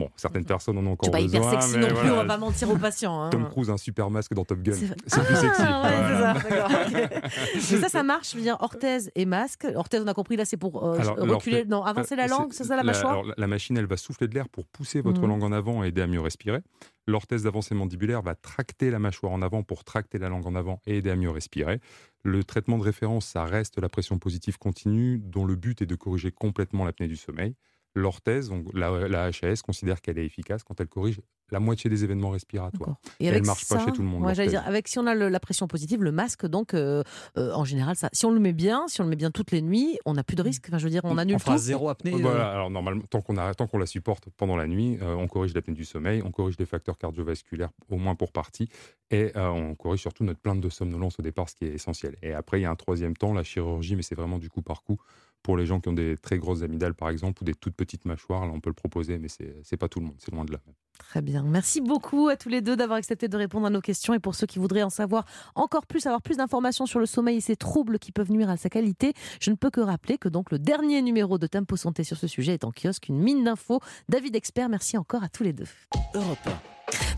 Bon, 0.00 0.10
certaines 0.16 0.46
personnes 0.46 0.78
en 0.78 0.86
ont 0.86 0.92
encore 0.92 1.06
C'est 1.06 1.10
pas 1.12 1.20
besoin. 1.20 1.40
hyper 1.48 1.62
sexy 1.62 1.78
non 1.78 1.86
plus, 1.88 1.94
voilà. 1.94 2.12
on 2.12 2.16
va 2.16 2.24
pas 2.24 2.38
mentir 2.38 2.70
aux 2.70 2.76
patients. 2.78 3.22
hein. 3.22 3.28
Tom 3.30 3.48
Cruise 3.50 3.68
a 3.68 3.74
un 3.74 3.76
super 3.76 4.08
masque 4.10 4.32
dans 4.32 4.44
Top 4.46 4.60
Gun. 4.62 4.72
C'est 4.72 4.86
plus 4.86 4.96
Ah, 5.12 5.36
sexy. 5.36 5.60
ouais, 5.62 5.68
Voilà. 5.68 6.34
ça. 6.40 7.20
Mais 7.54 7.80
ça, 7.80 7.88
ça 7.90 8.02
marche, 8.02 8.32
je 8.32 8.36
veux 8.36 8.42
dire, 8.42 8.56
orthèse 8.60 9.10
et 9.14 9.26
masque. 9.26 9.66
Orthèse, 9.74 10.02
on 10.02 10.06
a 10.08 10.14
compris, 10.14 10.36
là, 10.36 10.44
c'est 10.46 10.56
pour 10.56 10.82
euh, 10.84 10.98
Alors, 10.98 11.16
reculer, 11.18 11.64
non, 11.66 11.84
avancer 11.84 12.16
la 12.16 12.24
euh, 12.24 12.28
langue, 12.28 12.52
c'est 12.52 12.64
ça 12.64 12.76
la 12.76 12.82
mâchoire 12.82 13.12
alors, 13.12 13.24
la- 13.26 13.34
la 13.36 13.46
machine, 13.46 13.76
elle 13.76 13.86
va 13.86 13.96
souffler 13.98 14.26
de 14.26 14.34
l'air 14.34 14.48
pour 14.48 14.66
pousser 14.66 15.00
votre 15.02 15.20
Mhm. 15.20 15.28
langue 15.28 15.42
en 15.44 15.52
avant 15.52 15.84
et 15.84 15.88
aider 15.88 16.00
à 16.00 16.06
mieux 16.06 16.20
respirer. 16.20 16.60
L'orthèse 17.06 17.42
d'avancée 17.42 17.74
mandibulaire 17.74 18.22
va 18.22 18.34
tracter 18.34 18.90
la 18.90 18.98
mâchoire 18.98 19.32
en 19.32 19.42
avant 19.42 19.62
pour 19.62 19.84
tracter 19.84 20.18
la 20.18 20.28
langue 20.30 20.46
en 20.46 20.54
avant 20.54 20.80
et 20.86 20.96
aider 20.98 21.10
à 21.10 21.16
mieux 21.16 21.30
respirer. 21.30 21.80
Le 22.22 22.42
traitement 22.44 22.78
de 22.78 22.84
référence, 22.84 23.26
ça 23.26 23.44
reste 23.44 23.78
la 23.78 23.88
pression 23.88 24.18
positive 24.18 24.58
continue, 24.58 25.18
dont 25.18 25.44
le 25.44 25.56
but 25.56 25.82
est 25.82 25.86
de 25.86 25.94
corriger 25.94 26.30
complètement 26.32 26.84
l'apnée 26.84 27.08
du 27.08 27.16
sommeil. 27.16 27.54
L'orthèse, 27.94 28.48
donc 28.50 28.66
la, 28.72 29.08
la 29.08 29.24
HAS, 29.42 29.62
considère 29.64 30.00
qu'elle 30.00 30.16
est 30.18 30.24
efficace 30.24 30.62
quand 30.62 30.80
elle 30.80 30.86
corrige 30.86 31.20
la 31.50 31.58
moitié 31.58 31.90
des 31.90 32.04
événements 32.04 32.30
respiratoires. 32.30 32.94
Et 33.18 33.24
elle 33.26 33.30
avec 33.32 33.42
ne 33.42 33.46
marche 33.48 33.64
ça, 33.64 33.74
pas 33.78 33.84
chez 33.84 33.90
tout 33.90 34.02
le 34.02 34.06
monde. 34.08 34.22
ouais, 34.24 34.46
dire, 34.46 34.62
avec 34.64 34.86
si 34.86 35.00
on 35.00 35.06
a 35.08 35.14
le- 35.16 35.28
la 35.28 35.40
pression 35.40 35.66
positive, 35.66 36.00
le 36.00 36.12
masque, 36.12 36.46
donc 36.46 36.72
euh, 36.74 37.02
euh, 37.36 37.52
en 37.52 37.64
général, 37.64 37.96
ça, 37.96 38.08
si 38.12 38.24
on 38.26 38.30
le 38.30 38.38
met 38.38 38.52
bien, 38.52 38.84
si 38.86 39.00
on 39.00 39.04
le 39.04 39.10
met 39.10 39.16
bien 39.16 39.32
toutes 39.32 39.50
les 39.50 39.60
nuits, 39.60 39.98
on 40.06 40.14
n'a 40.14 40.22
plus 40.22 40.36
de 40.36 40.42
risque. 40.42 40.66
Enfin, 40.68 40.78
je 40.78 40.84
veux 40.84 40.90
dire, 40.90 41.00
on 41.02 41.18
annule 41.18 41.40
fera 41.40 41.54
tout. 41.56 41.58
zéro 41.62 41.88
apnée. 41.88 42.12
Voilà, 42.12 42.52
alors 42.52 42.70
normalement, 42.70 43.02
tant 43.10 43.20
qu'on 43.22 43.36
a- 43.36 43.52
tant 43.54 43.66
qu'on 43.66 43.78
la 43.78 43.86
supporte 43.86 44.28
pendant 44.36 44.54
la 44.56 44.68
nuit, 44.68 44.98
euh, 45.02 45.14
on 45.16 45.26
corrige 45.26 45.52
l'apnée 45.54 45.74
du 45.74 45.84
sommeil, 45.84 46.22
on 46.24 46.30
corrige 46.30 46.54
les 46.60 46.66
facteurs 46.66 46.96
cardiovasculaires 46.96 47.70
au 47.90 47.96
moins 47.96 48.14
pour 48.14 48.30
partie, 48.30 48.68
et 49.10 49.32
euh, 49.36 49.48
on 49.48 49.74
corrige 49.74 50.00
surtout 50.02 50.22
notre 50.22 50.38
plainte 50.38 50.60
de 50.60 50.68
somnolence 50.68 51.18
au 51.18 51.22
départ, 51.22 51.48
ce 51.48 51.56
qui 51.56 51.64
est 51.64 51.74
essentiel. 51.74 52.14
Et 52.22 52.32
après, 52.32 52.60
il 52.60 52.62
y 52.62 52.66
a 52.66 52.70
un 52.70 52.76
troisième 52.76 53.16
temps, 53.16 53.34
la 53.34 53.42
chirurgie, 53.42 53.96
mais 53.96 54.02
c'est 54.02 54.14
vraiment 54.14 54.38
du 54.38 54.48
coup 54.48 54.62
par 54.62 54.84
coup 54.84 54.98
Pour 55.42 55.56
les 55.56 55.66
gens 55.66 55.80
qui 55.80 55.88
ont 55.88 55.94
des 55.94 56.16
très 56.16 56.38
grosses 56.38 56.62
amygdales, 56.62 56.94
par 56.94 57.08
exemple, 57.08 57.42
ou 57.42 57.44
des 57.44 57.54
toutes 57.54 57.74
petites 57.74 58.04
mâchoires, 58.04 58.46
là, 58.46 58.52
on 58.54 58.60
peut 58.60 58.70
le 58.70 58.74
proposer, 58.74 59.18
mais 59.18 59.28
c'est 59.28 59.56
c'est 59.62 59.76
pas 59.76 59.88
tout 59.88 60.00
le 60.00 60.06
monde, 60.06 60.16
c'est 60.18 60.32
loin 60.32 60.44
de 60.44 60.52
là. 60.52 60.58
Très 60.98 61.22
bien. 61.22 61.42
Merci 61.42 61.80
beaucoup 61.80 62.28
à 62.28 62.36
tous 62.36 62.50
les 62.50 62.60
deux 62.60 62.76
d'avoir 62.76 62.98
accepté 62.98 63.26
de 63.26 63.36
répondre 63.36 63.66
à 63.66 63.70
nos 63.70 63.80
questions. 63.80 64.14
Et 64.14 64.18
pour 64.18 64.34
ceux 64.34 64.46
qui 64.46 64.58
voudraient 64.58 64.82
en 64.82 64.90
savoir 64.90 65.24
encore 65.54 65.86
plus, 65.86 66.06
avoir 66.06 66.20
plus 66.20 66.36
d'informations 66.36 66.86
sur 66.86 67.00
le 67.00 67.06
sommeil 67.06 67.38
et 67.38 67.40
ses 67.40 67.56
troubles 67.56 67.98
qui 67.98 68.12
peuvent 68.12 68.30
nuire 68.30 68.50
à 68.50 68.56
sa 68.56 68.68
qualité, 68.68 69.14
je 69.40 69.50
ne 69.50 69.56
peux 69.56 69.70
que 69.70 69.80
rappeler 69.80 70.18
que 70.18 70.28
donc 70.28 70.50
le 70.50 70.58
dernier 70.58 71.00
numéro 71.02 71.38
de 71.38 71.46
Tempo 71.46 71.76
Santé 71.76 72.04
sur 72.04 72.16
ce 72.16 72.26
sujet 72.26 72.54
est 72.54 72.64
en 72.64 72.70
kiosque, 72.70 73.08
une 73.08 73.18
mine 73.18 73.44
d'infos. 73.44 73.80
David 74.08 74.36
Expert, 74.36 74.68
merci 74.68 74.98
encore 74.98 75.24
à 75.24 75.28
tous 75.28 75.42
les 75.42 75.52
deux. 75.52 75.68
Europe 76.14 76.48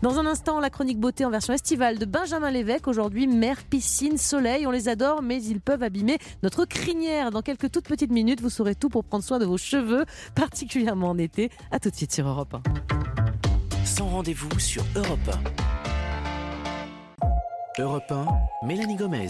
Dans 0.02 0.18
un 0.18 0.26
instant, 0.26 0.60
la 0.60 0.70
chronique 0.70 0.98
beauté 0.98 1.24
en 1.24 1.30
version 1.30 1.52
estivale 1.54 1.98
de 1.98 2.04
Benjamin 2.04 2.50
Lévesque. 2.50 2.88
Aujourd'hui, 2.88 3.26
mer, 3.26 3.62
piscine, 3.64 4.18
soleil, 4.18 4.66
on 4.66 4.70
les 4.70 4.88
adore, 4.88 5.22
mais 5.22 5.42
ils 5.42 5.60
peuvent 5.60 5.82
abîmer 5.82 6.18
notre 6.42 6.64
crinière. 6.64 7.30
Dans 7.30 7.42
quelques 7.42 7.70
toutes 7.70 7.86
petites 7.86 8.10
minutes, 8.10 8.40
vous 8.40 8.50
saurez 8.50 8.74
tout 8.74 8.88
pour 8.88 9.04
prendre 9.04 9.24
soin 9.24 9.38
de 9.38 9.44
vos 9.44 9.58
cheveux, 9.58 10.04
particulièrement 10.34 11.10
en 11.10 11.18
été. 11.18 11.50
À 11.70 11.78
tout 11.78 11.90
de 11.90 11.94
suite 11.94 12.12
sur 12.12 12.26
Europe 12.26 12.54
1. 12.54 12.62
Sans 13.84 14.08
rendez-vous 14.08 14.58
sur 14.58 14.84
Europe 14.96 15.18
1. 17.78 17.82
Europe 17.82 18.10
1, 18.10 18.26
Mélanie 18.66 18.96
Gomez. 18.96 19.28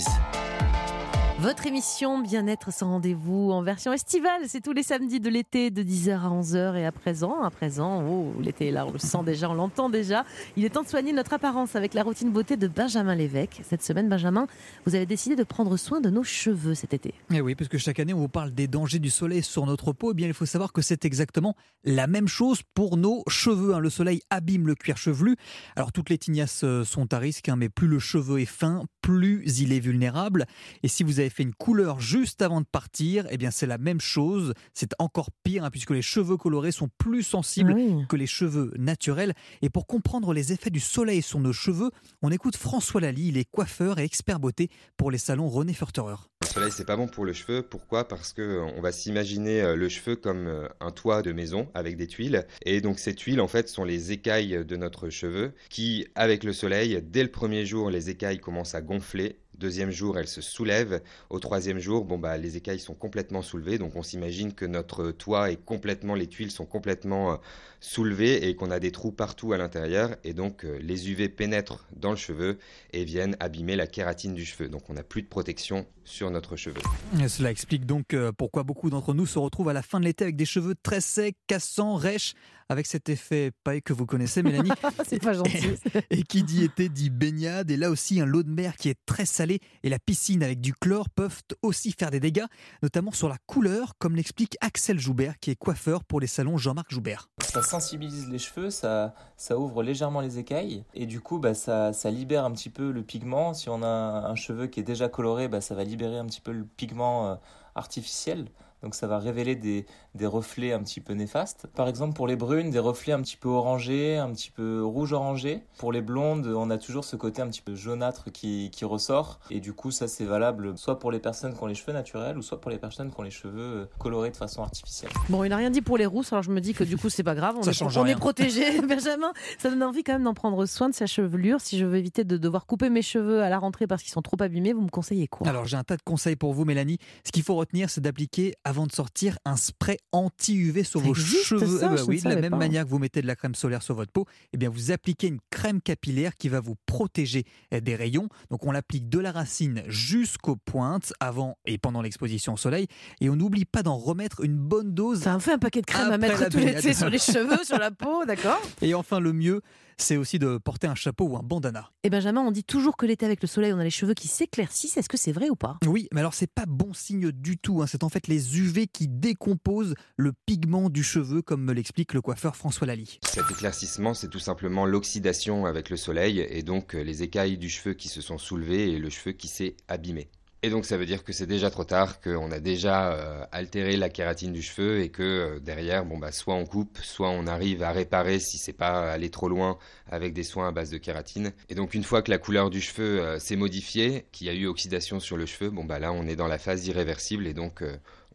Votre 1.42 1.66
émission 1.66 2.20
Bien-être 2.20 2.72
sans 2.72 2.86
rendez-vous 2.86 3.50
en 3.50 3.64
version 3.64 3.92
estivale, 3.92 4.42
c'est 4.46 4.60
tous 4.60 4.72
les 4.72 4.84
samedis 4.84 5.18
de 5.18 5.28
l'été 5.28 5.72
de 5.72 5.82
10h 5.82 6.20
à 6.20 6.28
11h 6.28 6.76
et 6.76 6.86
à 6.86 6.92
présent, 6.92 7.42
à 7.42 7.50
présent, 7.50 8.04
oh, 8.08 8.32
l'été 8.40 8.68
est 8.68 8.70
là, 8.70 8.86
on 8.86 8.92
le 8.92 9.00
sent 9.00 9.24
déjà, 9.26 9.50
on 9.50 9.54
l'entend 9.54 9.90
déjà. 9.90 10.24
Il 10.56 10.64
est 10.64 10.70
temps 10.70 10.84
de 10.84 10.88
soigner 10.88 11.12
notre 11.12 11.32
apparence 11.32 11.74
avec 11.74 11.94
la 11.94 12.04
routine 12.04 12.30
beauté 12.30 12.56
de 12.56 12.68
Benjamin 12.68 13.16
Lévesque. 13.16 13.60
Cette 13.64 13.82
semaine, 13.82 14.08
Benjamin, 14.08 14.46
vous 14.86 14.94
avez 14.94 15.04
décidé 15.04 15.34
de 15.34 15.42
prendre 15.42 15.76
soin 15.76 16.00
de 16.00 16.10
nos 16.10 16.22
cheveux 16.22 16.76
cet 16.76 16.94
été. 16.94 17.08
Et 17.08 17.38
Eh 17.38 17.40
oui, 17.40 17.56
parce 17.56 17.66
que 17.66 17.76
chaque 17.76 17.98
année, 17.98 18.14
on 18.14 18.20
vous 18.20 18.28
parle 18.28 18.52
des 18.52 18.68
dangers 18.68 19.00
du 19.00 19.10
soleil 19.10 19.42
sur 19.42 19.66
notre 19.66 19.92
peau. 19.92 20.12
Eh 20.12 20.14
bien, 20.14 20.28
il 20.28 20.34
faut 20.34 20.46
savoir 20.46 20.72
que 20.72 20.80
c'est 20.80 21.04
exactement 21.04 21.56
la 21.82 22.06
même 22.06 22.28
chose 22.28 22.60
pour 22.72 22.96
nos 22.96 23.24
cheveux. 23.28 23.74
hein. 23.74 23.80
Le 23.80 23.90
soleil 23.90 24.20
abîme 24.30 24.68
le 24.68 24.76
cuir 24.76 24.96
chevelu. 24.96 25.34
Alors, 25.74 25.90
toutes 25.90 26.08
les 26.08 26.18
tignasses 26.18 26.62
euh, 26.62 26.84
sont 26.84 27.12
à 27.12 27.18
risque, 27.18 27.48
hein, 27.48 27.56
mais 27.56 27.68
plus 27.68 27.88
le 27.88 27.98
cheveu 27.98 28.40
est 28.40 28.44
fin, 28.44 28.84
plus 29.00 29.42
il 29.60 29.72
est 29.72 29.80
vulnérable. 29.80 30.46
Et 30.84 30.88
si 30.88 31.02
vous 31.02 31.18
avez 31.18 31.31
fait 31.32 31.42
une 31.42 31.54
couleur 31.54 32.00
juste 32.00 32.42
avant 32.42 32.60
de 32.60 32.66
partir, 32.66 33.26
eh 33.30 33.36
bien, 33.36 33.50
c'est 33.50 33.66
la 33.66 33.78
même 33.78 34.00
chose. 34.00 34.54
C'est 34.74 34.92
encore 34.98 35.30
pire, 35.42 35.64
hein, 35.64 35.70
puisque 35.70 35.90
les 35.90 36.02
cheveux 36.02 36.36
colorés 36.36 36.72
sont 36.72 36.88
plus 36.98 37.22
sensibles 37.22 37.72
Oui. 37.72 38.04
que 38.08 38.16
les 38.16 38.26
cheveux 38.26 38.72
naturels. 38.78 39.34
Et 39.62 39.70
pour 39.70 39.86
comprendre 39.86 40.32
les 40.32 40.52
effets 40.52 40.70
du 40.70 40.80
soleil 40.80 41.22
sur 41.22 41.40
nos 41.40 41.52
cheveux, 41.52 41.90
on 42.22 42.30
écoute 42.30 42.56
François 42.56 43.00
Lally, 43.00 43.28
il 43.28 43.38
est 43.38 43.50
coiffeur 43.50 43.98
et 43.98 44.04
expert 44.04 44.38
beauté 44.38 44.68
pour 44.96 45.10
les 45.10 45.18
salons 45.18 45.48
René 45.48 45.72
Furterer. 45.72 46.16
Le 46.42 46.46
soleil, 46.46 46.70
c'est 46.72 46.84
pas 46.84 46.96
bon 46.96 47.06
pour 47.06 47.24
le 47.24 47.32
cheveu. 47.32 47.62
Pourquoi? 47.62 48.06
Parce 48.08 48.32
que 48.32 48.42
euh, 48.42 48.64
on 48.76 48.80
va 48.80 48.92
s'imaginer 48.92 49.62
euh, 49.62 49.76
le 49.76 49.88
cheveu 49.88 50.16
comme 50.16 50.46
euh, 50.46 50.68
un 50.80 50.90
toit 50.90 51.22
de 51.22 51.32
maison 51.32 51.68
avec 51.74 51.96
des 51.96 52.06
tuiles. 52.06 52.46
Et 52.66 52.80
donc 52.80 52.98
ces 52.98 53.14
tuiles, 53.14 53.40
en 53.40 53.48
fait, 53.48 53.68
sont 53.68 53.84
les 53.84 54.12
écailles 54.12 54.64
de 54.64 54.76
notre 54.76 55.08
cheveu 55.08 55.52
qui, 55.70 56.06
avec 56.14 56.44
le 56.44 56.52
soleil, 56.52 57.00
dès 57.02 57.22
le 57.22 57.30
premier 57.30 57.64
jour, 57.64 57.90
les 57.90 58.10
écailles 58.10 58.38
commencent 58.38 58.74
à 58.74 58.80
gonfler. 58.82 59.38
Deuxième 59.58 59.90
jour, 59.90 60.18
elles 60.18 60.28
se 60.28 60.40
soulèvent. 60.40 61.02
Au 61.30 61.38
troisième 61.38 61.78
jour, 61.78 62.04
bon 62.04 62.18
bah 62.18 62.38
les 62.38 62.56
écailles 62.56 62.78
sont 62.78 62.94
complètement 62.94 63.42
soulevées. 63.42 63.78
Donc 63.78 63.96
on 63.96 64.02
s'imagine 64.02 64.54
que 64.54 64.64
notre 64.64 65.10
toit 65.10 65.50
est 65.50 65.62
complètement, 65.62 66.14
les 66.14 66.26
tuiles 66.26 66.50
sont 66.50 66.64
complètement 66.64 67.32
euh, 67.32 67.36
soulevées 67.80 68.48
et 68.48 68.56
qu'on 68.56 68.70
a 68.70 68.80
des 68.80 68.92
trous 68.92 69.12
partout 69.12 69.52
à 69.52 69.58
l'intérieur. 69.58 70.16
Et 70.24 70.32
donc 70.32 70.64
euh, 70.64 70.78
les 70.80 71.10
UV 71.10 71.28
pénètrent 71.28 71.86
dans 71.94 72.10
le 72.10 72.16
cheveu 72.16 72.58
et 72.92 73.04
viennent 73.04 73.36
abîmer 73.40 73.76
la 73.76 73.86
kératine 73.86 74.34
du 74.34 74.44
cheveu. 74.44 74.68
Donc 74.68 74.88
on 74.88 74.94
n'a 74.94 75.02
plus 75.02 75.22
de 75.22 75.28
protection 75.28 75.86
sur 76.04 76.30
notre 76.30 76.56
cheveu. 76.56 76.80
Et 77.20 77.28
Cela 77.28 77.50
explique 77.50 77.86
donc 77.86 78.14
euh, 78.14 78.32
pourquoi 78.32 78.62
beaucoup 78.62 78.90
d'entre 78.90 79.14
nous 79.14 79.26
se 79.26 79.38
retrouvent 79.38 79.68
à 79.68 79.74
la 79.74 79.82
fin 79.82 80.00
de 80.00 80.04
l'été 80.04 80.24
avec 80.24 80.36
des 80.36 80.46
cheveux 80.46 80.74
très 80.82 81.00
secs, 81.00 81.36
cassants, 81.46 81.96
rêches, 81.96 82.34
avec 82.68 82.86
cet 82.86 83.08
effet 83.08 83.50
paille 83.64 83.82
que 83.82 83.92
vous 83.92 84.06
connaissez, 84.06 84.42
Mélanie. 84.42 84.70
C'est 85.08 85.22
pas 85.22 85.32
gentil. 85.32 85.78
Et 86.10 86.22
qui 86.22 86.42
dit 86.42 86.64
été 86.64 86.88
dit 86.88 87.10
baignade. 87.10 87.70
Et 87.70 87.76
là 87.76 87.90
aussi, 87.90 88.20
un 88.20 88.26
lot 88.26 88.42
de 88.42 88.50
mer 88.50 88.76
qui 88.76 88.88
est 88.88 88.98
très 89.06 89.26
salé 89.26 89.60
et 89.82 89.88
la 89.88 89.98
piscine 89.98 90.42
avec 90.42 90.60
du 90.60 90.74
chlore 90.74 91.08
peuvent 91.10 91.40
aussi 91.62 91.92
faire 91.92 92.10
des 92.10 92.20
dégâts, 92.20 92.46
notamment 92.82 93.12
sur 93.12 93.28
la 93.28 93.36
couleur, 93.46 93.94
comme 93.98 94.16
l'explique 94.16 94.56
Axel 94.60 94.98
Joubert, 94.98 95.38
qui 95.40 95.50
est 95.50 95.56
coiffeur 95.56 96.04
pour 96.04 96.20
les 96.20 96.26
salons 96.26 96.56
Jean-Marc 96.56 96.90
Joubert. 96.90 97.28
Ça 97.40 97.62
sensibilise 97.62 98.28
les 98.28 98.38
cheveux, 98.38 98.70
ça, 98.70 99.14
ça 99.36 99.58
ouvre 99.58 99.82
légèrement 99.82 100.20
les 100.20 100.38
écailles 100.38 100.84
et 100.94 101.06
du 101.06 101.20
coup 101.20 101.38
bah, 101.38 101.54
ça, 101.54 101.92
ça 101.92 102.10
libère 102.10 102.44
un 102.44 102.52
petit 102.52 102.70
peu 102.70 102.90
le 102.90 103.02
pigment. 103.02 103.54
Si 103.54 103.68
on 103.68 103.82
a 103.82 103.86
un, 103.86 104.24
un 104.24 104.34
cheveu 104.34 104.66
qui 104.66 104.80
est 104.80 104.84
déjà 104.84 105.08
coloré, 105.08 105.48
bah, 105.48 105.60
ça 105.60 105.74
va 105.74 105.84
libérer 105.84 106.18
un 106.18 106.26
petit 106.26 106.40
peu 106.40 106.52
le 106.52 106.64
pigment 106.64 107.28
euh, 107.28 107.34
artificiel. 107.74 108.46
Donc 108.82 108.94
ça 108.94 109.06
va 109.06 109.18
révéler 109.18 109.54
des, 109.56 109.86
des 110.14 110.26
reflets 110.26 110.72
un 110.72 110.82
petit 110.82 111.00
peu 111.00 111.12
néfastes. 111.14 111.66
Par 111.74 111.88
exemple 111.88 112.14
pour 112.14 112.26
les 112.26 112.36
brunes, 112.36 112.70
des 112.70 112.78
reflets 112.78 113.12
un 113.12 113.22
petit 113.22 113.36
peu 113.36 113.48
orangés, 113.48 114.16
un 114.18 114.30
petit 114.32 114.50
peu 114.50 114.84
rouge-orangé. 114.84 115.62
Pour 115.78 115.92
les 115.92 116.02
blondes, 116.02 116.46
on 116.46 116.70
a 116.70 116.78
toujours 116.78 117.04
ce 117.04 117.16
côté 117.16 117.42
un 117.42 117.48
petit 117.48 117.62
peu 117.62 117.74
jaunâtre 117.74 118.30
qui, 118.32 118.70
qui 118.72 118.84
ressort. 118.84 119.40
Et 119.50 119.60
du 119.60 119.72
coup 119.72 119.90
ça 119.90 120.08
c'est 120.08 120.24
valable 120.24 120.76
soit 120.76 120.98
pour 120.98 121.10
les 121.12 121.20
personnes 121.20 121.54
qui 121.56 121.62
ont 121.62 121.66
les 121.66 121.74
cheveux 121.74 121.92
naturels 121.92 122.38
ou 122.38 122.42
soit 122.42 122.60
pour 122.60 122.70
les 122.70 122.78
personnes 122.78 123.10
qui 123.12 123.18
ont 123.20 123.22
les 123.24 123.30
cheveux 123.30 123.60
euh, 123.82 123.84
colorés 123.98 124.30
de 124.30 124.36
façon 124.36 124.62
artificielle. 124.62 125.10
Bon, 125.28 125.44
il 125.44 125.48
n'a 125.50 125.56
rien 125.56 125.70
dit 125.70 125.82
pour 125.82 125.96
les 125.98 126.06
rousses, 126.06 126.32
alors 126.32 126.42
je 126.42 126.50
me 126.50 126.60
dis 126.60 126.74
que 126.74 126.84
du 126.84 126.96
coup, 126.96 127.08
c'est 127.08 127.22
pas 127.22 127.34
grave. 127.34 127.56
On, 127.58 127.62
Ça 127.62 127.70
est, 127.70 127.74
change 127.74 127.96
on 127.96 128.02
rien. 128.02 128.16
est 128.16 128.18
protégé. 128.18 128.80
Benjamin, 128.86 129.32
ça 129.58 129.70
donne 129.70 129.82
envie 129.82 130.02
quand 130.02 130.12
même 130.14 130.24
d'en 130.24 130.34
prendre 130.34 130.64
soin 130.66 130.88
de 130.88 130.94
sa 130.94 131.06
chevelure. 131.06 131.60
Si 131.60 131.78
je 131.78 131.84
veux 131.84 131.96
éviter 131.96 132.24
de 132.24 132.36
devoir 132.36 132.66
couper 132.66 132.90
mes 132.90 133.02
cheveux 133.02 133.42
à 133.42 133.48
la 133.48 133.58
rentrée 133.58 133.86
parce 133.86 134.02
qu'ils 134.02 134.12
sont 134.12 134.22
trop 134.22 134.36
abîmés, 134.40 134.72
vous 134.72 134.80
me 134.82 134.88
conseillez 134.90 135.28
quoi? 135.28 135.46
Alors 135.48 135.64
j'ai 135.66 135.76
un 135.76 135.84
tas 135.84 135.96
de 135.96 136.02
conseils 136.02 136.36
pour 136.36 136.52
vous, 136.52 136.64
Mélanie. 136.64 136.98
Ce 137.24 137.32
qu'il 137.32 137.42
faut 137.42 137.54
retenir, 137.54 137.90
c'est 137.90 138.00
d'appliquer 138.00 138.54
avant 138.72 138.86
de 138.86 138.92
sortir 138.92 139.38
un 139.44 139.56
spray 139.56 139.98
anti-UV 140.12 140.82
sur 140.82 141.00
Ça 141.00 141.06
vos 141.06 141.12
cheveux. 141.14 141.78
ça 141.78 141.90
Eh 141.92 141.96
ben 141.96 142.04
oui, 142.08 142.22
de 142.22 142.28
la 142.30 142.36
même 142.36 142.50
pas. 142.52 142.56
manière 142.56 142.84
que 142.84 142.88
vous 142.88 142.98
mettez 142.98 143.20
de 143.20 143.26
la 143.26 143.36
crème 143.36 143.54
solaire 143.54 143.82
sur 143.82 143.94
votre 143.94 144.10
peau, 144.10 144.24
eh 144.54 144.56
bien 144.56 144.70
vous 144.70 144.90
appliquez 144.92 145.26
une 145.26 145.40
crème 145.50 145.82
capillaire 145.82 146.34
qui 146.38 146.48
va 146.48 146.60
vous 146.60 146.74
protéger 146.86 147.44
eh, 147.70 147.82
des 147.82 147.94
rayons. 147.96 148.30
Donc 148.50 148.64
on 148.64 148.72
l'applique 148.72 149.10
de 149.10 149.18
la 149.18 149.30
racine 149.30 149.82
jusqu'aux 149.88 150.56
pointes 150.56 151.12
avant 151.20 151.58
et 151.66 151.76
pendant 151.76 152.00
l'exposition 152.00 152.54
au 152.54 152.56
soleil. 152.56 152.86
Et 153.20 153.28
on 153.28 153.36
n'oublie 153.36 153.66
pas 153.66 153.82
d'en 153.82 153.98
remettre 153.98 154.42
une 154.42 154.56
bonne 154.56 154.94
dose. 154.94 155.20
Ça 155.20 155.34
me 155.34 155.38
fait 155.40 155.52
un 155.52 155.58
paquet 155.58 155.82
de 155.82 155.86
crème 155.86 156.10
à 156.10 156.16
mettre 156.16 156.48
tout 156.48 156.56
l'été 156.56 156.94
sur 156.94 157.10
les 157.10 157.18
cheveux, 157.18 157.62
sur 157.64 157.78
la 157.78 157.90
peau, 157.90 158.24
d'accord? 158.24 158.60
Et 158.80 158.94
enfin, 158.94 159.20
le 159.20 159.34
mieux, 159.34 159.60
c'est 159.98 160.16
aussi 160.16 160.38
de 160.38 160.58
porter 160.58 160.86
un 160.86 160.94
chapeau 160.94 161.26
ou 161.26 161.36
un 161.36 161.42
bandana. 161.42 161.90
Et 162.04 162.10
Benjamin, 162.10 162.40
on 162.40 162.50
dit 162.50 162.64
toujours 162.64 162.96
que 162.96 163.06
l'été 163.06 163.26
avec 163.26 163.42
le 163.42 163.48
soleil, 163.48 163.72
on 163.72 163.78
a 163.78 163.84
les 163.84 163.90
cheveux 163.90 164.14
qui 164.14 164.28
s'éclaircissent. 164.28 164.96
Est-ce 164.96 165.08
que 165.08 165.16
c'est 165.16 165.32
vrai 165.32 165.50
ou 165.50 165.56
pas? 165.56 165.78
Oui, 165.86 166.08
mais 166.12 166.20
alors 166.20 166.34
c'est 166.34 166.50
pas 166.52 166.66
bon 166.66 166.92
signe 166.92 167.30
du 167.32 167.58
tout. 167.58 167.82
hein. 167.82 167.86
C'est 167.86 168.02
en 168.04 168.08
fait 168.08 168.26
les 168.28 168.58
UV 168.58 168.86
qui 168.86 169.08
décomposent 169.08 169.94
le 170.16 170.32
pigment 170.46 170.90
du 170.90 171.02
cheveu, 171.02 171.42
comme 171.42 171.62
me 171.64 171.72
l'explique 171.72 172.14
le 172.14 172.20
coiffeur 172.20 172.56
François 172.56 172.86
Lally. 172.86 173.18
Cet 173.24 173.50
éclaircissement, 173.50 174.14
c'est 174.14 174.28
tout 174.28 174.38
simplement 174.38 174.86
l'oxydation 174.86 175.66
avec 175.66 175.90
le 175.90 175.96
soleil 175.96 176.40
et 176.40 176.62
donc 176.62 176.94
euh, 176.94 177.02
les 177.02 177.22
écailles 177.22 177.58
du 177.58 177.68
cheveu 177.68 177.94
qui 177.94 178.08
se 178.08 178.20
sont 178.20 178.38
soulevées 178.38 178.90
et 178.92 178.98
le 178.98 179.10
cheveu 179.10 179.32
qui 179.32 179.48
s'est 179.48 179.76
abîmé. 179.88 180.28
Et 180.64 180.70
donc 180.70 180.84
ça 180.84 180.96
veut 180.96 181.06
dire 181.06 181.24
que 181.24 181.32
c'est 181.32 181.48
déjà 181.48 181.70
trop 181.70 181.82
tard, 181.82 182.20
qu'on 182.20 182.52
a 182.52 182.60
déjà 182.60 183.14
euh, 183.14 183.44
altéré 183.50 183.96
la 183.96 184.08
kératine 184.08 184.52
du 184.52 184.62
cheveu 184.62 185.00
et 185.00 185.08
que 185.08 185.22
euh, 185.22 185.58
derrière, 185.58 186.04
bon 186.04 186.18
bah 186.18 186.30
soit 186.30 186.54
on 186.54 186.66
coupe, 186.66 186.98
soit 187.02 187.30
on 187.30 187.48
arrive 187.48 187.82
à 187.82 187.90
réparer 187.90 188.38
si 188.38 188.58
c'est 188.58 188.72
pas 188.72 189.10
aller 189.10 189.28
trop 189.28 189.48
loin 189.48 189.76
avec 190.08 190.32
des 190.34 190.44
soins 190.44 190.68
à 190.68 190.70
base 190.70 190.90
de 190.90 190.98
kératine. 190.98 191.52
Et 191.68 191.74
donc 191.74 191.94
une 191.94 192.04
fois 192.04 192.22
que 192.22 192.30
la 192.30 192.38
couleur 192.38 192.70
du 192.70 192.80
cheveu 192.80 193.20
euh, 193.20 193.40
s'est 193.40 193.56
modifiée, 193.56 194.26
qu'il 194.30 194.46
y 194.46 194.50
a 194.50 194.54
eu 194.54 194.66
oxydation 194.68 195.18
sur 195.18 195.36
le 195.36 195.46
cheveu, 195.46 195.68
bon 195.68 195.84
bah 195.84 195.98
là 195.98 196.12
on 196.12 196.28
est 196.28 196.36
dans 196.36 196.46
la 196.46 196.58
phase 196.58 196.86
irréversible 196.86 197.48
et 197.48 197.54
donc 197.54 197.82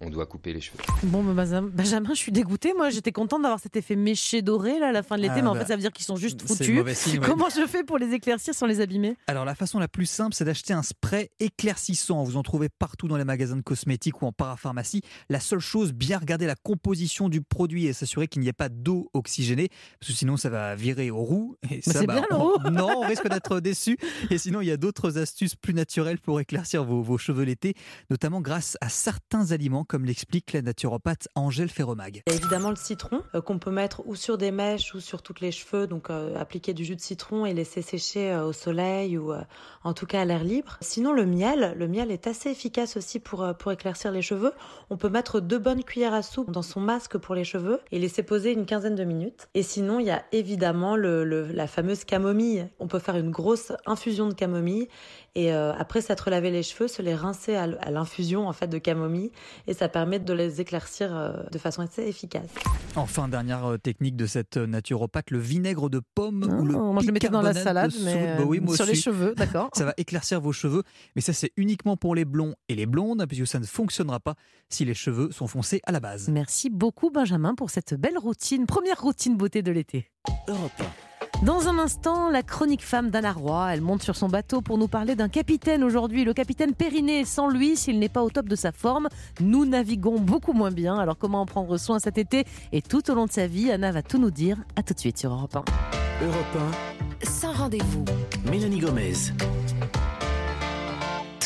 on 0.02 0.10
doit 0.10 0.26
couper 0.26 0.54
les 0.54 0.62
cheveux. 0.62 0.78
Bon, 1.04 1.24
bah, 1.24 1.34
Benjamin, 1.34 1.70
Benjamin, 1.74 2.10
je 2.14 2.20
suis 2.20 2.32
dégoûtée. 2.32 2.74
Moi, 2.76 2.90
j'étais 2.90 3.12
contente 3.12 3.42
d'avoir 3.42 3.60
cet 3.60 3.76
effet 3.76 3.96
méché 3.96 4.42
doré 4.42 4.80
là, 4.80 4.90
à 4.90 4.92
la 4.92 5.04
fin 5.04 5.18
de 5.18 5.22
l'été, 5.22 5.36
Ah, 5.38 5.42
mais 5.42 5.48
en 5.50 5.54
bah, 5.54 5.62
fait, 5.62 5.68
ça 5.68 5.76
veut 5.76 5.82
dire 5.82 5.92
qu'ils 5.92 6.06
sont 6.06 6.16
juste 6.16 6.42
foutus. 6.42 6.82
ouais. 6.82 6.94
Comment 7.24 7.48
je 7.50 7.66
fais 7.68 7.84
pour 7.84 7.98
les 7.98 8.14
éclaircir 8.14 8.54
sans 8.54 8.66
les 8.68 8.82
abîmer? 8.82 9.16
Alors 9.28 9.46
la 9.46 9.56
façon 9.56 9.80
la 9.80 9.88
plus 9.88 10.06
simple, 10.06 10.36
c'est 10.36 10.46
d'acheter 10.46 10.74
un 10.74 10.84
spray 10.84 11.30
éclaircissant. 11.40 12.24
Vous 12.24 12.38
en 12.38 12.44
trouvez 12.44 12.70
partout 12.70 13.08
dans 13.08 13.18
les 13.18 13.24
magasins 13.26 13.56
de 13.58 13.62
cosmétiques 13.62 14.22
ou 14.22 14.26
en 14.26 14.32
parapharmacie. 14.32 15.02
La 15.30 15.40
seule 15.40 15.60
chose, 15.60 15.94
bien 15.94 16.18
regarder 16.20 16.46
la 16.46 16.56
composition 16.56 17.30
du 17.30 17.42
produit 17.42 17.86
et 17.88 17.94
s'assurer 17.94 18.28
qu'il 18.28 18.42
n'y 18.42 18.48
ait 18.48 18.54
pas 18.54 18.70
d'eau 18.70 19.10
oxygénée, 19.14 19.70
parce 20.00 20.12
que 20.12 20.18
sinon 20.18 20.38
ça 20.38 20.50
va 20.50 20.76
virer 20.76 21.10
au 21.12 21.24
roux. 21.24 21.56
Et 21.72 21.82
ça, 21.82 22.00
c'est 22.02 22.08
bien, 22.08 22.24
le 22.30 22.36
on-. 22.36 22.72
Non, 22.72 22.90
on 22.98 23.08
risque 23.08 23.28
d'être 23.28 23.60
déçu. 23.62 23.98
Et 24.30 24.38
sinon, 24.38 24.62
il 24.62 24.68
y 24.68 24.72
a 24.72 24.78
d'autres 24.78 25.18
astuces 25.18 25.56
plus 25.56 25.74
naturelles 25.74 26.20
pour 26.20 26.40
éclaircir 26.40 26.84
vos, 26.84 27.02
vos 27.02 27.18
cheveux 27.18 27.44
l'été, 27.44 27.74
notamment 28.10 28.42
grâce 28.42 28.78
à 28.82 28.90
certains 28.90 29.52
aliments, 29.52 29.84
comme 29.88 30.06
l'explique 30.06 30.54
la 30.54 30.62
naturopathe 30.62 31.28
Angèle 31.36 31.69
Ferromag. 31.69 32.23
Il 32.28 32.34
y 32.34 32.36
a 32.36 32.39
évidemment 32.39 32.69
le 32.69 32.76
citron 32.76 33.21
euh, 33.36 33.41
qu'on 33.41 33.60
peut 33.60 33.71
mettre 33.71 34.02
ou 34.06 34.15
sur 34.15 34.38
des 34.38 34.52
mèches 34.52 34.93
ou 34.93 35.00
sur 35.00 35.21
toutes 35.21 35.41
les 35.41 35.52
cheveux, 35.52 35.88
donc 35.88 36.10
euh, 36.10 36.36
appliquer 36.38 36.73
du 36.73 36.86
jus 36.86 36.95
de 36.95 37.02
citron 37.02 37.45
et 37.45 37.54
laisser 37.54 37.82
sécher 37.82 38.32
euh, 38.32 38.45
au 38.45 38.54
soleil 38.54 39.17
ou 39.17 39.34
en 39.84 39.93
tout 39.93 40.06
cas 40.06 40.21
à 40.21 40.26
l'air 40.26 40.43
libre. 40.43 40.78
Sinon 40.82 41.13
le 41.13 41.26
miel, 41.26 41.76
le 41.78 41.88
miel 41.88 42.12
est 42.12 42.28
assez 42.28 42.50
efficace 42.50 42.97
aussi 42.97 43.19
pour, 43.19 43.45
pour 43.58 43.71
éclaircir 43.71 44.12
les 44.12 44.21
cheveux. 44.21 44.52
On 44.89 44.97
peut 44.97 45.10
mettre 45.10 45.39
deux 45.39 45.60
bonnes 45.60 45.84
cuillères 45.84 46.13
à 46.13 46.21
soupe 46.21 46.52
dans 46.52 46.62
son 46.62 46.80
masque 46.82 47.17
pour 47.17 47.36
les 47.36 47.43
cheveux 47.43 47.80
et 47.91 48.00
laisser 48.00 48.23
poser 48.23 48.52
une 48.52 48.65
quinzaine 48.65 48.95
de 48.95 49.04
minutes. 49.04 49.47
Et 49.54 49.63
sinon 49.63 50.00
il 50.00 50.06
y 50.08 50.12
a 50.12 50.23
évidemment 50.32 50.95
le, 50.95 51.23
le- 51.23 51.47
la 51.52 51.67
fameuse 51.67 52.04
camomille. 52.04 52.67
On 52.80 52.88
peut 52.88 53.00
faire 53.00 53.15
une 53.17 53.32
grosse 53.32 53.71
infusion 53.86 54.28
de 54.28 54.34
camomille 54.34 54.88
et 55.38 55.54
euh, 55.54 55.71
après 55.78 56.02
s'être 56.02 56.32
lavé 56.32 56.50
les 56.50 56.63
cheveux, 56.63 56.88
se 56.88 57.04
les 57.04 57.13
rincer 57.13 57.56
à, 57.56 57.67
l'infusion 57.67 58.47
en 58.47 58.54
fait 58.54 58.67
de 58.67 58.80
camomille 58.80 59.32
et 59.67 59.76
ça 59.76 59.88
permet 59.88 60.17
de 60.17 60.34
les 60.34 60.62
éclaircir 60.62 61.15
euh, 61.15 61.32
de 61.52 61.60
façon 61.60 61.84
assez 61.84 62.02
efficace. 62.02 62.50
Enfin, 62.96 63.27
dernière 63.27 63.65
euh, 63.65 63.77
technique 63.77 64.15
de 64.15 64.25
cette 64.25 64.58
naturopathe, 64.58 65.29
le 65.29 65.38
vinaigre 65.38 65.92
de 65.92 66.02
pomme 66.15 66.44
ou 66.60 66.65
le 66.65 66.75
Oh, 66.75 66.92
moi, 66.92 67.04
je 67.04 67.08
le 67.08 67.13
mettais 67.13 67.29
dans 67.29 67.44
la 67.44 67.54
bicarbonate 67.54 67.92
de 67.92 67.94
salade, 67.94 68.04
mais, 68.04 68.38
soude. 68.38 68.38
Bah 68.40 68.44
oui, 68.48 68.75
sur 68.75 68.85
les 68.88 68.96
cheveux, 68.96 69.35
d'accord. 69.35 69.69
Ça 69.75 69.85
va 69.85 69.94
éclaircir 69.98 70.42
vos 70.42 70.52
cheveux, 70.52 70.81
mais 71.15 71.21
ça 71.21 71.33
c'est 71.33 71.52
uniquement 71.56 71.98
pour 71.98 72.15
les 72.15 72.25
blonds 72.25 72.56
et 72.67 72.73
les 72.73 72.88
blondes, 72.88 73.23
puisque 73.27 73.46
ça 73.46 73.60
ne 73.60 73.65
fonctionnera 73.65 74.19
pas 74.19 74.33
si 74.69 74.85
les 74.85 74.96
cheveux 74.96 75.31
sont 75.31 75.48
foncés 75.48 75.81
à 75.85 75.92
la 75.92 76.00
base. 76.00 76.29
Merci 76.29 76.71
beaucoup 76.71 77.12
Benjamin 77.12 77.54
pour 77.54 77.69
cette 77.69 77.94
belle 77.94 78.17
routine, 78.17 78.65
première 78.65 79.00
routine 79.00 79.38
beauté 79.38 79.62
de 79.62 79.71
l'été. 79.71 80.10
Europe 80.48 80.81
Dans 81.44 81.67
un 81.67 81.77
instant, 81.77 82.31
la 82.31 82.42
chronique 82.42 82.83
femme 82.83 83.12
d'Anna 83.12 83.31
Roy, 83.31 83.69
elle 83.71 83.81
monte 83.81 84.02
sur 84.02 84.15
son 84.15 84.27
bateau 84.27 84.62
pour 84.62 84.79
nous 84.79 84.88
parler 84.88 85.15
d'un 85.15 85.29
capitaine 85.29 85.83
aujourd'hui, 85.83 86.25
le 86.25 86.33
capitaine 86.33 86.73
Périnée. 86.73 87.25
Sans 87.25 87.48
lui, 87.48 87.77
s'il 87.77 88.00
n'est 88.00 88.10
pas 88.10 88.23
au 88.23 88.31
top 88.31 88.48
de 88.48 88.56
sa 88.56 88.71
forme, 88.71 89.08
nous 89.40 89.65
naviguons 89.65 90.19
beaucoup 90.19 90.54
moins 90.54 90.71
bien. 90.71 90.98
Alors 90.98 91.17
comment 91.17 91.42
en 91.42 91.46
prendre 91.46 91.77
soin 91.77 92.00
cet 92.00 92.17
été 92.17 92.46
et 92.71 92.81
tout 92.81 93.12
au 93.12 93.13
long 93.13 93.25
de 93.25 93.31
sa 93.31 93.46
vie? 93.46 93.71
Anna 93.71 93.92
va 93.92 94.02
tout 94.02 94.17
nous 94.17 94.31
dire. 94.31 94.58
À 94.75 94.81
tout 94.81 94.96
de 94.96 95.00
suite 95.00 95.19
sur 95.19 95.31
Europe 95.31 95.56
1. 95.56 96.25
Europe 96.25 96.73
Sans 97.21 97.52
rendez-vous. 97.54 98.04
1, 98.48 98.50
Mélanie 98.50 98.79
Gomez. 98.79 99.13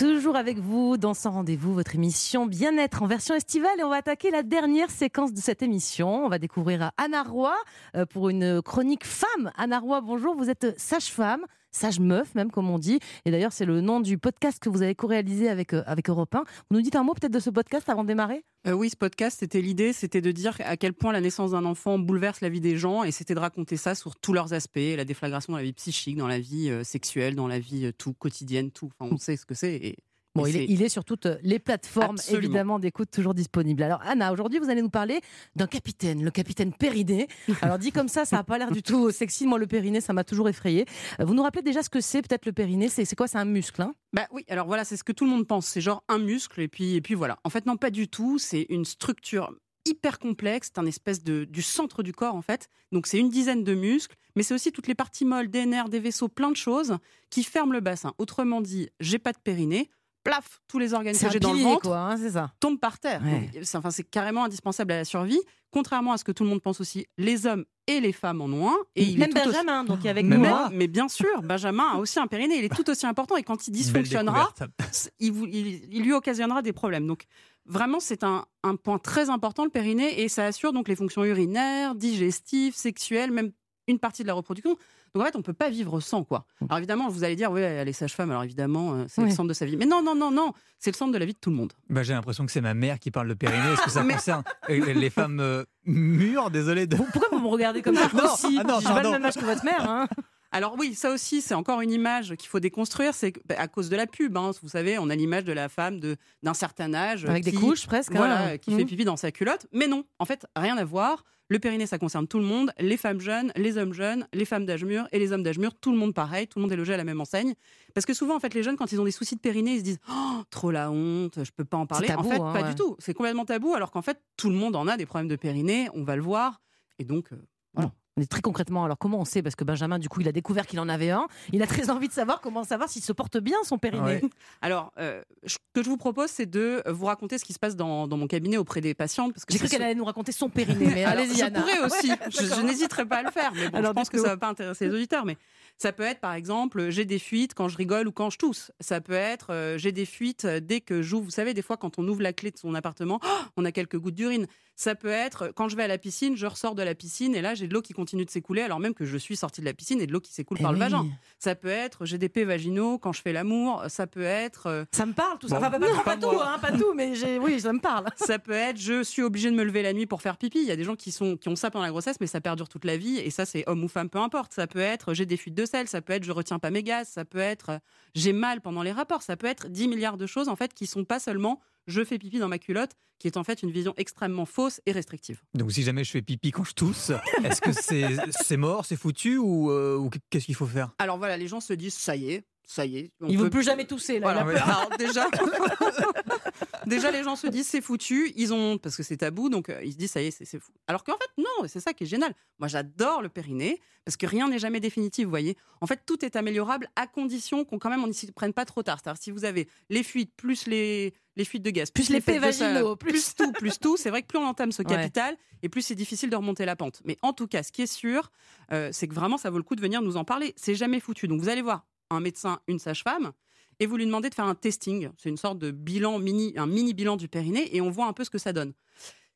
Toujours 0.02 0.36
avec 0.36 0.58
vous 0.58 0.98
dans 0.98 1.14
Sans 1.14 1.30
Rendez-vous, 1.30 1.76
votre 1.76 1.94
émission 1.94 2.48
Bien-être 2.48 3.04
en 3.04 3.06
version 3.06 3.36
estivale. 3.36 3.80
Et 3.80 3.84
on 3.84 3.90
va 3.90 3.98
attaquer 3.98 4.32
la 4.32 4.42
dernière 4.42 4.90
séquence 4.90 5.32
de 5.32 5.40
cette 5.40 5.62
émission. 5.62 6.26
On 6.26 6.28
va 6.28 6.40
découvrir 6.40 6.90
Anna 6.98 7.22
Roy 7.22 7.54
euh, 7.96 8.08
pour 8.08 8.30
une 8.30 8.64
chronique 8.64 9.06
femme. 9.06 9.52
Anna 9.58 9.78
Roy, 9.78 10.02
bonjour. 10.02 10.36
Vous 10.36 10.50
êtes 10.50 10.74
sage-femme, 10.80 11.46
sage-meuf 11.72 12.36
même, 12.36 12.52
comme 12.52 12.70
on 12.70 12.80
dit. 12.80 13.00
Et 13.26 13.32
d'ailleurs, 13.32 13.54
c'est 13.54 13.66
le 13.66 13.82
nom 13.82 14.00
du 14.00 14.18
podcast 14.18 14.60
que 14.60 14.70
vous 14.70 14.82
avez 14.82 14.96
co-réalisé 14.96 15.50
avec, 15.50 15.74
euh, 15.74 15.84
avec 15.86 16.10
Europe 16.10 16.34
1. 16.36 16.44
Vous 16.70 16.78
nous 16.78 16.82
dites 16.82 16.96
un 16.96 17.04
mot 17.04 17.14
peut-être 17.14 17.34
de 17.34 17.40
ce 17.40 17.50
podcast 17.50 17.90
avant 17.90 18.04
de 18.04 18.08
démarrer? 18.08 18.44
Euh, 18.68 18.74
oui, 18.74 18.90
ce 18.90 18.96
podcast, 18.96 19.38
c'était 19.40 19.62
l'idée, 19.62 19.94
c'était 19.94 20.22
de 20.22 20.32
dire 20.32 20.56
à 20.60 20.78
quel 20.78 20.94
point 20.94 21.12
la 21.12 21.22
naissance 21.22 21.52
d'un 21.52 21.66
enfant 21.66 21.98
bouleverse 21.98 22.42
la 22.42 22.50
vie 22.50 22.62
des 22.62 22.78
gens, 22.78 23.04
et 23.04 23.12
c'était 23.12 23.34
de 23.34 23.40
raconter 23.40 23.78
ça 23.78 23.96
sur 23.96 24.16
tous 24.16 24.34
leurs 24.34 24.54
aspects, 24.54 24.80
la 24.96 25.06
déflagration 25.06 25.54
dans 25.54 25.58
la 25.58 25.64
vie 25.64 25.74
psychique, 25.74 26.18
dans 26.18 26.28
la 26.28 26.40
vie 26.40 26.70
euh, 26.70 26.84
sexuelle, 26.84 27.36
dans 27.36 27.48
la 27.48 27.60
vie 27.60 27.92
tout 27.98 28.14
quotidienne, 28.14 28.72
tout. 28.72 28.92
Enfin, 29.00 29.12
on 29.14 29.18
sait 29.18 29.36
ce 29.38 29.46
que 29.46 29.56
c'est. 29.56 29.74
Et, 29.74 29.98
Bon, 30.34 30.46
il 30.46 30.56
est, 30.56 30.60
c'est- 30.60 30.66
il 30.74 30.82
est 30.82 30.90
sur 30.90 31.04
toutes 31.04 31.28
les 31.44 31.60
plateformes, 31.60 32.16
Absolument. 32.16 32.44
évidemment, 32.44 32.80
d'écoute 32.80 33.12
toujours 33.12 33.34
disponibles. 33.34 33.84
Alors, 33.84 34.02
Anna, 34.04 34.32
aujourd'hui, 34.32 34.60
vous 34.60 34.70
allez 34.70 34.82
nous 34.82 34.90
parler 34.90 35.20
d'un 35.58 35.68
capitaine, 35.68 36.24
le 36.24 36.32
capitaine 36.32 36.72
Périnée. 36.74 37.28
Alors, 37.62 37.78
dit 37.78 37.92
comme 37.92 38.08
ça, 38.08 38.24
ça 38.24 38.38
n'a 38.38 38.44
pas 38.44 38.58
l'air 38.58 38.72
du 38.72 38.82
tout 38.82 39.12
sexy. 39.12 39.46
Moi, 39.46 39.60
le 39.60 39.68
périnée, 39.68 40.00
ça 40.00 40.14
m'a 40.14 40.24
toujours 40.24 40.48
effrayé. 40.48 40.86
Euh, 41.20 41.26
Vous 41.26 41.34
nous 41.34 41.44
rappelez 41.44 41.64
déjà 41.64 41.84
ce 41.84 41.90
que 41.90 42.00
c'est, 42.00 42.22
peut-être, 42.22 42.46
le 42.46 42.54
périnée? 42.54 42.88
C'est 42.88 43.04
c'est 43.04 43.16
quoi? 43.16 43.28
C'est 43.28 43.38
un 43.40 43.46
muscle, 43.46 43.82
hein? 43.82 43.94
Bah 44.14 44.28
oui, 44.32 44.46
alors 44.50 44.68
voilà, 44.68 44.86
c'est 44.86 44.96
ce 44.98 45.04
que 45.04 45.12
tout 45.12 45.26
le 45.26 45.32
monde 45.32 45.46
pense. 45.48 45.68
C'est 45.68 45.82
genre 45.82 46.04
un 46.08 46.18
muscle 46.20 46.62
et 46.62 46.68
puis, 46.70 46.96
et 46.96 47.02
puis 47.02 47.14
voilà. 47.14 47.38
En 47.44 47.50
fait, 47.50 47.66
non, 47.66 47.76
pas 47.76 47.90
du 47.90 48.08
tout. 48.08 48.38
C'est 48.40 48.66
une 48.70 48.86
structure 48.86 49.54
hyper 49.86 50.18
complexe. 50.20 50.70
C'est 50.74 50.80
un 50.80 50.86
espèce 50.86 51.24
de, 51.24 51.44
du 51.44 51.62
centre 51.62 52.04
du 52.04 52.14
corps, 52.14 52.36
en 52.36 52.42
fait. 52.42 52.70
Donc, 52.94 53.08
c'est 53.08 53.18
une 53.18 53.30
dizaine 53.30 53.64
de 53.66 53.74
muscles, 53.74 54.16
mais 54.36 54.44
c'est 54.44 54.54
aussi 54.54 54.72
toutes 54.72 54.88
les 54.88 54.96
parties 54.96 55.26
molles, 55.26 55.50
des 55.50 55.66
nerfs, 55.66 55.90
des 55.90 56.00
vaisseaux, 56.00 56.28
plein 56.30 56.52
de 56.52 56.56
choses 56.56 56.98
qui 57.30 57.44
ferment 57.44 57.74
le 57.74 57.80
bassin. 57.82 58.14
Autrement 58.18 58.62
dit, 58.62 58.90
j'ai 59.02 59.20
pas 59.20 59.34
de 59.34 59.40
périnée. 59.44 59.90
Plaf, 60.24 60.62
tous 60.68 60.78
les 60.80 60.94
organes 60.94 61.18
que 61.18 61.30
j'ai 61.32 61.40
dans 61.40 61.54
le 61.54 61.60
ventre 61.64 61.82
quoi, 61.90 61.98
hein, 62.00 62.30
ça. 62.30 62.52
tombent 62.60 62.80
par 62.80 63.00
terre. 63.00 63.22
Ouais. 63.24 63.50
C'est- 63.64 63.78
enfin, 63.78 63.90
c'est 63.92 64.04
carrément 64.04 64.44
indispensable 64.44 64.92
à 64.92 64.98
la 64.98 65.06
survie. 65.06 65.40
Contrairement 65.72 66.12
à 66.12 66.18
ce 66.18 66.24
que 66.24 66.32
tout 66.34 66.44
le 66.44 66.50
monde 66.50 66.62
pense 66.62 66.82
aussi, 66.82 67.08
les 67.18 67.46
hommes 67.48 67.64
et 67.88 68.02
les 68.02 68.12
femmes 68.12 68.42
en 68.42 68.46
ont 68.46 68.70
un. 68.70 68.76
Et 68.96 69.04
il 69.04 69.18
Même 69.18 69.30
tout 69.30 69.38
aussi- 69.40 69.48
Benjamin, 69.48 69.84
donc, 69.86 70.06
avec 70.06 70.26
mais, 70.26 70.38
nous, 70.38 70.46
hein. 70.46 70.70
mais 70.74 70.88
bien 70.88 71.08
sûr, 71.08 71.42
Benjamin 71.42 71.94
a 71.94 71.98
aussi 71.98 72.20
un 72.20 72.28
périnée. 72.28 72.58
Il 72.58 72.66
est 72.66 72.76
tout 72.76 72.88
aussi 72.90 73.06
important. 73.06 73.38
Et 73.38 73.44
quand 73.44 73.68
il 73.68 73.72
dysfonctionnera, 73.72 74.50
découverte. 74.60 75.10
il, 75.20 75.32
vous- 75.32 75.48
il- 75.48 75.88
il 75.92 76.04
lui 76.04 76.14
occasionnera 76.14 76.62
des 76.62 76.74
problèmes. 76.74 77.08
Donc, 77.08 77.24
vraiment, 77.66 78.00
c'est 78.02 78.24
un, 78.24 78.46
un 78.64 78.76
point 78.76 79.00
très 79.00 79.30
important, 79.30 79.64
le 79.64 79.70
périnée. 79.72 80.22
Et 80.22 80.28
ça 80.28 80.46
assure 80.46 80.74
donc 80.74 80.88
les 80.90 80.96
fonctions 80.96 81.24
urinaires, 81.24 81.96
digestives, 81.96 82.76
sexuelles, 82.76 83.32
même 83.32 83.52
une 83.88 83.98
partie 83.98 84.24
de 84.24 84.28
la 84.28 84.34
reproduction. 84.34 84.78
Donc 85.14 85.24
en 85.24 85.26
fait, 85.26 85.36
on 85.36 85.42
peut 85.42 85.52
pas 85.54 85.70
vivre 85.70 86.00
sans 86.00 86.24
quoi. 86.24 86.46
Alors 86.62 86.78
évidemment, 86.78 87.10
vous 87.10 87.24
allez 87.26 87.36
dire, 87.36 87.52
oui, 87.52 87.60
elle 87.62 87.88
est 87.90 87.94
sage-femme, 87.94 88.30
alors 88.32 88.44
évidemment, 88.44 88.94
euh, 88.94 89.06
c'est 89.10 89.22
Oui. 89.22 89.30
le 89.30 89.36
centre 89.36 89.50
de 89.50 89.54
sa 89.54 89.66
vie. 89.66 89.76
Mais 89.76 89.86
non, 89.86 90.02
non, 90.02 90.16
non, 90.16 90.32
non, 90.32 90.54
c'est 90.80 90.90
le 90.92 90.96
centre 90.96 91.12
de 91.12 91.18
la 91.18 91.26
vie 91.26 91.34
de 91.34 91.38
tout 91.38 91.50
le 91.50 91.58
monde. 91.58 91.74
Bah, 91.90 92.02
J'ai 92.04 92.14
l'impression 92.14 92.46
que 92.46 92.52
c'est 92.52 92.62
ma 92.62 92.74
mère 92.74 92.98
qui 92.98 93.12
parle 93.12 93.28
de 93.28 93.34
périnée. 93.34 93.74
Est-ce 93.74 93.82
que 93.84 93.90
ça 93.92 94.04
concerne 94.10 94.44
euh, 94.70 94.94
les 94.94 95.10
femmes 95.10 95.40
euh, 95.42 95.66
mûres? 95.86 96.50
Désolé 96.50 96.88
de. 96.88 96.96
Pourquoi 96.96 97.28
vous 97.32 97.40
me 97.40 97.48
regardez 97.48 97.82
comme 97.82 97.96
ça 97.96 98.08
Non, 98.14 98.24
aussi? 98.34 98.58
Ah 98.60 98.64
non, 98.64 98.80
J'ai 98.80 98.88
pas 98.88 99.04
le 99.04 99.10
même 99.12 99.26
âge 99.26 99.34
que 99.36 99.46
votre 99.46 99.66
mère. 99.66 99.90
Hein. 99.90 100.08
Alors 100.52 100.76
oui, 100.78 100.94
ça 100.96 101.12
aussi, 101.12 101.42
c'est 101.42 101.54
encore 101.54 101.82
une 101.82 101.92
image 101.92 102.36
qu'il 102.36 102.50
faut 102.50 102.60
déconstruire. 102.60 103.14
C'est 103.14 103.34
bah, 103.48 103.56
à 103.58 103.68
cause 103.68 103.90
de 103.90 103.96
la 103.96 104.08
pub. 104.08 104.36
hein. 104.38 104.52
vous 104.62 104.70
savez, 104.70 104.98
on 105.00 105.10
a 105.10 105.16
l'image 105.16 105.46
de 105.46 105.54
la 105.54 105.70
femme 105.70 106.00
d'un 106.44 106.54
certain 106.54 106.94
âge 106.94 107.26
Avec 107.26 107.44
des 107.44 107.54
couches, 107.54 107.88
presque, 107.88 108.12
hein. 108.14 108.18
voilà, 108.18 108.58
qui 108.58 108.72
Mhm. 108.72 108.78
fait 108.80 108.86
pipi 108.86 109.06
dans 109.06 109.18
sa 109.18 109.32
culotte. 109.32 109.66
Mais 109.72 109.88
non, 109.88 110.04
en 110.20 110.26
fait, 110.26 110.46
rien 110.56 110.78
à 110.78 110.84
voir. 110.84 111.24
Le 111.48 111.60
périnée, 111.60 111.86
ça 111.86 111.98
concerne 111.98 112.28
tout 112.30 112.38
le 112.40 112.46
monde, 112.46 112.72
les 112.80 112.96
femmes 112.96 113.20
jeunes, 113.20 113.52
les 113.58 113.78
hommes 113.78 113.92
jeunes, 113.94 114.26
les 114.32 114.46
femmes 114.46 114.66
d'âge 114.66 114.86
mûr 114.86 115.06
et 115.12 115.20
les 115.20 115.34
hommes 115.34 115.44
d'âge 115.44 115.58
mûr, 115.58 115.74
tout 115.76 115.92
le 115.92 115.98
monde 115.98 116.14
pareil, 116.14 116.48
tout 116.48 116.60
le 116.60 116.64
monde 116.64 116.72
est 116.72 116.78
logé 116.78 116.94
à 116.94 116.98
la 116.98 117.04
même 117.04 117.20
enseigne. 117.20 117.56
Parce 117.94 118.06
que 118.06 118.14
souvent, 118.14 118.38
en 118.38 118.40
fait, 118.40 118.54
les 118.54 118.64
jeunes, 118.64 118.78
quand 118.78 118.94
ils 118.94 119.02
ont 119.02 119.04
des 119.04 119.12
soucis 119.12 119.36
de 119.36 119.42
périnée, 119.42 119.74
ils 119.74 119.80
se 119.80 119.84
disent 119.84 120.00
oh, 120.10 120.44
trop 120.50 120.72
la 120.72 120.90
honte, 120.92 121.44
je 121.44 121.52
peux 121.52 121.66
pas 121.66 121.76
en 121.76 121.86
parler. 121.86 122.08
tabou, 122.08 122.22
en 122.26 122.30
fait, 122.30 122.36
hein, 122.40 122.54
pas 122.54 122.62
ouais. 122.62 122.70
du 122.70 122.76
tout. 122.76 122.96
C'est 123.00 123.14
complètement 123.14 123.44
tabou, 123.44 123.74
alors 123.74 123.92
qu'en 123.92 124.02
fait, 124.02 124.22
tout 124.38 124.50
le 124.50 124.56
monde 124.56 124.78
en 124.78 124.88
a 124.88 124.96
des 124.96 125.06
problèmes 125.06 125.28
de 125.28 125.36
périnée, 125.36 125.90
on 125.94 126.04
va 126.06 126.16
le 126.16 126.22
voir. 126.22 126.62
Et 127.00 127.04
donc, 127.04 127.34
euh, 127.34 127.36
voilà. 127.74 127.92
Mais 128.18 128.26
très 128.26 128.42
concrètement, 128.42 128.84
alors 128.84 128.98
comment 128.98 129.20
on 129.20 129.26
sait? 129.26 129.42
Parce 129.42 129.56
que 129.56 129.64
Benjamin, 129.64 129.98
du 129.98 130.10
coup, 130.10 130.20
il 130.20 130.28
a 130.28 130.34
découvert 130.34 130.68
qu'il 130.68 130.80
en 130.82 130.90
avait 130.90 131.12
un. 131.12 131.28
Il 131.54 131.62
a 131.64 131.68
très 131.68 131.90
envie 131.90 132.10
de 132.10 132.14
savoir 132.14 132.42
comment 132.42 132.66
savoir 132.66 132.90
s'il 132.90 133.02
se 133.02 133.14
porte 133.14 133.38
bien 133.38 133.58
son 133.64 133.78
périnée. 133.78 134.22
Alors, 134.62 134.92
euh, 135.00 135.22
ce 135.46 135.58
que 135.74 135.82
je 135.82 135.90
vous 135.90 135.96
propose, 135.98 136.30
c'est 136.30 136.46
de 136.46 136.84
vous 136.90 137.06
raconter 137.06 137.38
ce 137.38 137.46
qui 137.46 137.54
se 137.54 137.60
passe 137.60 137.78
dans, 137.78 138.08
dans 138.08 138.18
mon 138.18 138.28
cabinet 138.28 138.58
auprès 138.58 138.82
des 138.82 138.94
patientes. 138.94 139.34
Parce 139.34 139.46
que 139.46 139.54
J'ai 139.54 139.60
cru 139.60 139.70
qu'elle 139.70 139.82
allait 139.82 139.96
nous 139.96 140.04
raconter 140.04 140.34
son 140.34 140.50
périnée, 140.50 140.88
mais 140.94 141.04
allez-y, 141.06 141.38
je 141.38 141.46
Anna. 141.46 141.62
pourrais 141.62 141.80
aussi. 141.86 142.10
Ouais, 142.10 142.18
je 142.30 142.62
n'hésiterai 142.62 143.06
pas 143.06 143.18
à 143.20 143.24
le 143.24 143.32
faire. 143.32 143.54
Mais 143.54 143.70
bon, 143.70 143.78
Alors, 143.78 143.92
je 143.92 143.96
pense 143.96 144.10
que 144.10 144.18
ça 144.18 144.28
va 144.28 144.38
pas 144.38 144.50
intéresser 144.50 144.88
les 144.88 144.94
auditeurs. 144.94 145.26
Mais 145.26 145.38
ça 145.78 145.94
peut 145.94 146.04
être, 146.04 146.20
par 146.20 146.34
exemple, 146.34 146.90
j'ai 146.90 147.06
des 147.06 147.20
fuites 147.20 147.54
quand 147.54 147.70
je 147.70 147.78
rigole 147.78 148.10
ou 148.10 148.12
quand 148.12 148.30
je 148.30 148.38
tousse. 148.38 148.72
Ça 148.82 149.00
peut 149.00 149.14
être, 149.14 149.52
euh, 149.52 149.78
j'ai 149.78 149.94
des 149.94 150.06
fuites 150.06 150.44
euh, 150.46 150.60
dès 150.60 150.82
que 150.82 151.02
j'ouvre. 151.02 151.24
Vous 151.24 151.32
savez, 151.32 151.54
des 151.54 151.62
fois, 151.62 151.78
quand 151.78 151.98
on 151.98 152.08
ouvre 152.08 152.22
la 152.22 152.34
clé 152.34 152.52
de 152.52 152.58
son 152.58 152.76
appartement, 152.76 153.20
oh, 153.24 153.28
on 153.58 153.64
a 153.64 153.72
quelques 153.72 153.98
gouttes 153.98 154.16
d'urine. 154.16 154.48
Ça 154.82 154.96
peut 154.96 155.10
être, 155.10 155.52
quand 155.56 155.70
je 155.70 155.76
vais 155.76 155.84
à 155.84 155.88
la 155.88 156.00
piscine, 156.00 156.36
je 156.36 156.48
ressors 156.48 156.74
de 156.74 156.82
la 156.82 156.96
piscine 156.96 157.36
et 157.36 157.42
là, 157.42 157.54
j'ai 157.54 157.68
de 157.68 157.74
l'eau 157.76 157.84
qui 157.84 157.94
continue 157.94 158.26
de 158.26 158.32
s'écouler 158.32 158.64
alors 158.64 158.80
même 158.80 158.96
que 158.96 159.06
je 159.06 159.16
suis 159.16 159.36
sortie 159.36 159.62
de 159.62 159.66
la 159.68 159.76
piscine 159.76 160.02
et 160.02 160.08
de 160.08 160.12
l'eau 160.12 160.20
qui 160.20 160.34
s'écoule 160.34 160.58
Eh 160.60 160.64
par 160.64 160.74
le 160.74 160.80
vagin. 160.80 161.06
Ça 161.38 161.54
peut 161.54 161.68
être, 161.68 162.04
j'ai 162.08 162.18
des 162.18 162.30
pets 162.30 162.48
vaginaux 162.48 162.98
quand 162.98 163.14
je 163.14 163.22
fais 163.22 163.32
l'amour. 163.32 163.84
Ça 163.90 164.08
peut 164.08 164.24
être. 164.24 164.66
euh, 164.66 164.86
Ça 164.92 165.06
me 165.06 165.14
parle 165.14 165.38
tout 165.38 165.48
ça. 165.48 165.60
Bon. 165.60 165.68
Enfin, 165.68 165.70
pas, 165.70 165.80
pas- 165.80 165.88
Non, 165.88 165.98
pas 165.98 166.04
pas 166.04 166.18
tout, 166.18 166.40
hein, 166.42 166.58
pas 166.60 166.72
tout, 166.72 166.94
mais 166.96 167.14
j'ai- 167.14 167.38
oui, 167.38 167.62
ça 167.62 167.72
me 167.74 167.80
parle. 167.80 168.06
Ça 168.16 168.40
peut 168.40 168.54
être 168.54 168.78
je 168.80 169.04
suis 169.04 169.22
obligée 169.22 169.52
de 169.52 169.56
me 169.56 169.64
lever 169.64 169.84
la 169.84 169.94
nuit 169.94 170.08
pour 170.08 170.24
faire 170.24 170.36
pipi. 170.38 170.58
Il 170.62 170.68
y 170.68 170.72
a 170.72 170.76
des 170.76 170.84
gens 170.84 170.96
qui, 170.96 171.12
sont, 171.12 171.38
qui 171.38 171.48
ont 171.50 171.56
ça 171.56 171.70
pendant 171.70 171.86
la 171.86 171.92
grossesse, 171.92 172.18
mais 172.20 172.26
ça 172.26 172.42
perdure 172.42 172.68
toute 172.68 172.86
la 172.86 172.98
vie. 172.98 173.18
Et 173.20 173.30
ça, 173.30 173.46
c'est 173.46 173.64
homme 173.68 173.84
ou 173.84 173.88
femme, 173.88 174.10
peu 174.10 174.18
importe. 174.18 174.52
Ça 174.54 174.66
peut 174.66 174.80
être 174.80 175.14
j'ai 175.14 175.28
des 175.28 175.38
fuites 175.38 175.54
de 175.54 175.66
sel. 175.68 175.88
Ça 175.88 176.02
peut 176.02 176.14
être 176.14 176.24
je 176.24 176.32
retiens 176.32 176.58
pas 176.58 176.72
mes 176.72 176.82
gaz. 176.82 177.08
Ça 177.08 177.24
peut 177.24 177.38
être 177.38 177.70
euh, 177.70 177.78
j'ai 178.16 178.34
mal 178.34 178.62
pendant 178.62 178.82
les 178.82 178.92
rapports. 178.92 179.22
Ça 179.22 179.38
peut 179.38 179.46
être 179.46 179.70
10 179.70 179.88
milliards 179.90 180.18
de 180.18 180.26
choses, 180.26 180.50
en 180.50 180.56
fait, 180.56 180.74
qui 180.74 180.88
sont 180.88 181.06
pas 181.06 181.20
seulement 181.20 181.60
je 181.88 182.04
fais 182.04 182.18
pipi 182.18 182.40
dans 182.40 182.48
ma 182.48 182.60
culotte, 182.60 182.92
qui 183.20 183.28
est 183.28 183.38
en 183.38 183.44
fait 183.44 183.62
une 183.62 183.72
vision 183.72 183.94
extrêmement 183.98 184.46
fausse 184.46 184.82
et 184.86 184.92
restrictive. 184.92 185.42
Donc 185.54 185.72
si 185.72 185.84
jamais 185.84 186.04
je 186.04 186.12
fais 186.12 186.22
pipi 186.22 186.52
quand 186.52 186.64
je 186.64 186.74
tousse, 186.74 187.12
est-ce 187.44 187.62
que 187.62 187.72
c'est 187.72 188.18
c'est 188.32 188.58
mort, 188.58 188.86
c'est 188.86 188.96
foutu 188.96 189.38
ou, 189.38 189.70
euh, 189.70 189.96
ou 189.96 190.10
qu'est-ce 190.30 190.46
qu'il 190.46 190.56
faut 190.56 190.66
faire? 190.66 190.92
Alors 190.98 191.18
voilà, 191.18 191.38
les 191.38 191.48
gens 191.48 191.60
se 191.60 191.74
disent 191.74 191.94
ça 191.94 192.16
y 192.16 192.32
est, 192.32 192.44
ça 192.68 192.86
y 192.86 192.98
est. 192.98 193.12
on 193.22 193.28
Il 193.28 193.38
veut 193.38 193.46
peut- 193.46 193.50
plus 193.50 193.64
jamais 193.64 193.86
tousser, 193.86 194.20
là. 194.20 194.34
Voilà. 194.44 194.64
Alors, 194.64 194.90
déjà, 194.98 195.28
déjà, 196.86 197.12
les 197.12 197.24
gens 197.24 197.36
se 197.36 197.48
disent 197.48 197.68
c'est 197.68 197.82
foutu, 197.82 198.32
ils 198.36 198.54
ont 198.54 198.74
honte 198.74 198.82
parce 198.82 198.96
que 198.96 199.04
c'est 199.04 199.18
tabou, 199.18 199.50
donc 199.50 199.70
euh, 199.70 199.82
ils 199.84 199.94
se 199.94 199.98
disent 199.98 200.12
ça 200.12 200.22
y 200.22 200.28
est, 200.28 200.32
c'est 200.32 200.46
c'est 200.46 200.60
fou. 200.60 200.72
Alors 200.88 201.04
qu'en 201.04 201.14
fait, 201.18 201.30
non, 201.42 201.68
c'est 201.68 201.80
ça 201.80 201.94
qui 201.94 202.04
est 202.04 202.08
génial. 202.08 202.34
Moi, 202.60 202.68
j'adore 202.68 203.22
le 203.22 203.30
périnée 203.30 203.80
parce 204.06 204.18
que 204.18 204.26
rien 204.26 204.48
n'est 204.48 204.60
jamais 204.60 204.80
définitif, 204.80 205.26
vous 205.26 205.30
voyez. 205.30 205.58
En 205.82 205.88
fait, 205.88 206.02
tout 206.06 206.24
est 206.26 206.36
améliorable 206.36 206.88
à 206.96 207.08
condition 207.08 207.66
qu'on 207.66 207.80
quand 207.80 207.90
même 207.90 208.04
on 208.04 208.08
ne 208.08 208.14
s'y 208.14 208.32
prenne 208.32 208.54
pas 208.54 208.66
trop 208.66 208.84
tard. 208.84 209.00
C'est-à-dire 209.04 209.22
si 209.22 209.32
vous 209.32 209.46
avez 209.46 209.68
les 209.90 210.04
fuites 210.04 210.34
plus 210.36 210.68
les 210.68 211.14
les 211.38 211.46
fuites 211.46 211.64
de 211.64 211.70
gaz, 211.70 211.92
Plus 211.92 212.10
les 212.10 212.20
fêtes 212.20 212.42
pets 212.42 212.48
de 212.48 212.52
sel, 212.52 212.74
vaginaux, 212.74 212.96
plus... 212.98 213.12
plus- 213.12 213.36
tout, 213.36 213.52
plus 213.54 213.80
tout, 213.80 213.96
c'est 213.96 214.10
vrai 214.10 214.22
que 214.22 214.28
plus 214.28 214.38
on 214.38 214.46
entame 214.46 214.74
ce 214.74 214.82
Ouais. 214.82 214.90
capital 214.90 215.38
et 215.64 215.70
plus 215.70 215.82
c'est 215.82 215.96
difficile 215.96 216.30
de 216.30 216.36
remonter 216.36 216.66
la 216.66 216.76
pente. 216.76 217.02
Mais 217.06 217.18
en 217.22 217.32
tout 217.32 217.48
cas, 217.48 217.64
ce 217.64 217.72
qui 217.72 217.84
est 217.84 217.88
sûr, 217.92 218.32
euh, 218.74 218.90
c'est 218.92 219.08
que 219.08 219.14
vraiment 219.14 219.38
ça 219.38 219.50
vaut 219.50 219.58
le 219.58 219.64
coup 219.64 219.76
de 219.78 219.82
venir 219.82 220.02
nous 220.02 220.18
en 220.18 220.26
parler. 220.26 220.54
C'est 220.58 220.76
jamais 220.76 221.00
foutu. 221.00 221.28
Donc 221.30 221.40
vous 221.40 221.48
allez 221.50 221.62
voir 221.62 221.86
un 222.12 222.20
médecin, 222.20 222.60
une 222.68 222.80
sage-femme, 222.80 223.32
et 223.80 223.86
vous 223.88 223.98
lui 223.98 224.06
demandez 224.06 224.30
de 224.30 224.36
faire 224.36 224.46
un 224.46 224.56
testing. 224.56 225.10
C'est 225.18 225.30
une 225.30 225.38
sorte 225.38 225.58
de 225.58 225.72
bilan 225.72 226.20
mini, 226.20 226.54
un 226.58 226.68
mini 226.68 226.94
bilan 226.94 227.18
du 227.18 227.28
périnée, 227.28 227.76
et 227.76 227.82
on 227.82 227.90
voit 227.90 228.06
un 228.06 228.14
peu 228.14 228.24
ce 228.24 228.30
que 228.30 228.38
ça 228.38 228.54
donne. 228.54 228.74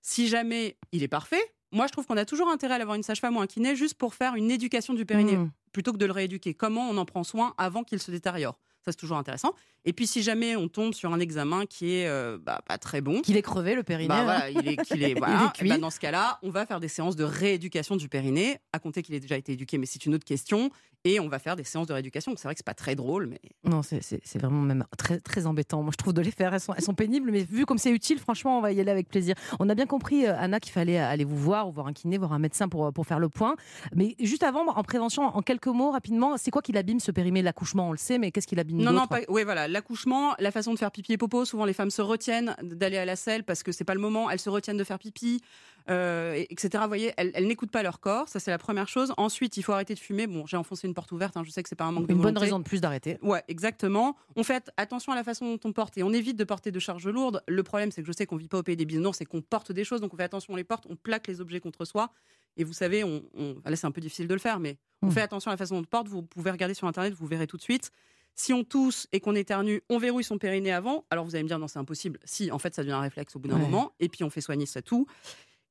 Si 0.02 0.28
jamais 0.28 0.78
il 0.92 1.02
est 1.04 1.08
parfait, 1.08 1.42
moi 1.72 1.88
je 1.88 1.92
trouve 1.92 2.06
qu'on 2.06 2.18
a 2.18 2.26
toujours 2.26 2.50
intérêt 2.50 2.76
à 2.76 2.82
avoir 2.82 2.96
une 2.96 3.04
sage-femme 3.04 3.38
ou 3.38 3.42
un 3.42 3.48
kiné 3.48 3.76
juste 3.76 3.96
pour 3.96 4.14
faire 4.14 4.36
une 4.36 4.52
éducation 4.52 4.94
du 4.94 5.06
périnée, 5.06 5.38
Mm. 5.38 5.52
plutôt 5.72 5.92
que 5.94 5.98
de 5.98 6.06
le 6.06 6.12
rééduquer. 6.12 6.54
Comment 6.54 6.88
on 6.90 6.98
en 6.98 7.06
prend 7.06 7.24
soin 7.24 7.54
avant 7.58 7.84
qu'il 7.84 8.00
se 8.00 8.12
détériore? 8.12 8.60
Ça, 8.86 8.92
c'est 8.92 8.98
toujours 8.98 9.18
intéressant. 9.18 9.54
Et 9.84 9.94
puis, 9.94 10.06
si 10.06 10.22
jamais 10.22 10.56
on 10.56 10.68
tombe 10.68 10.94
sur 10.94 11.12
un 11.12 11.20
examen 11.20 11.66
qui 11.66 11.96
est 11.96 12.08
euh, 12.08 12.38
bah, 12.40 12.62
pas 12.68 12.78
très 12.78 13.02
bon. 13.02 13.22
Qu'il 13.22 13.36
est 13.36 13.42
crevé, 13.42 13.74
le 13.74 13.82
périnée. 13.82 14.08
Bah, 14.10 14.20
hein. 14.20 14.24
voilà, 14.24 14.50
il 14.52 14.68
est, 14.68 14.78
Il 14.96 15.04
est 15.04 15.16
ben, 15.16 15.80
dans 15.80 15.90
ce 15.90 16.00
cas-là, 16.00 16.38
on 16.44 16.52
va 16.52 16.68
faire 16.68 16.80
des 16.80 16.88
séances 16.88 17.16
de 17.16 17.24
rééducation 17.24 17.96
du 17.96 18.10
périnée, 18.10 18.60
à 18.74 18.80
compter 18.80 19.02
qu'il 19.02 19.16
ait 19.16 19.20
déjà 19.20 19.38
été 19.38 19.54
éduqué, 19.54 19.80
mais 19.80 19.88
c'est 19.88 20.06
une 20.06 20.14
autre 20.14 20.26
question. 20.26 20.70
Et 21.04 21.20
on 21.20 21.28
va 21.28 21.38
faire 21.38 21.56
des 21.56 21.64
séances 21.64 21.86
de 21.86 21.94
rééducation. 21.94 22.34
C'est 22.36 22.48
vrai 22.48 22.56
que 22.56 22.60
c'est 22.60 22.66
pas 22.66 22.74
très 22.74 22.96
drôle, 22.96 23.28
mais 23.28 23.40
Non, 23.64 23.84
c'est- 23.84 24.02
vraiment 24.38 24.62
même 24.62 24.86
très, 24.98 25.20
très 25.20 25.46
embêtant. 25.46 25.84
Moi, 25.84 25.92
je 25.92 25.98
trouve 25.98 26.14
de 26.14 26.22
les 26.22 26.32
faire. 26.32 26.54
Elles 26.54 26.60
sont, 26.60 26.74
elles 26.74 26.84
sont 26.84 26.96
pénibles, 26.96 27.30
mais 27.32 27.44
vu 27.44 27.66
comme 27.66 27.78
c'est 27.78 27.92
utile, 27.92 28.18
franchement, 28.18 28.58
on 28.58 28.62
va 28.62 28.72
y 28.72 28.80
aller 28.80 28.90
avec 28.92 29.08
plaisir. 29.08 29.36
On 29.60 29.70
a 29.70 29.76
bien 29.76 29.86
compris, 29.86 30.26
euh, 30.26 30.36
Anna, 30.38 30.60
qu'il 30.60 30.72
fallait 30.72 30.98
aller 30.98 31.24
vous 31.24 31.38
voir, 31.38 31.68
ou 31.68 31.72
voir 31.72 31.86
un 31.88 31.94
kiné, 31.94 32.18
voir 32.18 32.34
un 32.34 32.40
médecin 32.40 32.68
pour, 32.68 32.92
pour 32.92 33.06
faire 33.06 33.20
le 33.20 33.30
point. 33.30 33.56
Mais 33.96 34.16
juste 34.20 34.42
avant, 34.44 34.66
en 34.68 34.84
prévention, 34.84 35.24
en 35.24 35.42
quelques 35.44 35.68
mots, 35.68 35.92
rapidement, 35.92 36.38
c'est 36.38 36.50
quoi 36.50 36.64
qui 36.64 36.72
l'abîme 36.72 37.00
ce 37.00 37.12
périmé 37.12 37.44
L'accouchement, 37.44 37.90
on 37.90 37.92
le 37.92 37.98
sait, 38.00 38.18
mais 38.18 38.32
qu'est-ce 38.32 38.48
qui 38.48 38.56
l'abîme 38.56 38.75
Non, 38.84 38.92
non, 38.92 39.08
pas. 39.08 39.20
Oui, 39.30 39.44
voilà, 39.44 39.68
l'accouchement, 39.68 40.36
la 40.40 40.52
façon 40.52 40.74
de 40.74 40.80
faire 40.80 40.92
pipi 40.92 41.14
et 41.14 41.18
popo. 41.18 41.46
Souvent, 41.46 41.66
les 41.66 41.74
femmes 41.74 41.92
se 41.92 42.02
retiennent 42.02 42.56
d'aller 42.62 42.98
à 42.98 43.06
la 43.06 43.16
selle 43.16 43.44
parce 43.44 43.64
que 43.64 43.72
c'est 43.72 43.84
pas 43.84 43.94
le 43.94 44.00
moment. 44.00 44.30
Elles 44.30 44.40
se 44.40 44.50
retiennent 44.50 44.78
de 44.78 44.84
faire 44.84 45.00
pipi, 45.00 45.42
euh, 45.90 46.34
et- 46.34 46.52
etc. 46.52 46.70
Vous 46.82 46.88
voyez, 46.88 47.14
elles, 47.18 47.32
elles 47.36 47.48
n'écoutent 47.48 47.72
pas 47.72 47.84
leur 47.84 48.00
corps. 48.00 48.28
Ça, 48.28 48.40
c'est 48.40 48.52
la 48.52 48.58
première 48.58 48.88
chose. 48.88 49.14
Ensuite, 49.18 49.58
il 49.58 49.64
faut 49.64 49.72
arrêter 49.74 49.94
de 49.94 50.00
fumer. 50.00 50.28
Bon, 50.28 50.46
j'ai 50.48 50.58
enfoncé 50.58 50.88
une 50.88 50.94
porte 50.94 51.12
ouverte. 51.12 51.38
hein, 51.38 51.44
je 51.46 51.52
sais 51.52 51.62
que 51.64 51.70
c'est 51.70 51.76
pas 51.76 51.86
un 51.86 51.92
manque 51.92 52.08
de 52.08 52.12
Une 52.14 52.18
bonne 52.18 52.28
volonté. 52.34 52.46
raison 52.46 52.60
de 52.60 52.64
plus 52.64 52.82
d'arrêter. 52.82 53.18
Ouais, 53.22 53.44
exactement. 53.48 54.16
On 54.36 54.44
fait 54.44 54.62
attention 54.78 55.12
à 55.12 55.16
la 55.16 55.24
façon 55.24 55.46
dont 55.56 55.60
on 55.70 55.74
porte 55.74 55.98
et 55.98 56.04
on 56.04 56.12
évite 56.14 56.38
de 56.38 56.44
porter 56.44 56.72
de 56.72 56.80
charges 56.80 57.08
lourdes. 57.08 57.44
Le 57.48 57.64
problème, 57.64 57.92
c'est 57.92 58.02
que 58.02 58.08
je 58.08 58.14
sais 58.14 58.26
qu'on 58.26 58.36
vit 58.38 58.48
pas 58.48 58.58
au 58.58 58.64
pays 58.64 58.76
des 58.76 58.86
bisounours, 58.86 59.18
c'est 59.18 59.26
qu'on 59.26 59.42
porte 59.42 59.72
des 59.72 59.84
choses, 59.84 60.02
donc 60.02 60.14
on 60.14 60.18
fait 60.18 60.24
attention, 60.24 60.54
on 60.54 60.58
les 60.58 60.64
porte, 60.64 60.86
on 60.90 60.96
plaque 60.96 61.28
les 61.28 61.40
objets 61.42 61.60
contre 61.60 61.86
soi. 61.86 62.10
Et 62.58 62.64
vous 62.64 62.74
savez, 62.74 63.04
on, 63.04 63.22
on- 63.38 63.56
là, 63.66 63.76
c'est 63.76 63.86
un 63.86 63.92
peu 63.92 64.00
difficile 64.02 64.28
de 64.28 64.34
le 64.34 64.40
faire, 64.40 64.60
mais 64.60 64.78
on 65.02 65.08
Mm. 65.08 65.12
fait 65.12 65.22
attention 65.22 65.52
à 65.52 65.54
la 65.54 65.58
façon 65.58 65.76
dont 65.76 65.82
on 65.82 65.84
porte. 65.84 66.08
Vous 66.08 66.22
pouvez 66.24 66.52
regarder 66.52 66.74
sur 66.74 66.88
Internet, 66.88 67.14
vous 67.14 67.28
verrez 67.28 67.48
tout 67.48 67.58
de 67.58 67.62
suite. 67.62 67.92
Si 68.36 68.52
on 68.54 68.64
tousse 68.64 69.08
et 69.14 69.20
qu'on 69.22 69.34
éternue, 69.36 69.82
on 69.90 69.98
verrouille 69.98 70.24
son 70.24 70.38
périnée 70.38 70.72
avant. 70.74 71.06
Alors 71.10 71.24
vous 71.26 71.36
allez 71.36 71.44
me 71.44 71.48
dire, 71.48 71.58
non, 71.60 71.68
c'est 71.70 71.80
impossible. 71.80 72.20
Si, 72.26 72.52
en 72.52 72.60
fait, 72.60 72.76
ça 72.76 72.82
devient 72.84 72.94
un 72.94 73.00
réflexe 73.02 73.36
au 73.36 73.40
bout 73.40 73.48
d'un 73.48 73.56
Ouais. 73.56 73.62
moment. 73.62 73.94
Et 74.00 74.10
puis 74.10 74.24
on 74.24 74.30
fait 74.30 74.42
soigner 74.42 74.66
ça 74.66 74.82
tout. 74.82 75.08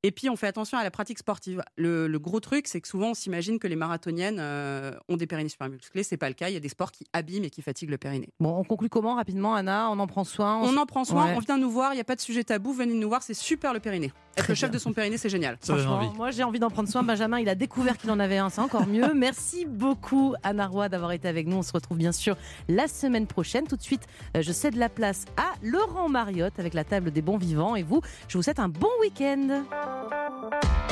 Et 0.06 0.10
puis 0.12 0.28
on 0.28 0.36
fait 0.36 0.46
attention 0.46 0.76
à 0.76 0.82
la 0.84 0.90
pratique 0.90 1.18
sportive. 1.18 1.62
Le, 1.76 2.06
le 2.06 2.18
gros 2.18 2.38
truc, 2.38 2.68
c'est 2.68 2.78
que 2.80 2.86
souvent 2.86 3.08
on 3.12 3.14
s'imagine 3.14 3.58
que 3.58 3.66
les 3.66 3.74
marathoniennes 3.74 4.36
euh, 4.38 4.92
ont 5.08 5.16
des 5.16 5.26
périnées 5.26 5.48
super 5.48 5.70
musclés. 5.70 6.02
C'est 6.02 6.18
pas 6.18 6.28
le 6.28 6.34
cas. 6.34 6.50
Il 6.50 6.52
y 6.52 6.58
a 6.58 6.60
des 6.60 6.68
sports 6.68 6.92
qui 6.92 7.06
abîment 7.14 7.44
et 7.44 7.50
qui 7.50 7.62
fatiguent 7.62 7.88
le 7.88 7.96
périnée. 7.96 8.28
Bon, 8.38 8.54
on 8.58 8.64
conclut 8.64 8.90
comment 8.90 9.14
rapidement, 9.14 9.54
Anna? 9.54 9.88
On 9.90 9.98
en 9.98 10.06
prend 10.06 10.24
soin 10.24 10.58
On 10.62 10.76
en 10.76 10.84
prend 10.84 11.04
soin, 11.04 11.24
Ouais. 11.28 11.34
on 11.36 11.40
vient 11.40 11.56
nous 11.56 11.70
voir, 11.70 11.92
il 11.92 11.96
n'y 11.96 12.02
a 12.02 12.04
pas 12.04 12.16
de 12.16 12.20
sujet 12.20 12.44
tabou, 12.44 12.74
venez 12.74 12.92
nous 12.92 13.08
voir, 13.08 13.22
c'est 13.22 13.32
super 13.32 13.72
le 13.72 13.80
périnée. 13.80 14.12
Être 14.36 14.48
le 14.48 14.54
chef 14.54 14.70
de 14.70 14.78
son 14.78 14.92
périnée, 14.92 15.16
c'est 15.16 15.28
génial. 15.30 15.56
Franchement, 15.62 16.12
moi 16.16 16.30
j'ai 16.32 16.42
envie 16.42 16.58
d'en 16.58 16.68
prendre 16.68 16.88
soin. 16.88 17.02
Benjamin, 17.02 17.38
il 17.38 17.48
a 17.48 17.54
découvert 17.54 17.96
qu'il 17.96 18.10
en 18.10 18.18
avait 18.20 18.36
un, 18.38 18.50
c'est 18.50 18.60
encore 18.60 18.86
mieux. 18.86 19.14
Merci 19.14 19.64
beaucoup 19.64 20.34
Anna 20.42 20.66
Roy 20.66 20.88
d'avoir 20.90 21.12
été 21.12 21.28
avec 21.28 21.46
nous. 21.46 21.56
On 21.56 21.62
se 21.62 21.72
retrouve 21.72 21.96
bien 21.96 22.12
sûr 22.12 22.36
la 22.68 22.88
semaine 22.88 23.26
prochaine. 23.26 23.66
Tout 23.66 23.76
de 23.76 23.82
suite, 23.82 24.02
euh, 24.36 24.42
je 24.42 24.52
cède 24.52 24.74
la 24.76 24.88
place 24.90 25.24
à 25.38 25.54
Laurent 25.62 26.08
Mariotte 26.10 26.58
avec 26.58 26.74
la 26.74 26.84
table 26.84 27.10
des 27.10 27.22
bons 27.22 27.38
vivants. 27.38 27.74
Et 27.76 27.82
vous, 27.84 28.02
je 28.28 28.36
vous 28.36 28.42
souhaite 28.42 28.58
un 28.58 28.68
bon 28.68 28.90
week-end. 29.00 29.62
thank 29.94 30.64
you 30.64 30.83